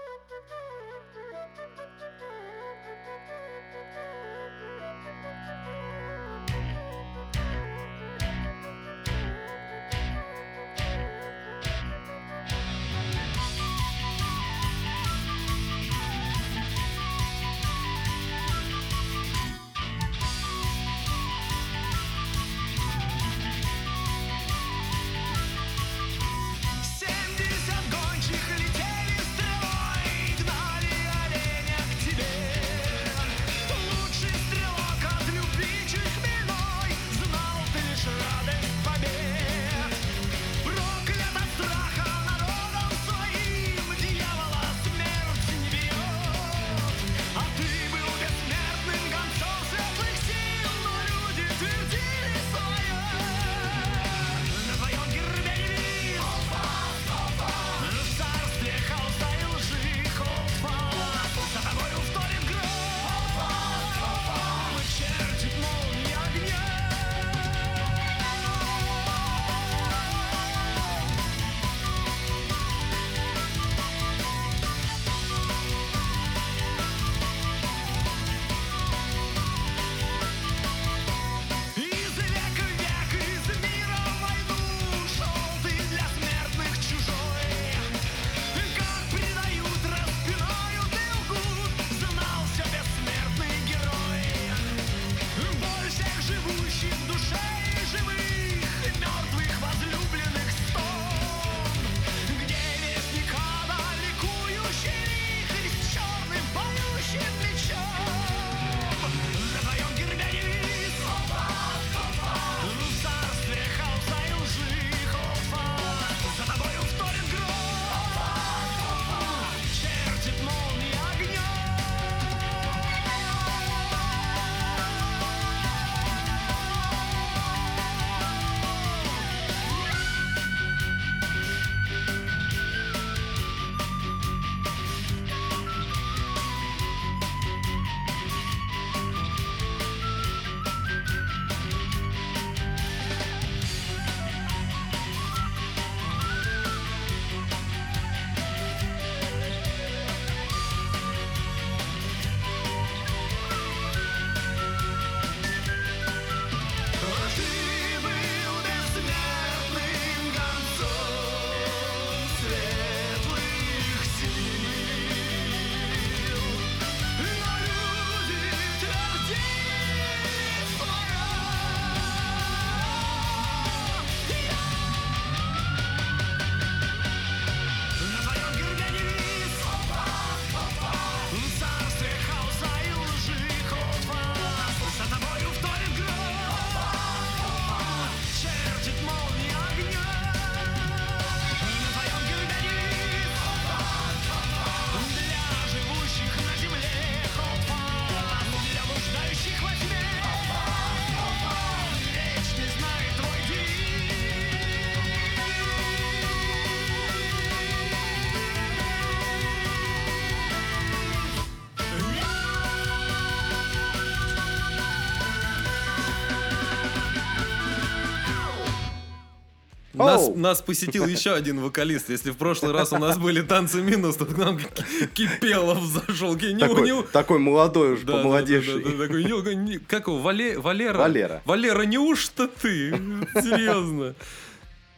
Нас, 220.28 220.36
нас 220.36 220.62
посетил 220.62 221.06
еще 221.16 221.32
один 221.32 221.60
вокалист. 221.60 222.10
Если 222.10 222.30
в 222.30 222.36
прошлый 222.36 222.72
раз 222.72 222.92
у 222.92 222.98
нас 222.98 223.18
были 223.18 223.40
танцы 223.42 223.80
минус, 223.82 224.16
то 224.16 224.26
к 224.26 224.36
нам 224.36 224.58
Ки- 224.58 225.06
Кипелов 225.14 225.82
зашел. 225.84 226.34
Такой, 226.36 226.90
не- 226.90 227.02
такой 227.04 227.38
молодой 227.38 227.94
уж, 227.94 228.00
Да, 228.02 228.14
помолодевший. 228.14 228.82
да, 228.82 228.90
да, 228.90 228.96
да, 228.96 229.02
такой, 229.06 229.24
«Не- 229.24 229.54
не- 229.56 229.78
Как 229.78 230.06
его? 230.08 230.18
Вале- 230.20 230.58
Валера? 230.58 230.98
Валера. 230.98 231.42
Валера, 231.44 231.82
неужто 231.82 232.48
ты? 232.48 232.90
Серьезно? 233.34 234.14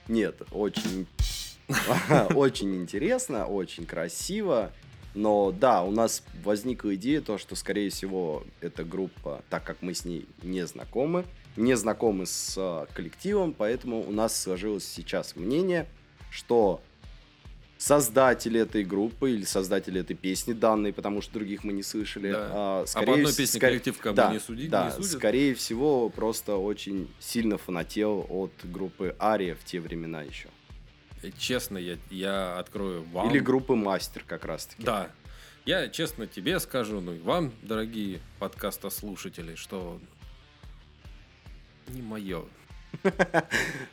Нет, 0.08 0.42
очень, 0.50 1.06
очень 2.34 2.74
интересно, 2.76 3.46
очень 3.46 3.86
красиво. 3.86 4.72
Но 5.14 5.52
да, 5.52 5.82
у 5.82 5.90
нас 5.90 6.22
возникла 6.42 6.94
идея, 6.94 7.20
то, 7.20 7.36
что, 7.38 7.54
скорее 7.54 7.90
всего, 7.90 8.44
эта 8.60 8.82
группа, 8.82 9.42
так 9.50 9.62
как 9.62 9.76
мы 9.82 9.92
с 9.94 10.04
ней 10.06 10.26
не 10.42 10.66
знакомы, 10.66 11.24
не 11.56 11.76
знакомы 11.76 12.26
с 12.26 12.54
а, 12.58 12.86
коллективом, 12.94 13.52
поэтому 13.52 14.00
у 14.06 14.12
нас 14.12 14.40
сложилось 14.40 14.86
сейчас 14.86 15.36
мнение, 15.36 15.86
что 16.30 16.80
создатели 17.78 18.60
этой 18.60 18.84
группы 18.84 19.32
или 19.32 19.44
создатели 19.44 20.00
этой 20.00 20.14
песни 20.14 20.52
данной, 20.52 20.92
потому 20.92 21.20
что 21.20 21.32
других 21.34 21.64
мы 21.64 21.72
не 21.72 21.82
слышали, 21.82 22.30
Да. 22.30 22.48
а, 22.52 22.82
А 22.82 22.86
скорее 22.86 23.06
по 23.06 23.12
одной 23.14 23.34
песне 23.34 23.58
ска- 23.58 23.60
коллектив 23.60 23.98
как 23.98 24.12
бы 24.12 24.16
да, 24.16 24.32
не 24.32 24.38
суди- 24.38 24.68
да, 24.68 24.86
не 24.86 24.92
судят? 24.92 25.10
скорее 25.18 25.54
всего, 25.54 26.08
просто 26.08 26.56
очень 26.56 27.12
сильно 27.18 27.58
фанател 27.58 28.24
от 28.28 28.52
группы 28.64 29.16
Ария 29.20 29.54
в 29.56 29.64
те 29.64 29.80
времена 29.80 30.22
еще. 30.22 30.48
Э, 31.22 31.30
Честно, 31.36 31.76
я, 31.78 31.96
я 32.10 32.58
открою 32.58 33.02
вам. 33.12 33.28
Или 33.30 33.40
группы 33.40 33.74
Мастер 33.74 34.22
как 34.26 34.44
раз-таки. 34.44 34.82
Да. 34.84 35.10
Я 35.64 35.88
честно 35.88 36.26
тебе 36.26 36.58
скажу, 36.60 37.00
ну 37.00 37.14
и 37.14 37.18
вам, 37.20 37.52
дорогие 37.62 38.20
подкастослушатели, 38.40 39.54
что 39.56 40.00
не 41.92 42.02
мое. 42.02 42.42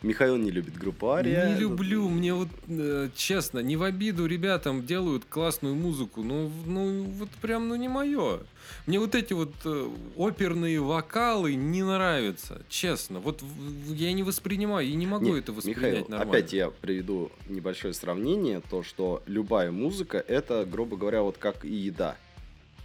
Михаил 0.01 0.37
не 0.37 0.51
любит 0.51 0.77
группу 0.77 1.11
Ария. 1.11 1.47
Не 1.53 1.55
люблю, 1.59 2.07
мне 2.09 2.33
вот 2.33 2.49
э, 2.67 3.09
честно, 3.15 3.59
не 3.59 3.75
в 3.77 3.83
обиду 3.83 4.25
ребятам 4.25 4.85
делают 4.85 5.25
классную 5.25 5.73
музыку, 5.75 6.21
ну, 6.21 6.47
в- 6.47 6.67
ну 6.69 7.03
вот 7.03 7.29
прям, 7.41 7.67
ну 7.69 7.75
не 7.75 7.87
мое. 7.87 8.41
Мне 8.87 8.99
вот 8.99 9.15
эти 9.15 9.33
вот 9.33 9.53
э, 9.65 9.89
оперные 10.15 10.79
вокалы 10.81 11.55
не 11.55 11.81
нравятся, 11.83 12.61
честно. 12.69 13.19
Вот 13.19 13.41
я 13.87 14.11
не 14.13 14.23
воспринимаю 14.23 14.87
и 14.87 14.93
не 14.95 15.07
могу 15.07 15.27
Нет, 15.27 15.43
это 15.43 15.53
воспринять 15.53 15.77
Михаил, 15.81 16.05
нормально. 16.09 16.31
опять 16.33 16.53
я 16.53 16.69
приведу 16.69 17.31
небольшое 17.47 17.93
сравнение, 17.93 18.61
то, 18.69 18.83
что 18.83 19.23
любая 19.25 19.71
музыка, 19.71 20.17
это, 20.27 20.65
грубо 20.69 20.97
говоря, 20.97 21.21
вот 21.23 21.37
как 21.37 21.63
и 21.65 21.73
еда. 21.73 22.17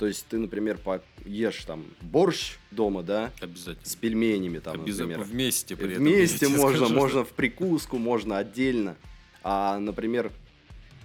То 0.04 0.08
есть 0.08 0.26
ты, 0.26 0.36
например, 0.36 0.78
ешь 1.24 1.64
там 1.64 1.86
борщ 2.02 2.58
дома, 2.70 3.02
да, 3.02 3.32
Обязательно. 3.40 3.86
с 3.86 3.96
пельменями 3.96 4.58
там, 4.58 4.82
Обязательно 4.82 5.16
например. 5.16 5.32
вместе 5.32 5.76
при 5.76 5.92
этом. 5.92 6.04
Вместе 6.04 6.48
можно, 6.48 6.76
скажу, 6.76 6.94
можно 6.94 7.24
в 7.24 7.30
прикуску, 7.30 7.96
можно 7.96 8.36
отдельно. 8.36 8.96
А, 9.42 9.78
например, 9.78 10.30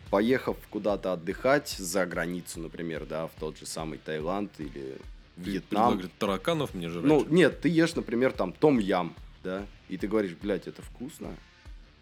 поехав 0.10 0.58
куда-то 0.70 1.14
отдыхать 1.14 1.70
за 1.70 2.06
границу, 2.06 2.60
например, 2.60 3.06
да, 3.06 3.28
в 3.28 3.32
тот 3.40 3.58
же 3.58 3.66
самый 3.66 4.00
Таиланд 4.00 4.52
или 4.58 4.68
Ты 4.68 4.98
Вьетнам. 5.38 5.92
предлагаешь 5.94 6.12
тараканов 6.20 6.74
мне 6.74 6.90
жрать. 6.90 7.06
Ну, 7.06 7.26
нет, 7.30 7.62
ты 7.62 7.70
ешь, 7.70 7.96
например, 7.96 8.34
там 8.34 8.52
том-ям, 8.52 9.16
да, 9.46 9.66
и 9.88 9.96
ты 9.96 10.10
говоришь, 10.10 10.36
блядь, 10.42 10.68
это 10.68 10.82
вкусно. 10.82 11.34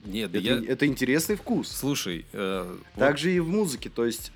нет, 0.04 0.32
Это, 0.34 0.40
я... 0.40 0.64
это 0.68 0.88
интересный 0.88 1.36
вкус. 1.36 1.68
Слушай, 1.68 2.26
э, 2.34 2.76
вот 2.96 3.20
же 3.20 3.32
и 3.32 3.40
в 3.40 3.50
музыке, 3.50 3.92
то 3.92 4.04
есть 4.04 4.32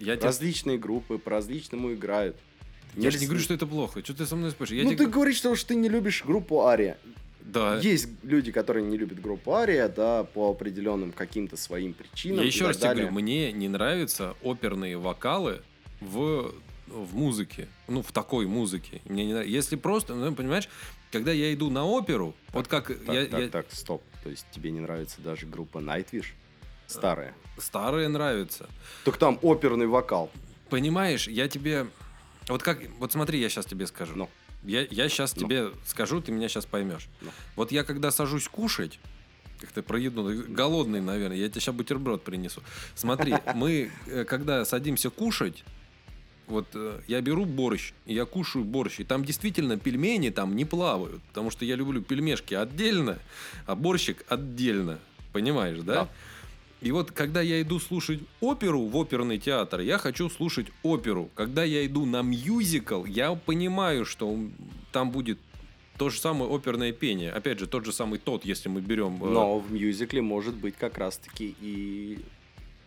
я 0.00 0.18
различные 0.18 0.78
группы 0.78 1.18
по-различному 1.18 1.92
играют. 1.94 2.36
Я 2.96 3.10
же 3.10 3.18
не 3.18 3.26
говорю, 3.26 3.40
что 3.42 3.54
это 3.54 3.66
плохо. 3.66 4.02
Что 4.02 4.14
ты 4.14 4.26
со 4.26 4.34
мной 4.36 4.50
споришь? 4.50 4.72
Я 4.72 4.84
Ну, 4.84 4.90
тебе... 4.90 5.04
ты 5.04 5.10
говоришь, 5.10 5.36
что 5.36 5.50
уж 5.50 5.62
ты 5.64 5.74
не 5.74 5.88
любишь 5.88 6.24
группу 6.24 6.64
Ария. 6.66 6.98
Да. 7.40 7.78
Есть 7.78 8.08
люди, 8.22 8.52
которые 8.52 8.84
не 8.84 8.96
любят 8.98 9.20
группу 9.20 9.54
Ария, 9.54 9.88
да, 9.88 10.24
по 10.24 10.50
определенным 10.50 11.12
каким-то 11.12 11.56
своим 11.56 11.94
причинам. 11.94 12.40
Я 12.40 12.46
еще 12.46 12.60
так 12.60 12.68
раз 12.68 12.76
тебе 12.78 12.90
говорю, 12.94 13.10
мне 13.12 13.52
не 13.52 13.68
нравятся 13.68 14.34
оперные 14.42 14.98
вокалы 14.98 15.62
в, 16.00 16.52
в 16.88 17.14
музыке. 17.16 17.68
Ну, 17.86 18.02
в 18.02 18.12
такой 18.12 18.46
музыке. 18.46 19.00
Мне 19.06 19.24
не 19.26 19.32
нравится. 19.32 19.52
Если 19.54 19.76
просто, 19.76 20.14
ну, 20.14 20.34
понимаешь, 20.34 20.68
когда 21.10 21.32
я 21.32 21.52
иду 21.54 21.70
на 21.70 21.86
оперу, 21.86 22.34
вот 22.52 22.68
как 22.68 22.88
Так, 22.88 23.14
я, 23.14 23.26
так, 23.26 23.40
я- 23.40 23.48
так, 23.48 23.66
стоп. 23.70 24.02
То 24.24 24.30
есть 24.30 24.44
тебе 24.50 24.70
не 24.70 24.80
нравится 24.80 25.20
даже 25.22 25.46
группа 25.46 25.78
Nightwish? 25.78 26.26
Старая. 26.88 27.34
старые 27.58 28.08
нравятся. 28.08 28.66
Так 29.04 29.16
там 29.18 29.38
оперный 29.42 29.86
вокал. 29.86 30.30
Понимаешь, 30.70 31.28
я 31.28 31.48
тебе... 31.48 31.86
Вот 32.48 32.62
как... 32.62 32.80
Вот 32.98 33.12
смотри, 33.12 33.38
я 33.40 33.48
сейчас 33.48 33.66
тебе 33.66 33.86
скажу. 33.86 34.14
Ну. 34.16 34.30
Я, 34.64 34.86
я 34.90 35.08
сейчас 35.08 35.36
Ну. 35.36 35.42
тебе 35.46 35.70
скажу, 35.86 36.20
ты 36.20 36.32
меня 36.32 36.48
сейчас 36.48 36.66
поймешь. 36.66 37.08
Ну. 37.20 37.30
Вот 37.56 37.72
я 37.72 37.84
когда 37.84 38.10
сажусь 38.10 38.48
кушать, 38.48 38.98
как 39.60 39.70
ты 39.72 39.82
про 39.82 39.98
еду, 39.98 40.44
голодный, 40.48 41.00
наверное, 41.00 41.36
я 41.36 41.48
тебе 41.48 41.60
сейчас 41.60 41.74
бутерброд 41.74 42.22
принесу. 42.24 42.62
Смотри, 42.94 43.34
мы, 43.54 43.90
э, 44.06 44.24
когда 44.24 44.64
садимся 44.64 45.10
кушать, 45.10 45.64
вот 46.46 46.68
э, 46.74 47.00
я 47.06 47.20
беру 47.20 47.44
борщ, 47.44 47.92
и 48.06 48.14
я 48.14 48.24
кушаю 48.24 48.64
борщ, 48.64 49.00
и 49.00 49.04
там 49.04 49.24
действительно 49.24 49.78
пельмени 49.78 50.30
там 50.30 50.56
не 50.56 50.64
плавают, 50.64 51.22
потому 51.24 51.50
что 51.50 51.64
я 51.64 51.76
люблю 51.76 52.00
пельмешки 52.02 52.54
отдельно, 52.54 53.18
а 53.66 53.74
борщик 53.74 54.24
отдельно, 54.28 54.98
понимаешь, 55.32 55.78
да? 55.80 55.94
Да. 55.94 56.08
И 56.80 56.92
вот 56.92 57.10
когда 57.10 57.40
я 57.40 57.60
иду 57.60 57.80
слушать 57.80 58.20
оперу 58.40 58.82
в 58.82 58.96
оперный 58.96 59.38
театр, 59.38 59.80
я 59.80 59.98
хочу 59.98 60.30
слушать 60.30 60.68
оперу. 60.82 61.28
Когда 61.34 61.64
я 61.64 61.84
иду 61.84 62.06
на 62.06 62.22
мюзикл, 62.22 63.04
я 63.04 63.34
понимаю, 63.34 64.04
что 64.04 64.38
там 64.92 65.10
будет 65.10 65.38
то 65.96 66.10
же 66.10 66.20
самое 66.20 66.48
оперное 66.54 66.92
пение. 66.92 67.32
Опять 67.32 67.58
же, 67.58 67.66
тот 67.66 67.84
же 67.84 67.92
самый 67.92 68.20
тот, 68.20 68.44
если 68.44 68.68
мы 68.68 68.80
берем... 68.80 69.22
э, 69.22 69.28
Но 69.28 69.58
в 69.58 69.72
мюзикле 69.72 70.22
может 70.22 70.54
быть 70.54 70.76
как 70.76 70.96
раз-таки 70.96 71.56
и 71.60 72.20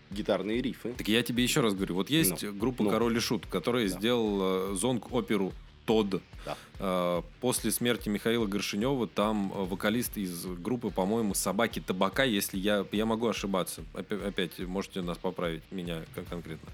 гитарные 0.10 0.62
рифы. 0.62 0.94
Так 0.98 1.10
я 1.10 1.22
тебе 1.22 1.44
еще 1.44 1.60
раз 1.60 1.74
говорю, 1.74 1.96
вот 1.96 2.10
есть 2.10 2.42
Ну, 2.44 2.54
группа 2.54 2.84
ну. 2.84 2.90
Король 2.90 3.18
и 3.18 3.20
Шут, 3.20 3.46
которая 3.46 3.90
Да. 3.90 3.98
сделала 3.98 4.74
зонг-оперу 4.76 5.52
Тодд. 5.86 6.22
Да. 6.46 6.58
Э, 6.80 7.22
После 7.40 7.72
смерти 7.72 8.10
Михаила 8.10 8.46
Горшинева 8.46 9.08
там 9.08 9.52
э, 9.54 9.64
вокалист 9.66 10.18
из 10.18 10.46
группы, 10.46 10.90
по-моему, 10.90 11.34
Собаки 11.34 11.80
Табака, 11.80 12.24
если 12.24 12.58
я, 12.58 12.86
я 12.92 13.06
могу 13.06 13.28
ошибаться. 13.28 13.84
Опя- 13.94 14.28
Опять 14.28 14.60
можете 14.60 15.02
нас 15.02 15.18
поправить, 15.18 15.64
меня 15.72 16.02
кон- 16.16 16.26
конкретно. 16.26 16.70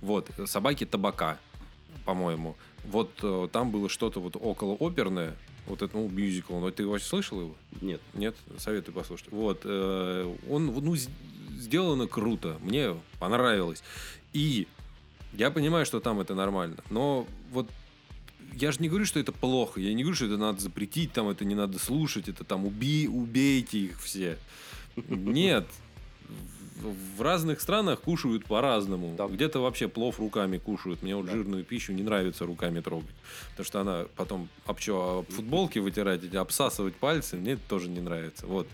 Вот, 0.00 0.28
Собаки 0.46 0.86
Табака, 0.86 1.38
по-моему. 2.04 2.56
Вот 2.84 3.10
э, 3.22 3.48
там 3.52 3.70
было 3.70 3.88
что-то 3.88 4.20
вот 4.20 4.36
около 4.40 4.74
оперное, 4.80 5.34
вот 5.66 5.82
это, 5.82 5.96
ну, 5.96 6.08
мюзикл. 6.08 6.58
Но 6.58 6.70
ты 6.70 6.86
вообще 6.86 7.06
слышал 7.06 7.40
его? 7.40 7.54
Нет. 7.82 8.00
Нет, 8.14 8.34
советую 8.58 8.94
послушать. 8.94 9.30
Вот, 9.30 9.60
э, 9.64 10.34
он, 10.48 10.66
ну, 10.66 10.96
сделано 10.96 12.06
круто, 12.06 12.56
мне 12.62 12.96
понравилось. 13.18 13.82
И 14.32 14.66
я 15.34 15.50
понимаю, 15.50 15.84
что 15.84 16.00
там 16.00 16.20
это 16.20 16.34
нормально, 16.34 16.76
но 16.88 17.26
вот 17.52 17.68
я 18.54 18.72
же 18.72 18.78
не 18.80 18.88
говорю, 18.88 19.04
что 19.04 19.20
это 19.20 19.32
плохо, 19.32 19.80
я 19.80 19.92
не 19.94 20.02
говорю, 20.02 20.16
что 20.16 20.26
это 20.26 20.36
надо 20.36 20.60
запретить, 20.60 21.12
там 21.12 21.28
это 21.28 21.44
не 21.44 21.54
надо 21.54 21.78
слушать, 21.78 22.28
это 22.28 22.44
там 22.44 22.66
уби, 22.66 23.08
убейте 23.08 23.78
их 23.78 24.00
все. 24.00 24.38
Нет. 25.08 25.66
В- 26.82 27.20
разных 27.22 27.60
странах 27.60 28.00
кушают 28.00 28.46
по-разному. 28.46 29.14
Да. 29.16 29.26
Где-то 29.26 29.60
вообще 29.60 29.86
плов 29.86 30.18
руками 30.18 30.56
кушают. 30.56 31.02
Мне 31.02 31.14
вот 31.14 31.26
Да. 31.26 31.32
жирную 31.32 31.62
пищу 31.62 31.92
не 31.92 32.02
нравится 32.02 32.46
руками 32.46 32.80
трогать. 32.80 33.14
Потому 33.50 33.66
что 33.66 33.80
она 33.82 34.06
потом 34.16 34.48
об 34.64 34.78
чё, 34.80 35.18
об 35.18 35.30
футболки 35.30 35.78
вытирать, 35.78 36.34
обсасывать 36.34 36.94
пальцы, 36.96 37.36
мне 37.36 37.52
это 37.52 37.62
тоже 37.68 37.88
не 37.90 38.00
нравится. 38.00 38.46
Вот. 38.46 38.66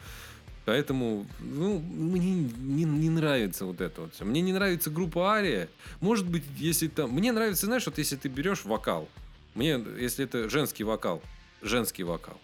Поэтому, 0.66 1.27
ну, 1.41 1.79
мне 1.81 2.31
не, 2.59 2.85
не 2.85 3.11
нравится 3.11 3.64
вот 3.64 3.81
это 3.81 4.03
вот 4.03 4.14
все. 4.14 4.24
Мне 4.24 4.41
не 4.41 4.53
нравится 4.53 4.91
группа 4.91 5.33
Ария. 5.33 5.68
Может 6.01 6.29
быть, 6.29 6.45
если 6.59 6.87
там... 6.88 7.11
Мне 7.11 7.33
нравится, 7.33 7.67
знаешь, 7.67 7.87
вот 7.87 7.99
если 7.99 8.14
ты 8.17 8.29
берешь 8.29 8.64
вокал, 8.64 9.09
мне, 9.57 9.83
если 9.99 10.24
это 10.24 10.49
женский 10.49 10.84
вокал, 10.84 11.22
женский 11.62 12.04
вокал, 12.04 12.38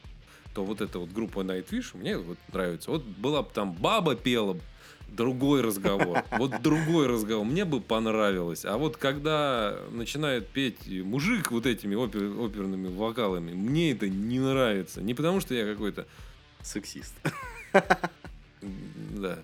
то 0.55 0.65
вот 0.65 0.81
эта 0.81 0.99
вот 0.99 1.11
группа 1.13 1.41
Nightwish 1.41 1.97
мне 1.97 2.19
вот 2.19 2.39
нравится. 2.53 2.91
Вот 2.91 3.05
была 3.05 3.43
бы 3.43 3.49
там 3.53 3.73
баба 3.73 4.17
пела, 4.17 4.59
другой 5.09 5.61
разговор. 5.63 6.25
Вот 6.39 6.61
другой 6.63 7.07
разговор. 7.07 7.45
Мне 7.45 7.65
бы 7.65 7.81
понравилось. 7.81 8.65
А 8.65 8.77
вот 8.79 8.97
когда 8.97 9.77
начинает 9.91 10.49
петь 10.49 10.87
мужик 10.89 11.51
вот 11.53 11.67
этими 11.67 11.95
опер- 11.95 12.45
оперными 12.45 12.89
вокалами, 12.89 13.53
мне 13.53 13.93
это 13.93 14.09
не 14.09 14.41
нравится. 14.41 15.03
Не 15.03 15.15
потому, 15.15 15.41
что 15.41 15.55
я 15.55 15.65
какой-то... 15.67 16.07
Сексист. 16.63 17.15
Да. 18.63 19.39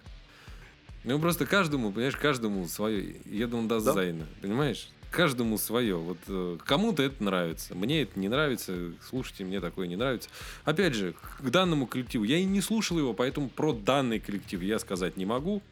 Ну, 1.04 1.18
просто 1.18 1.46
каждому, 1.46 1.90
понимаешь, 1.92 2.16
каждому 2.16 2.66
свое. 2.68 3.16
Jedem 3.24 3.68
das 3.68 3.86
Да. 3.86 3.92
Seine. 3.92 4.26
Понимаешь? 4.40 4.88
Каждому 5.10 5.56
свое. 5.56 5.96
Вот 5.96 6.18
э, 6.26 6.58
кому-то 6.64 7.02
это 7.02 7.22
нравится. 7.24 7.74
Мне 7.74 8.02
это 8.02 8.18
не 8.20 8.28
нравится. 8.28 8.92
Слушайте, 9.08 9.44
мне 9.44 9.60
такое 9.60 9.86
не 9.86 9.96
нравится. 9.96 10.28
Опять 10.64 10.94
же, 10.94 11.14
к 11.38 11.48
данному 11.50 11.86
коллективу. 11.86 12.24
Я 12.24 12.36
и 12.36 12.44
не 12.44 12.60
слушал 12.60 12.98
его, 12.98 13.14
поэтому 13.14 13.48
про 13.48 13.72
данный 13.72 14.20
коллектив 14.20 14.60
я 14.62 14.78
сказать 14.78 15.16
не 15.16 15.24
могу. 15.24 15.62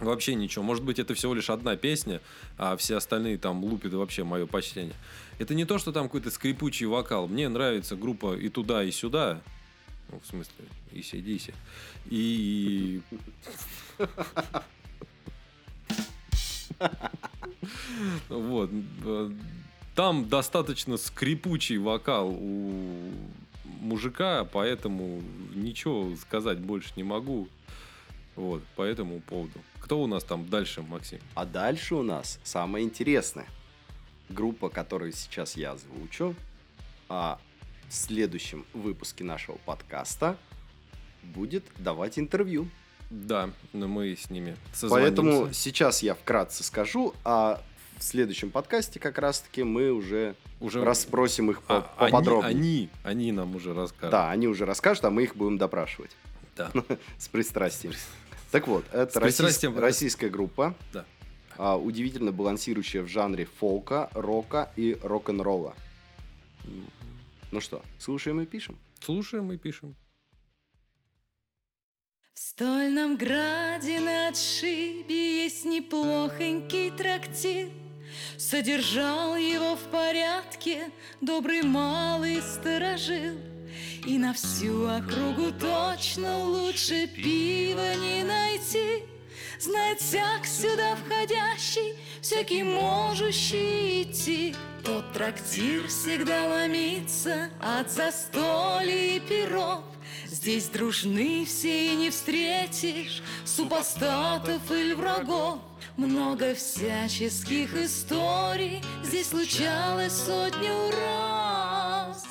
Вообще 0.00 0.34
ничего. 0.34 0.64
Может 0.64 0.82
быть, 0.82 0.98
это 0.98 1.14
всего 1.14 1.32
лишь 1.32 1.48
одна 1.48 1.76
песня, 1.76 2.20
а 2.58 2.76
все 2.76 2.96
остальные 2.96 3.38
там 3.38 3.62
лупят 3.64 3.92
вообще 3.92 4.24
мое 4.24 4.46
почтение. 4.46 4.94
Это 5.38 5.54
не 5.54 5.64
то, 5.64 5.78
что 5.78 5.92
там 5.92 6.06
какой-то 6.06 6.30
скрипучий 6.30 6.86
вокал. 6.86 7.28
Мне 7.28 7.48
нравится 7.48 7.94
группа 7.94 8.34
и 8.34 8.48
туда, 8.48 8.82
и 8.82 8.90
сюда. 8.90 9.40
Ну, 10.10 10.20
в 10.20 10.26
смысле, 10.26 10.66
ACDC. 10.92 11.54
И... 12.10 13.00
Вот. 18.28 18.70
э, 19.04 19.30
Там 19.94 20.28
достаточно 20.28 20.96
скрипучий 20.96 21.78
вокал 21.78 22.30
у 22.30 23.10
мужика, 23.80 24.44
поэтому 24.44 25.22
ничего 25.54 26.16
сказать 26.16 26.58
больше 26.58 26.92
не 26.96 27.02
могу. 27.02 27.48
Вот, 28.34 28.62
по 28.76 28.82
этому 28.82 29.20
поводу. 29.20 29.60
Кто 29.80 30.02
у 30.02 30.06
нас 30.06 30.24
там 30.24 30.48
дальше, 30.48 30.80
Максим? 30.82 31.18
А 31.34 31.44
дальше 31.44 31.94
у 31.96 32.02
нас 32.02 32.40
самое 32.44 32.84
интересное. 32.84 33.46
Группа, 34.30 34.70
которую 34.70 35.12
сейчас 35.12 35.56
я 35.56 35.72
озвучу, 35.72 36.34
а 37.10 37.38
в 37.88 37.92
следующем 37.92 38.64
выпуске 38.72 39.22
нашего 39.24 39.56
подкаста 39.66 40.38
будет 41.22 41.64
давать 41.76 42.18
интервью. 42.18 42.68
Да, 43.12 43.50
но 43.74 43.88
мы 43.88 44.16
с 44.16 44.30
ними 44.30 44.56
Поэтому 44.88 45.30
созвонимся. 45.32 45.60
сейчас 45.60 46.02
я 46.02 46.14
вкратце 46.14 46.64
скажу, 46.64 47.14
а 47.24 47.60
в 47.98 48.02
следующем 48.02 48.50
подкасте 48.50 48.98
как 48.98 49.18
раз-таки 49.18 49.62
мы 49.64 49.92
уже, 49.92 50.34
уже 50.60 50.82
расспросим 50.82 51.50
их 51.50 51.60
по- 51.62 51.76
А, 51.76 51.94
они, 51.98 52.10
поподробнее. 52.10 52.50
они, 52.50 52.88
они 53.04 53.32
нам 53.32 53.54
уже 53.54 53.74
расскажут. 53.74 54.10
Да, 54.10 54.30
они 54.30 54.48
уже 54.48 54.64
расскажут, 54.64 55.04
а 55.04 55.10
мы 55.10 55.24
их 55.24 55.36
будем 55.36 55.58
допрашивать 55.58 56.10
Да. 56.56 56.72
с 57.18 57.28
пристрастием. 57.28 57.92
Так 58.50 58.66
вот, 58.66 58.84
это 58.92 59.20
российская 59.20 60.30
группа, 60.30 60.74
Да. 60.94 61.04
а, 61.58 61.76
удивительно 61.76 62.32
балансирующая 62.32 63.02
в 63.02 63.08
жанре 63.08 63.44
фолка, 63.60 64.08
рока 64.14 64.70
и 64.76 64.96
рок-н-ролла. 65.02 65.74
Ну 67.50 67.60
что, 67.60 67.82
слушаем 67.98 68.40
и 68.40 68.46
пишем. 68.46 68.78
Слушаем 69.00 69.52
и 69.52 69.58
пишем. 69.58 69.94
Стольном 72.62 73.16
граде 73.16 73.98
на 73.98 74.28
отшибе 74.28 75.42
есть 75.42 75.64
неплохонький 75.64 76.92
трактир. 76.92 77.70
Содержал 78.38 79.34
его 79.34 79.74
в 79.74 79.90
порядке 79.90 80.92
добрый 81.20 81.62
малый 81.62 82.40
сторожил. 82.40 83.36
И 84.06 84.16
на 84.16 84.32
всю 84.32 84.86
округу 84.86 85.50
точно 85.58 86.44
лучше 86.44 87.08
пива 87.08 87.96
не 87.96 88.22
найти. 88.22 89.06
Знает 89.58 89.98
всяк 89.98 90.46
сюда 90.46 90.94
входящий, 90.94 91.96
всякий 92.20 92.62
можущий 92.62 94.04
идти. 94.04 94.54
Тот 94.84 95.12
трактир 95.12 95.88
всегда 95.88 96.46
ломится 96.46 97.50
от 97.60 97.90
застолий 97.90 99.16
и 99.16 99.20
перов. 99.20 99.82
Здесь 100.32 100.68
дружны 100.68 101.44
все 101.44 101.92
и 101.92 101.94
не 101.94 102.08
встретишь 102.08 103.22
супостатов 103.44 104.62
или 104.70 104.94
врагов. 104.94 105.58
Много 105.98 106.54
всяческих 106.54 107.74
историй 107.74 108.82
здесь 109.04 109.28
случалось 109.28 110.14
сотню 110.14 110.90
раз. 110.90 112.24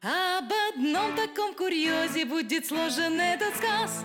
Об 0.00 0.50
одном 0.70 1.14
таком 1.14 1.54
курьезе 1.54 2.24
будет 2.24 2.66
сложен 2.68 3.20
этот 3.20 3.54
сказ. 3.56 4.02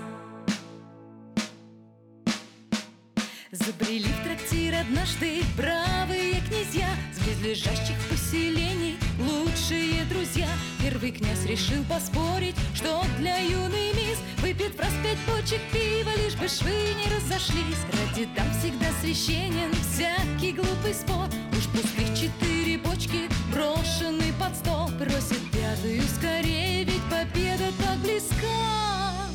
Забрели 3.52 4.10
в 4.10 4.24
трактир 4.26 4.76
однажды 4.76 5.42
бравые 5.58 6.42
князья 6.42 6.90
С 7.14 7.20
близлежащих 7.24 7.96
поселений 8.10 8.98
лучшие 9.20 10.04
друзья 10.06 10.50
Первый 10.90 11.12
князь 11.12 11.46
решил 11.46 11.84
поспорить, 11.84 12.56
что 12.74 13.04
для 13.20 13.38
юной 13.38 13.94
мисс 13.94 14.18
Выпьет 14.42 14.74
в 14.74 14.80
раз 14.80 14.92
пять 15.04 15.20
бочек 15.28 15.62
пива, 15.72 16.10
лишь 16.18 16.34
бы 16.34 16.48
швы 16.48 16.72
не 16.96 17.14
разошлись. 17.14 17.78
Ради 17.94 18.28
дам 18.36 18.48
всегда 18.60 18.88
священен 19.00 19.72
всякий 19.84 20.54
глупый 20.54 20.96
спор. 20.96 21.28
Уж 21.52 21.68
пустых 21.68 22.08
четыре 22.20 22.80
бочки 22.80 23.30
брошены 23.54 24.34
под 24.40 24.56
стол. 24.56 24.88
Просит 24.98 25.52
пятую 25.52 26.02
скорее, 26.18 26.86
ведь 26.86 27.04
победа 27.04 27.72
так 27.78 28.00
близка. 28.00 29.28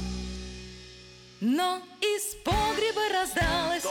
Но 1.40 1.80
из 2.00 2.34
погреба 2.42 3.02
раздалось. 3.12 3.84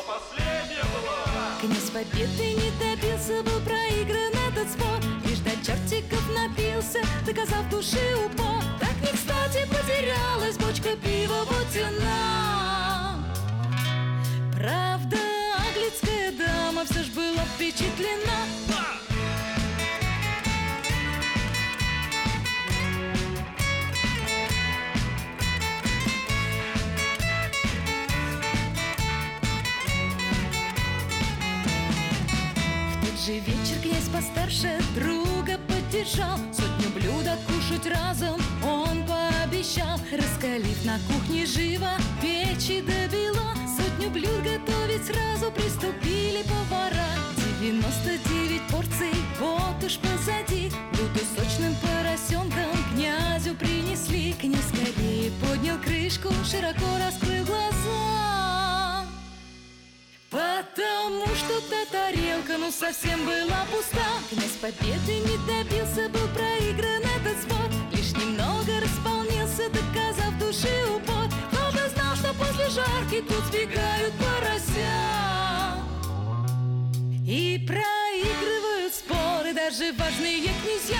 Князь 1.61 1.91
победы 1.93 2.55
не 2.55 2.71
добился, 2.77 3.41
был 3.41 3.61
проигран 3.61 4.33
этот 4.51 4.69
спор. 4.69 4.99
до 4.99 5.22
чертиков 5.63 6.21
напился, 6.35 6.99
доказав 7.25 7.69
души 7.69 7.97
упор 8.25 8.61
Так 8.79 8.93
не 9.01 9.15
кстати 9.15 9.65
потерялась 9.69 10.57
бочка 10.57 10.89
пива 10.97 11.45
Бутина 11.45 13.23
Правда, 14.51 15.17
аглицкая 15.69 16.31
дама 16.33 16.83
все 16.85 17.03
ж 17.03 17.07
была 17.11 17.43
впечатлена. 17.55 18.39
В 32.91 33.05
тот 33.05 33.19
же 33.25 33.33
вечер 33.39 33.62
поддержал 36.03 36.37
Сотню 36.51 36.89
блюд 36.93 37.27
откушать 37.27 37.87
разом. 37.87 38.39
Он 38.63 39.05
пообещал 39.05 39.99
Раскалив 40.11 40.85
на 40.85 40.99
кухне 41.07 41.45
живо 41.45 41.91
печи 42.21 42.81
добила 42.81 43.53
Сотню 43.77 44.09
блюд 44.09 44.43
готовить 44.43 45.05
сразу 45.05 45.51
приступили 45.51 46.43
повара. 46.43 47.07
99 47.61 48.61
порций, 48.69 49.13
вот 49.39 49.83
уж 49.83 49.97
позади. 49.97 50.71
Блюдо 50.91 51.21
сочным 51.35 51.75
поросенком 51.75 52.77
князю 52.93 53.55
принесли. 53.55 54.33
Князь 54.33 54.67
скорее 54.67 55.31
поднял 55.41 55.77
крышку, 55.77 56.29
широко 56.45 56.85
раскрыл 56.99 57.45
глаза. 57.45 58.13
Потому 60.29 61.27
что 61.35 61.61
та 61.69 61.85
тарелка 61.91 62.57
ну 62.57 62.71
совсем 62.71 63.23
была 63.25 63.65
пуста. 63.71 64.07
Князь 64.31 64.57
победы 64.59 65.19
не 65.19 65.37
добился, 65.45 65.72
жарки 72.73 73.21
тут 73.21 73.43
сбегают 73.45 74.13
порося. 74.15 75.75
И 77.25 77.63
проигрывают 77.67 78.93
споры 78.93 79.53
даже 79.53 79.93
важные 79.93 80.41
князья. 80.41 80.97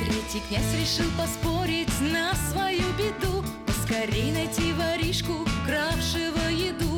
Третий 0.00 0.42
князь 0.48 0.74
решил 0.80 1.10
поспорить 1.18 2.00
на 2.00 2.34
свою 2.50 2.90
беду. 2.96 3.44
Поскорей 3.66 4.32
найти 4.32 4.72
воришку, 4.72 5.46
кравшего 5.66 6.48
еду 6.48 6.91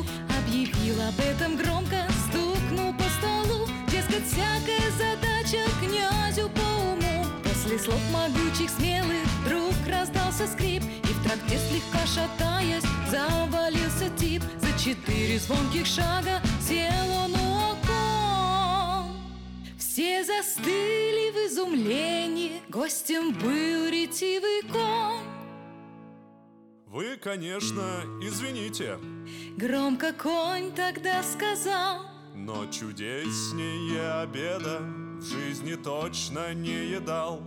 Объявил 0.85 1.01
об 1.07 1.19
этом 1.19 1.57
громко, 1.57 2.05
стукнул 2.29 2.93
по 2.93 3.03
столу. 3.17 3.65
Дескать, 3.87 4.23
всякая 4.27 4.91
задача 4.91 5.67
князю 5.79 6.47
по 6.49 6.61
уму. 6.91 7.25
После 7.43 7.79
слов 7.79 7.99
могучих 8.13 8.69
смелых 8.69 9.25
вдруг 9.43 9.73
раздался 9.87 10.45
скрип. 10.45 10.83
И 10.83 11.07
в 11.07 11.23
трактир 11.23 11.57
слегка 11.57 12.05
шатаясь 12.05 12.83
завалился 13.09 14.11
тип. 14.15 14.43
За 14.59 14.79
четыре 14.79 15.39
звонких 15.39 15.87
шага 15.87 16.39
сел 16.61 17.09
он 17.23 17.33
у 17.33 17.71
окон 17.71 19.15
все 19.79 20.23
застыли 20.23 21.31
в 21.31 21.51
изумлении, 21.51 22.61
гостем 22.69 23.33
был 23.33 23.89
ретивый 23.89 24.61
конь. 24.71 25.35
Вы, 26.95 27.17
конечно, 27.17 28.03
извините, 28.21 28.97
Громко 29.57 30.11
конь 30.11 30.73
тогда 30.73 31.23
сказал, 31.23 32.01
но 32.33 32.65
чудеснее 32.65 34.21
обеда 34.21 34.81
в 34.81 35.21
жизни 35.21 35.75
точно 35.75 36.53
не 36.53 36.89
едал. 36.89 37.41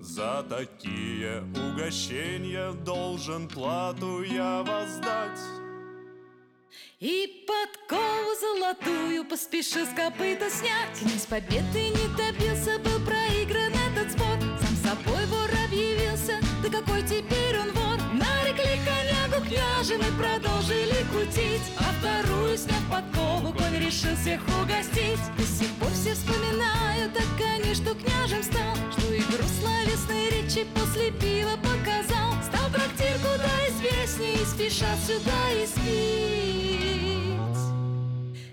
За 0.00 0.44
такие 0.48 1.44
угощения 1.54 2.72
должен 2.72 3.48
плату 3.48 4.22
я 4.22 4.64
воздать. 4.64 5.38
и 6.98 7.46
подкову 7.46 8.34
золотую 8.40 9.24
поспешил 9.24 9.86
с 9.86 9.90
копыта 9.90 10.50
снять. 10.50 10.98
Князь 10.98 11.26
победы 11.26 11.90
не 11.90 12.08
добился, 12.16 12.80
был 12.80 12.98
проигран 13.06 13.72
этот 13.92 14.10
спор. 14.10 14.36
Сам 14.60 14.96
собой 14.96 15.26
вор 15.26 15.50
объявился, 15.64 16.40
да 16.60 16.68
какой 16.68 17.02
теперь? 17.02 17.41
Княже 19.52 19.98
мы 19.98 20.10
продолжили 20.16 21.04
кутить 21.12 21.60
А 21.78 21.92
вторую 21.98 22.56
сняв 22.56 22.82
подкову, 22.90 23.52
конь 23.52 23.78
решил 23.78 24.16
всех 24.16 24.40
угостить. 24.60 25.20
До 25.36 25.44
сих 25.44 25.68
пор 25.78 25.90
все 25.90 26.14
вспоминают, 26.14 27.12
так 27.12 27.26
они, 27.54 27.74
что 27.74 27.94
княжем 27.94 28.42
стал. 28.42 28.74
Что 28.92 29.14
игру 29.16 29.44
словесной 29.60 30.30
речи 30.30 30.66
после 30.74 31.10
пива 31.12 31.56
показал. 31.56 32.32
Стал 32.42 32.70
трактир 32.70 33.18
куда 33.18 33.68
известней, 33.68 34.34
и 34.34 34.44
спешат 34.44 34.98
сюда 35.06 35.52
испить 35.64 35.92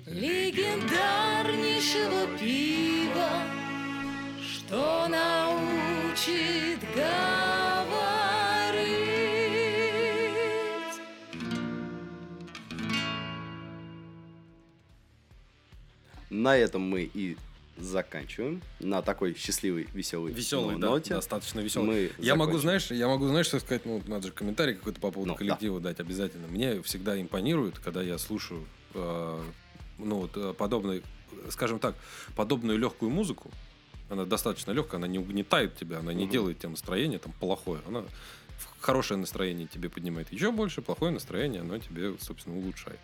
Легендарнейшего 0.07 2.27
пива 2.37 3.31
что 4.41 5.07
научит 5.07 6.79
говорить. 6.95 8.18
На 16.29 16.55
этом 16.57 16.81
мы 16.81 17.09
и 17.13 17.37
заканчиваем. 17.77 18.61
На 18.79 19.01
такой 19.01 19.33
счастливой, 19.35 19.87
веселой 19.93 20.31
Веселый, 20.33 20.75
ну, 20.75 20.81
да, 20.81 20.89
ноте. 20.89 21.13
достаточно 21.15 21.61
веселый. 21.61 21.87
Мы 21.87 22.11
я 22.23 22.35
могу, 22.35 22.51
закончим. 22.57 22.61
знаешь, 22.61 22.91
я 22.91 23.07
могу, 23.07 23.27
знаешь, 23.27 23.45
что 23.45 23.59
сказать, 23.59 23.85
ну, 23.85 24.01
надо 24.07 24.27
же 24.27 24.33
комментарий 24.33 24.73
какой-то 24.75 24.99
по 24.99 25.11
поводу 25.11 25.29
Ну, 25.29 25.33
да. 25.35 25.37
коллектива 25.39 25.79
дать 25.79 25.99
обязательно. 25.99 26.47
Мне 26.47 26.81
всегда 26.81 27.19
импонирует, 27.19 27.79
когда 27.79 28.01
я 28.01 28.17
слушаю, 28.17 28.65
э, 28.93 29.41
ну, 29.97 30.15
вот, 30.17 30.31
э, 30.35 30.53
подобный, 30.57 31.03
скажем 31.49 31.79
так, 31.79 31.95
подобную 32.35 32.77
легкую 32.77 33.11
музыку. 33.11 33.49
Она 34.09 34.25
достаточно 34.25 34.71
легкая, 34.71 34.97
она 34.97 35.07
не 35.07 35.19
угнетает 35.19 35.77
тебя, 35.77 35.99
она 35.99 36.11
не 36.13 36.23
Мгм. 36.25 36.31
делает 36.33 36.59
тебе 36.59 36.69
настроение 36.69 37.19
там 37.19 37.31
плохое. 37.39 37.81
Она 37.87 38.03
хорошее 38.79 39.19
настроение 39.19 39.67
тебе 39.67 39.89
поднимает 39.89 40.31
еще 40.31 40.51
больше, 40.51 40.81
плохое 40.81 41.11
настроение, 41.11 41.61
оно 41.61 41.77
тебе, 41.77 42.15
собственно, 42.19 42.57
улучшает. 42.57 42.99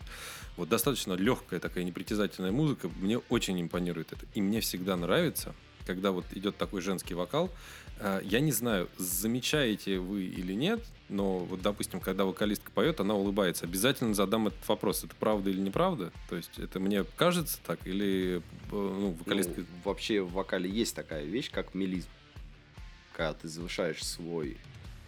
Вот 0.57 0.69
достаточно 0.69 1.13
легкая 1.13 1.59
такая 1.59 1.83
непритязательная 1.83 2.51
музыка, 2.51 2.89
мне 2.99 3.17
очень 3.29 3.61
импонирует 3.61 4.13
это. 4.13 4.25
И 4.33 4.41
мне 4.41 4.61
всегда 4.61 4.95
нравится, 4.95 5.53
когда 5.85 6.11
вот 6.11 6.25
идет 6.31 6.57
такой 6.57 6.81
женский 6.81 7.13
вокал. 7.13 7.51
Э, 7.99 8.21
Я 8.23 8.39
не 8.39 8.51
знаю, 8.51 8.89
замечаете 8.97 9.99
вы 9.99 10.23
или 10.23 10.53
нет, 10.53 10.83
но 11.09 11.39
вот, 11.39 11.61
допустим, 11.61 11.99
когда 11.99 12.25
вокалистка 12.25 12.71
поет, 12.71 12.99
она 12.99 13.13
улыбается. 13.13 13.65
Обязательно 13.65 14.13
задам 14.13 14.47
этот 14.47 14.67
вопрос, 14.67 15.03
это 15.03 15.15
правда 15.19 15.49
или 15.49 15.59
неправда? 15.59 16.11
То 16.29 16.35
есть 16.35 16.57
это 16.57 16.79
мне 16.79 17.03
кажется 17.15 17.59
так 17.65 17.85
или 17.85 18.37
э, 18.37 18.41
ну, 18.71 19.11
вокалистка... 19.11 19.61
Ну, 19.61 19.65
вообще 19.83 20.21
в 20.21 20.31
вокале 20.31 20.69
есть 20.69 20.95
такая 20.95 21.25
вещь, 21.25 21.51
как 21.51 21.73
мелизм. 21.73 22.09
Когда 23.13 23.33
ты 23.33 23.47
завышаешь 23.47 24.03
свой, 24.03 24.57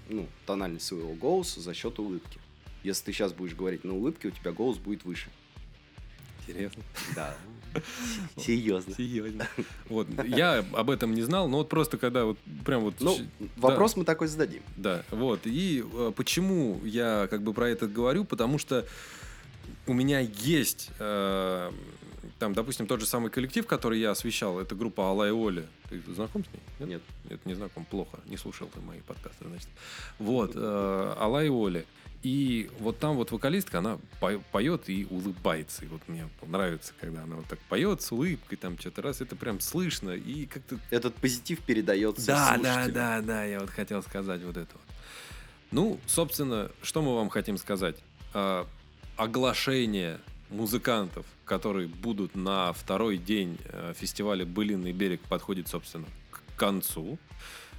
ну, 0.09 0.27
тональность 0.45 0.85
своего 0.85 1.13
голоса 1.13 1.61
за 1.61 1.73
счет 1.73 1.99
улыбки. 1.99 2.39
Если 2.83 3.05
ты 3.05 3.13
сейчас 3.13 3.33
будешь 3.33 3.55
говорить 3.55 3.83
на 3.83 3.93
улыбке, 3.95 4.29
у 4.29 4.31
тебя 4.31 4.51
голос 4.51 4.77
будет 4.77 5.03
выше. 5.03 5.29
Интересно. 6.47 6.83
Да. 7.15 7.35
Серьезно. 8.37 8.95
Серьезно. 8.95 9.47
Вот, 9.89 10.07
я 10.25 10.65
об 10.73 10.89
этом 10.89 11.13
не 11.13 11.21
знал, 11.21 11.47
но 11.47 11.57
вот 11.57 11.69
просто 11.69 11.97
когда 11.97 12.25
вот 12.25 12.37
прям 12.65 12.81
вот... 12.81 12.95
Ну, 12.99 13.15
щ- 13.15 13.25
вопрос 13.57 13.95
мы 13.95 14.05
такой 14.05 14.27
зададим. 14.27 14.61
Да, 14.75 15.03
вот. 15.11 15.41
И 15.45 15.83
э, 15.93 16.11
почему 16.15 16.79
я 16.83 17.27
как 17.29 17.41
бы 17.43 17.53
про 17.53 17.69
это 17.69 17.87
говорю? 17.87 18.25
Потому 18.25 18.57
что 18.57 18.85
у 19.85 19.93
меня 19.93 20.19
есть, 20.19 20.89
э, 20.99 21.71
там, 22.39 22.53
допустим, 22.53 22.87
тот 22.87 22.99
же 22.99 23.05
самый 23.05 23.29
коллектив, 23.31 23.65
который 23.65 23.99
я 23.99 24.11
освещал, 24.11 24.59
это 24.59 24.75
группа 24.75 25.03
Алла 25.05 25.27
и 25.27 25.31
Оли. 25.31 25.67
Ты 25.89 26.01
знаком 26.13 26.43
с 26.45 26.47
ней? 26.79 26.87
Нет. 26.87 27.01
Нет, 27.29 27.45
не 27.45 27.53
знаком, 27.55 27.85
плохо. 27.85 28.19
Не 28.25 28.37
слушал 28.37 28.67
ты 28.73 28.79
мои 28.81 28.99
подкасты, 29.01 29.45
значит. 29.47 29.69
Вот, 30.19 30.51
э, 30.55 31.15
Алла 31.19 31.43
и 31.43 31.49
Оли. 31.49 31.85
И 32.23 32.69
вот 32.79 32.97
там 32.99 33.15
вот 33.15 33.31
вокалистка, 33.31 33.77
она 33.79 33.99
по- 34.19 34.39
поет 34.51 34.89
и 34.89 35.05
улыбается. 35.09 35.85
И 35.85 35.87
вот 35.87 36.01
мне 36.07 36.27
нравится, 36.41 36.93
когда 36.99 37.23
она 37.23 37.35
вот 37.37 37.45
так 37.45 37.59
поет 37.69 38.01
с 38.01 38.11
улыбкой, 38.11 38.55
там 38.57 38.77
что-то 38.79 39.01
раз, 39.03 39.21
это 39.21 39.35
прям 39.35 39.59
слышно. 39.59 40.11
И 40.11 40.45
как-то 40.47 40.79
Этот 40.89 41.15
позитив 41.15 41.59
передается 41.61 42.25
да, 42.27 42.57
да, 42.57 42.73
слушателю. 42.73 42.93
да, 42.93 43.21
да, 43.21 43.43
я 43.45 43.59
вот 43.59 43.69
хотел 43.69 44.01
сказать 44.01 44.41
вот 44.43 44.57
это 44.57 44.71
вот. 44.73 44.95
Ну, 45.71 45.99
собственно, 46.07 46.71
что 46.81 47.01
мы 47.01 47.15
вам 47.15 47.29
хотим 47.29 47.57
сказать? 47.57 47.97
А, 48.33 48.65
оглашение 49.15 50.19
музыкантов, 50.49 51.25
которые 51.45 51.87
будут 51.87 52.35
на 52.35 52.73
второй 52.73 53.17
день 53.17 53.57
э, 53.65 53.93
фестиваля 53.97 54.45
«Былинный 54.45 54.91
берег» 54.91 55.21
подходит, 55.21 55.67
собственно, 55.67 56.05
к 56.31 56.41
концу. 56.57 57.17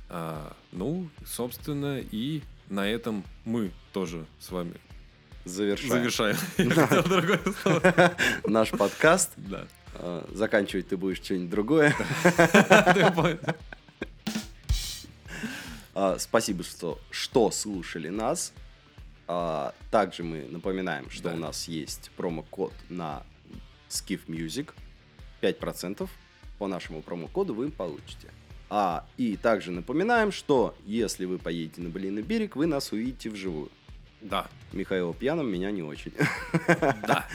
А, 0.08 0.54
ну, 0.72 1.08
собственно, 1.26 2.00
и 2.00 2.42
на 2.68 2.88
этом 2.88 3.24
мы 3.44 3.72
тоже 3.92 4.26
с 4.40 4.50
вами 4.50 4.74
Завершаем 5.44 6.10
завершаем. 6.10 6.36
Наш 8.46 8.70
подкаст. 8.70 9.32
Да. 9.36 9.66
А, 9.94 10.28
Заканчивать 10.32 10.88
ты 10.88 10.96
будешь 10.96 11.18
что-нибудь 11.18 11.50
другое. 11.50 11.96
А, 16.00 16.16
Спасибо, 16.16 16.62
что, 16.62 17.00
что 17.10 17.50
слушали 17.50 18.08
нас. 18.08 18.52
А, 19.28 19.74
Также 19.90 20.22
мы 20.24 20.46
напоминаем, 20.50 21.10
что 21.10 21.24
Да. 21.24 21.34
у 21.34 21.36
нас 21.38 21.68
есть 21.68 22.10
промокод 22.16 22.72
на 22.88 23.22
Skiff 23.88 24.20
Music. 24.26 24.70
5% 25.42 26.08
по 26.58 26.66
нашему 26.66 27.02
промокоду 27.02 27.54
вы 27.54 27.70
получите. 27.70 28.28
А, 28.70 29.06
и 29.16 29.36
также 29.36 29.70
напоминаем, 29.70 30.32
что 30.32 30.74
если 30.84 31.24
вы 31.26 31.38
поедете 31.38 31.80
на 31.80 31.88
Блинный 31.90 32.22
берег, 32.22 32.56
вы 32.56 32.66
нас 32.66 32.90
увидите 32.92 33.30
вживую. 33.30 33.70
Да, 34.20 34.48
Михаила 34.72 35.14
пьяным, 35.14 35.50
меня 35.50 35.70
не 35.70 35.82
очень. 35.82 36.12
да. 37.06 37.26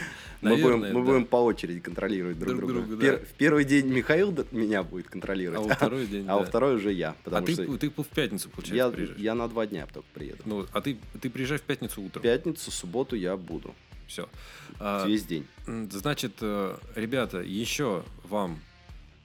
Мы, 0.42 0.50
будем, 0.58 0.64
Наверное, 0.82 0.94
мы 0.94 1.00
да. 1.00 1.06
будем 1.12 1.26
по 1.26 1.38
очереди 1.38 1.80
контролировать 1.80 2.38
друг, 2.38 2.58
Друг 2.58 2.70
друга. 2.72 2.88
друга, 2.88 3.02
Пер- 3.02 3.20
да. 3.20 3.26
В 3.26 3.30
первый 3.30 3.64
день 3.64 3.88
Михаил 3.88 4.36
меня 4.52 4.84
будет 4.84 5.08
А 5.08 5.10
контролировать, 5.12 5.66
во 5.70 5.74
второй 5.74 6.06
день, 6.06 6.26
а 6.28 6.36
во 6.36 6.42
да. 6.42 6.46
второй 6.48 6.76
уже 6.76 6.92
я. 6.92 7.12
А 7.12 7.16
Потому 7.24 7.46
ты, 7.46 7.54
что 7.54 7.78
ты 7.78 7.90
в 7.90 8.08
пятницу, 8.08 8.50
получается, 8.50 8.76
я, 8.76 8.92
приезжаешь? 8.92 9.20
я 9.22 9.36
на 9.36 9.48
два 9.48 9.66
дня 9.66 9.88
только 9.94 10.08
приеду. 10.14 10.42
Ну, 10.46 10.66
а 10.74 10.82
ты, 10.82 10.98
ты 11.22 11.30
приезжаешь 11.30 11.62
в 11.62 11.64
пятницу 11.64 12.02
утром. 12.02 12.20
В 12.20 12.24
пятницу, 12.24 12.72
субботу 12.72 13.16
я 13.16 13.38
буду. 13.38 13.74
Все. 14.06 14.28
Весь 15.06 15.24
день. 15.24 15.48
Значит, 15.66 16.34
э, 16.42 16.76
ребята, 16.96 17.40
еще 17.40 18.04
вам 18.26 18.60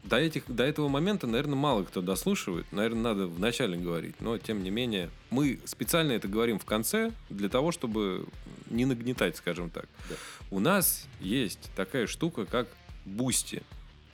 до, 0.04 0.16
этих, 0.16 0.44
до 0.46 0.64
этого 0.64 0.88
момента, 0.88 1.26
наверное, 1.26 1.56
мало 1.56 1.84
кто 1.84 2.00
дослушивает. 2.00 2.66
Наверное, 2.72 3.02
надо 3.02 3.26
вначале 3.26 3.76
говорить. 3.76 4.20
Но, 4.20 4.38
тем 4.38 4.62
не 4.62 4.70
менее, 4.70 5.10
мы 5.30 5.60
специально 5.64 6.12
это 6.12 6.28
говорим 6.28 6.58
в 6.58 6.64
конце 6.64 7.12
для 7.28 7.48
того, 7.48 7.72
чтобы 7.72 8.26
не 8.70 8.84
нагнетать, 8.84 9.36
скажем 9.36 9.70
так. 9.70 9.86
Да. 10.08 10.14
У 10.50 10.60
нас 10.60 11.06
есть 11.20 11.70
такая 11.76 12.06
штука, 12.06 12.46
как 12.46 12.68
Boosty. 13.04 13.62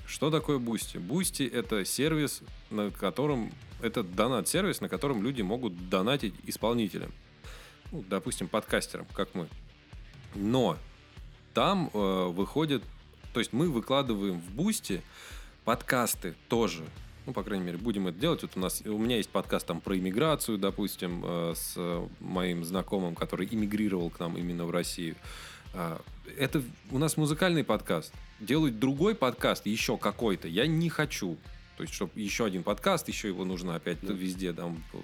Что 0.07 0.31
такое 0.31 0.59
Boosty? 0.59 0.99
Boosty– 0.99 1.43
это 1.53 1.85
сервис, 1.85 2.43
на 2.71 2.91
котором... 2.91 3.53
Это 3.83 4.03
донат-сервис, 4.03 4.81
на 4.81 4.89
котором 4.89 5.23
люди 5.23 5.43
могут 5.43 5.91
донатить 5.91 6.35
исполнителям. 6.47 7.13
Ну, 7.93 8.05
допустим, 8.09 8.49
подкастерам, 8.49 9.07
как 9.13 9.35
мы. 9.35 9.49
Но 10.35 10.79
там 11.53 11.91
э, 11.93 12.27
выходит... 12.29 12.83
То 13.33 13.41
есть 13.41 13.53
мы 13.53 13.69
выкладываем 13.69 14.41
в 14.41 14.51
Boosty 14.53 15.03
подкасты 15.65 16.35
тоже. 16.49 16.85
Ну, 17.27 17.33
по 17.33 17.43
крайней 17.43 17.65
мере, 17.65 17.79
будем 17.79 18.07
это 18.07 18.19
делать. 18.19 18.43
Вот 18.43 18.53
у 18.57 18.61
нас, 18.61 18.83
у 18.85 18.99
меня 18.99 19.17
есть 19.17 19.31
подкаст 19.31 19.67
там 19.67 19.81
про 19.81 19.97
иммиграцию, 19.97 20.59
допустим, 20.59 21.23
э, 21.25 21.55
с 21.57 21.75
моим 22.21 22.65
знакомым, 22.65 23.15
который 23.15 23.49
иммигрировал 23.51 24.11
к 24.11 24.21
нам 24.21 24.37
именно 24.37 24.67
в 24.67 24.71
Россию. 24.71 25.17
А, 25.73 26.01
Это 26.39 26.63
у 26.91 26.99
нас 26.99 27.17
музыкальный 27.17 27.65
подкаст. 27.65 28.13
Делать 28.41 28.79
другой 28.79 29.15
подкаст, 29.15 29.67
еще 29.67 29.97
какой-то, 29.97 30.49
я 30.49 30.67
не 30.67 30.89
хочу. 30.91 31.37
То 31.77 31.83
есть, 31.83 31.95
чтобы 31.95 32.13
еще 32.15 32.45
один 32.45 32.63
подкаст, 32.63 33.09
еще 33.09 33.29
его 33.29 33.45
нужно 33.45 33.75
опять 33.75 33.99
Да. 34.03 34.13
везде 34.13 34.53
там 34.53 34.83
э, 34.93 34.99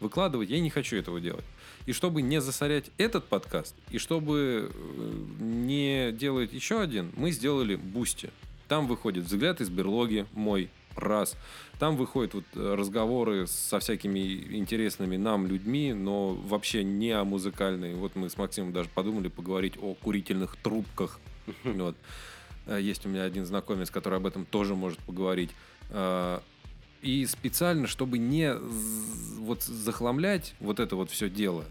выкладывать, 0.00 0.50
я 0.50 0.60
не 0.60 0.70
хочу 0.70 0.96
этого 0.96 1.20
делать. 1.20 1.44
И 1.86 1.92
чтобы 1.92 2.20
не 2.20 2.40
засорять 2.40 2.90
этот 2.98 3.24
подкаст, 3.26 3.74
и 3.90 3.98
чтобы 3.98 4.70
э, 4.74 5.12
не 5.40 6.12
делать 6.12 6.52
еще 6.52 6.80
один, 6.80 7.10
мы 7.16 7.30
сделали 7.30 7.76
Boosty. 7.76 8.30
Там 8.68 8.86
выходит 8.86 9.24
взгляд 9.24 9.60
из 9.60 9.70
берлоги 9.70 10.26
мой 10.32 10.70
раз. 10.94 11.36
Там 11.78 11.96
выходят 11.96 12.34
вот 12.34 12.44
э, 12.54 12.74
разговоры 12.74 13.46
со 13.46 13.78
всякими 13.78 14.18
интересными 14.56 15.16
нам 15.16 15.46
людьми, 15.46 15.92
но 15.92 16.34
вообще 16.34 16.84
не 16.84 17.12
о 17.12 17.24
музыкальной. 17.24 17.94
Вот 17.94 18.16
мы 18.16 18.28
с 18.28 18.36
Максимом 18.36 18.72
даже 18.72 18.88
подумали 18.88 19.28
поговорить 19.28 19.74
о 19.80 19.94
курительных 19.94 20.56
трубках. 20.56 21.20
Вот. 21.64 21.96
Э, 22.66 22.78
Есть 22.80 23.06
у 23.06 23.08
меня 23.08 23.22
один 23.22 23.46
знакомец, 23.46 23.90
который 23.90 24.18
об 24.18 24.26
этом 24.26 24.44
тоже 24.44 24.74
может 24.74 24.98
поговорить. 24.98 25.50
Э, 25.90 26.40
И 27.00 27.24
специально, 27.26 27.86
чтобы 27.86 28.18
не 28.18 28.52
вот 29.38 29.62
захламлять 29.62 30.54
вот 30.60 30.80
это 30.80 30.96
вот 30.96 31.10
все 31.10 31.30
дело, 31.30 31.64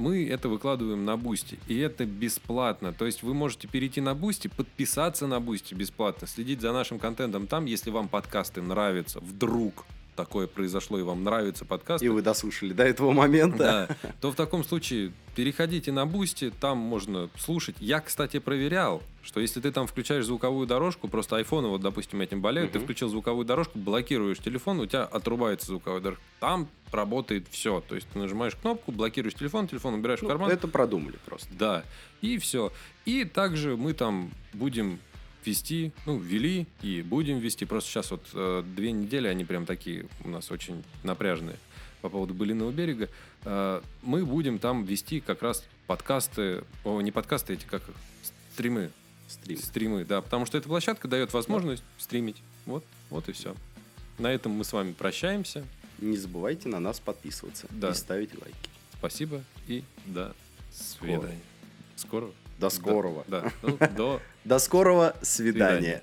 мы 0.00 0.26
это 0.26 0.48
выкладываем 0.48 1.04
на 1.04 1.16
Boosty. 1.16 1.58
И 1.68 1.78
это 1.78 2.06
бесплатно. 2.06 2.92
То 2.92 3.06
есть 3.06 3.22
вы 3.22 3.34
можете 3.34 3.68
перейти 3.68 4.00
на 4.00 4.14
Boosty, 4.14 4.48
подписаться 4.48 5.26
на 5.26 5.38
Boosty 5.40 5.74
бесплатно, 5.74 6.26
следить 6.26 6.60
за 6.60 6.72
нашим 6.72 6.98
контентом 6.98 7.46
там, 7.46 7.66
если 7.66 7.90
вам 7.90 8.08
подкасты 8.08 8.62
нравятся, 8.62 9.20
вдруг. 9.20 9.84
Такое 10.16 10.46
произошло 10.46 10.98
и 10.98 11.02
вам 11.02 11.24
нравится 11.24 11.64
подкаст, 11.64 12.02
И 12.02 12.08
вы 12.08 12.22
дослушали 12.22 12.72
до 12.72 12.84
этого 12.84 13.12
момента. 13.12 13.56
да, 14.02 14.10
то 14.20 14.30
в 14.30 14.34
таком 14.34 14.64
случае 14.64 15.12
переходите 15.34 15.92
на 15.92 16.06
Boosty, 16.06 16.50
там 16.60 16.78
можно 16.78 17.30
слушать. 17.38 17.76
Я, 17.80 18.00
кстати, 18.00 18.38
проверял, 18.38 19.02
что 19.22 19.40
если 19.40 19.60
ты 19.60 19.70
там 19.70 19.86
включаешь 19.86 20.24
звуковую 20.26 20.66
дорожку, 20.66 21.08
просто 21.08 21.36
айфоны, 21.36 21.68
вот, 21.68 21.80
допустим, 21.80 22.20
этим 22.20 22.40
болеют, 22.40 22.72
ты 22.72 22.78
Мгм. 22.78 22.84
включил 22.86 23.08
звуковую 23.08 23.44
дорожку, 23.46 23.78
блокируешь 23.78 24.38
телефон, 24.38 24.80
у 24.80 24.86
тебя 24.86 25.04
отрубается 25.04 25.66
звуковая 25.68 26.00
дорожка. 26.00 26.22
Там 26.40 26.68
работает 26.92 27.46
все. 27.50 27.80
То 27.88 27.94
есть 27.94 28.08
ты 28.12 28.18
нажимаешь 28.18 28.54
кнопку, 28.56 28.92
блокируешь 28.92 29.34
телефон, 29.34 29.68
телефон 29.68 29.94
убираешь 29.94 30.20
Ну, 30.20 30.28
в 30.28 30.30
карман. 30.30 30.50
это 30.50 30.66
продумали 30.68 31.16
просто. 31.24 31.48
Да, 31.52 31.84
и 32.20 32.36
все. 32.38 32.72
И 33.04 33.24
также 33.24 33.76
мы 33.76 33.94
там 33.94 34.30
будем 34.52 34.98
вести, 35.44 35.92
ну, 36.06 36.18
вели 36.18 36.66
и 36.82 37.02
будем 37.02 37.38
вести. 37.38 37.64
Просто 37.64 37.90
сейчас 37.90 38.10
вот 38.10 38.26
э, 38.34 38.62
две 38.76 38.92
недели, 38.92 39.28
они 39.28 39.44
прям 39.44 39.66
такие 39.66 40.06
у 40.24 40.28
нас 40.28 40.50
очень 40.50 40.82
напряженные 41.02 41.56
по 42.02 42.08
поводу 42.08 42.34
Былиного 42.34 42.70
берега. 42.70 43.08
Э, 43.44 43.80
мы 44.02 44.24
будем 44.24 44.58
там 44.58 44.84
вести 44.84 45.20
как 45.20 45.42
раз 45.42 45.64
подкасты, 45.86 46.64
о, 46.84 47.00
не 47.00 47.12
подкасты, 47.12 47.54
эти 47.54 47.64
как 47.64 47.82
стримы. 48.52 48.90
Стрим. 49.28 49.58
Стримы, 49.58 50.04
да, 50.04 50.20
потому 50.22 50.44
что 50.44 50.58
эта 50.58 50.68
площадка 50.68 51.06
дает 51.06 51.32
возможность 51.32 51.84
стримить. 51.98 52.42
Вот, 52.66 52.84
вот 53.10 53.28
и 53.28 53.32
все. 53.32 53.54
На 54.18 54.32
этом 54.32 54.52
мы 54.52 54.64
с 54.64 54.72
вами 54.72 54.92
прощаемся. 54.92 55.64
Не 55.98 56.16
забывайте 56.16 56.68
на 56.68 56.80
нас 56.80 56.98
подписываться 56.98 57.66
Да. 57.70 57.90
и 57.90 57.94
ставить 57.94 58.34
лайки. 58.40 58.56
Спасибо 58.98 59.44
и 59.68 59.84
до 60.06 60.34
свидания. 60.72 61.38
Скоро. 61.96 62.30
До 62.60 62.70
скорого. 62.70 63.24
Да, 63.26 63.52
ну, 63.62 63.78
до 63.96 64.20
До 64.44 64.58
скорого 64.58 65.14
свидания. 65.22 66.02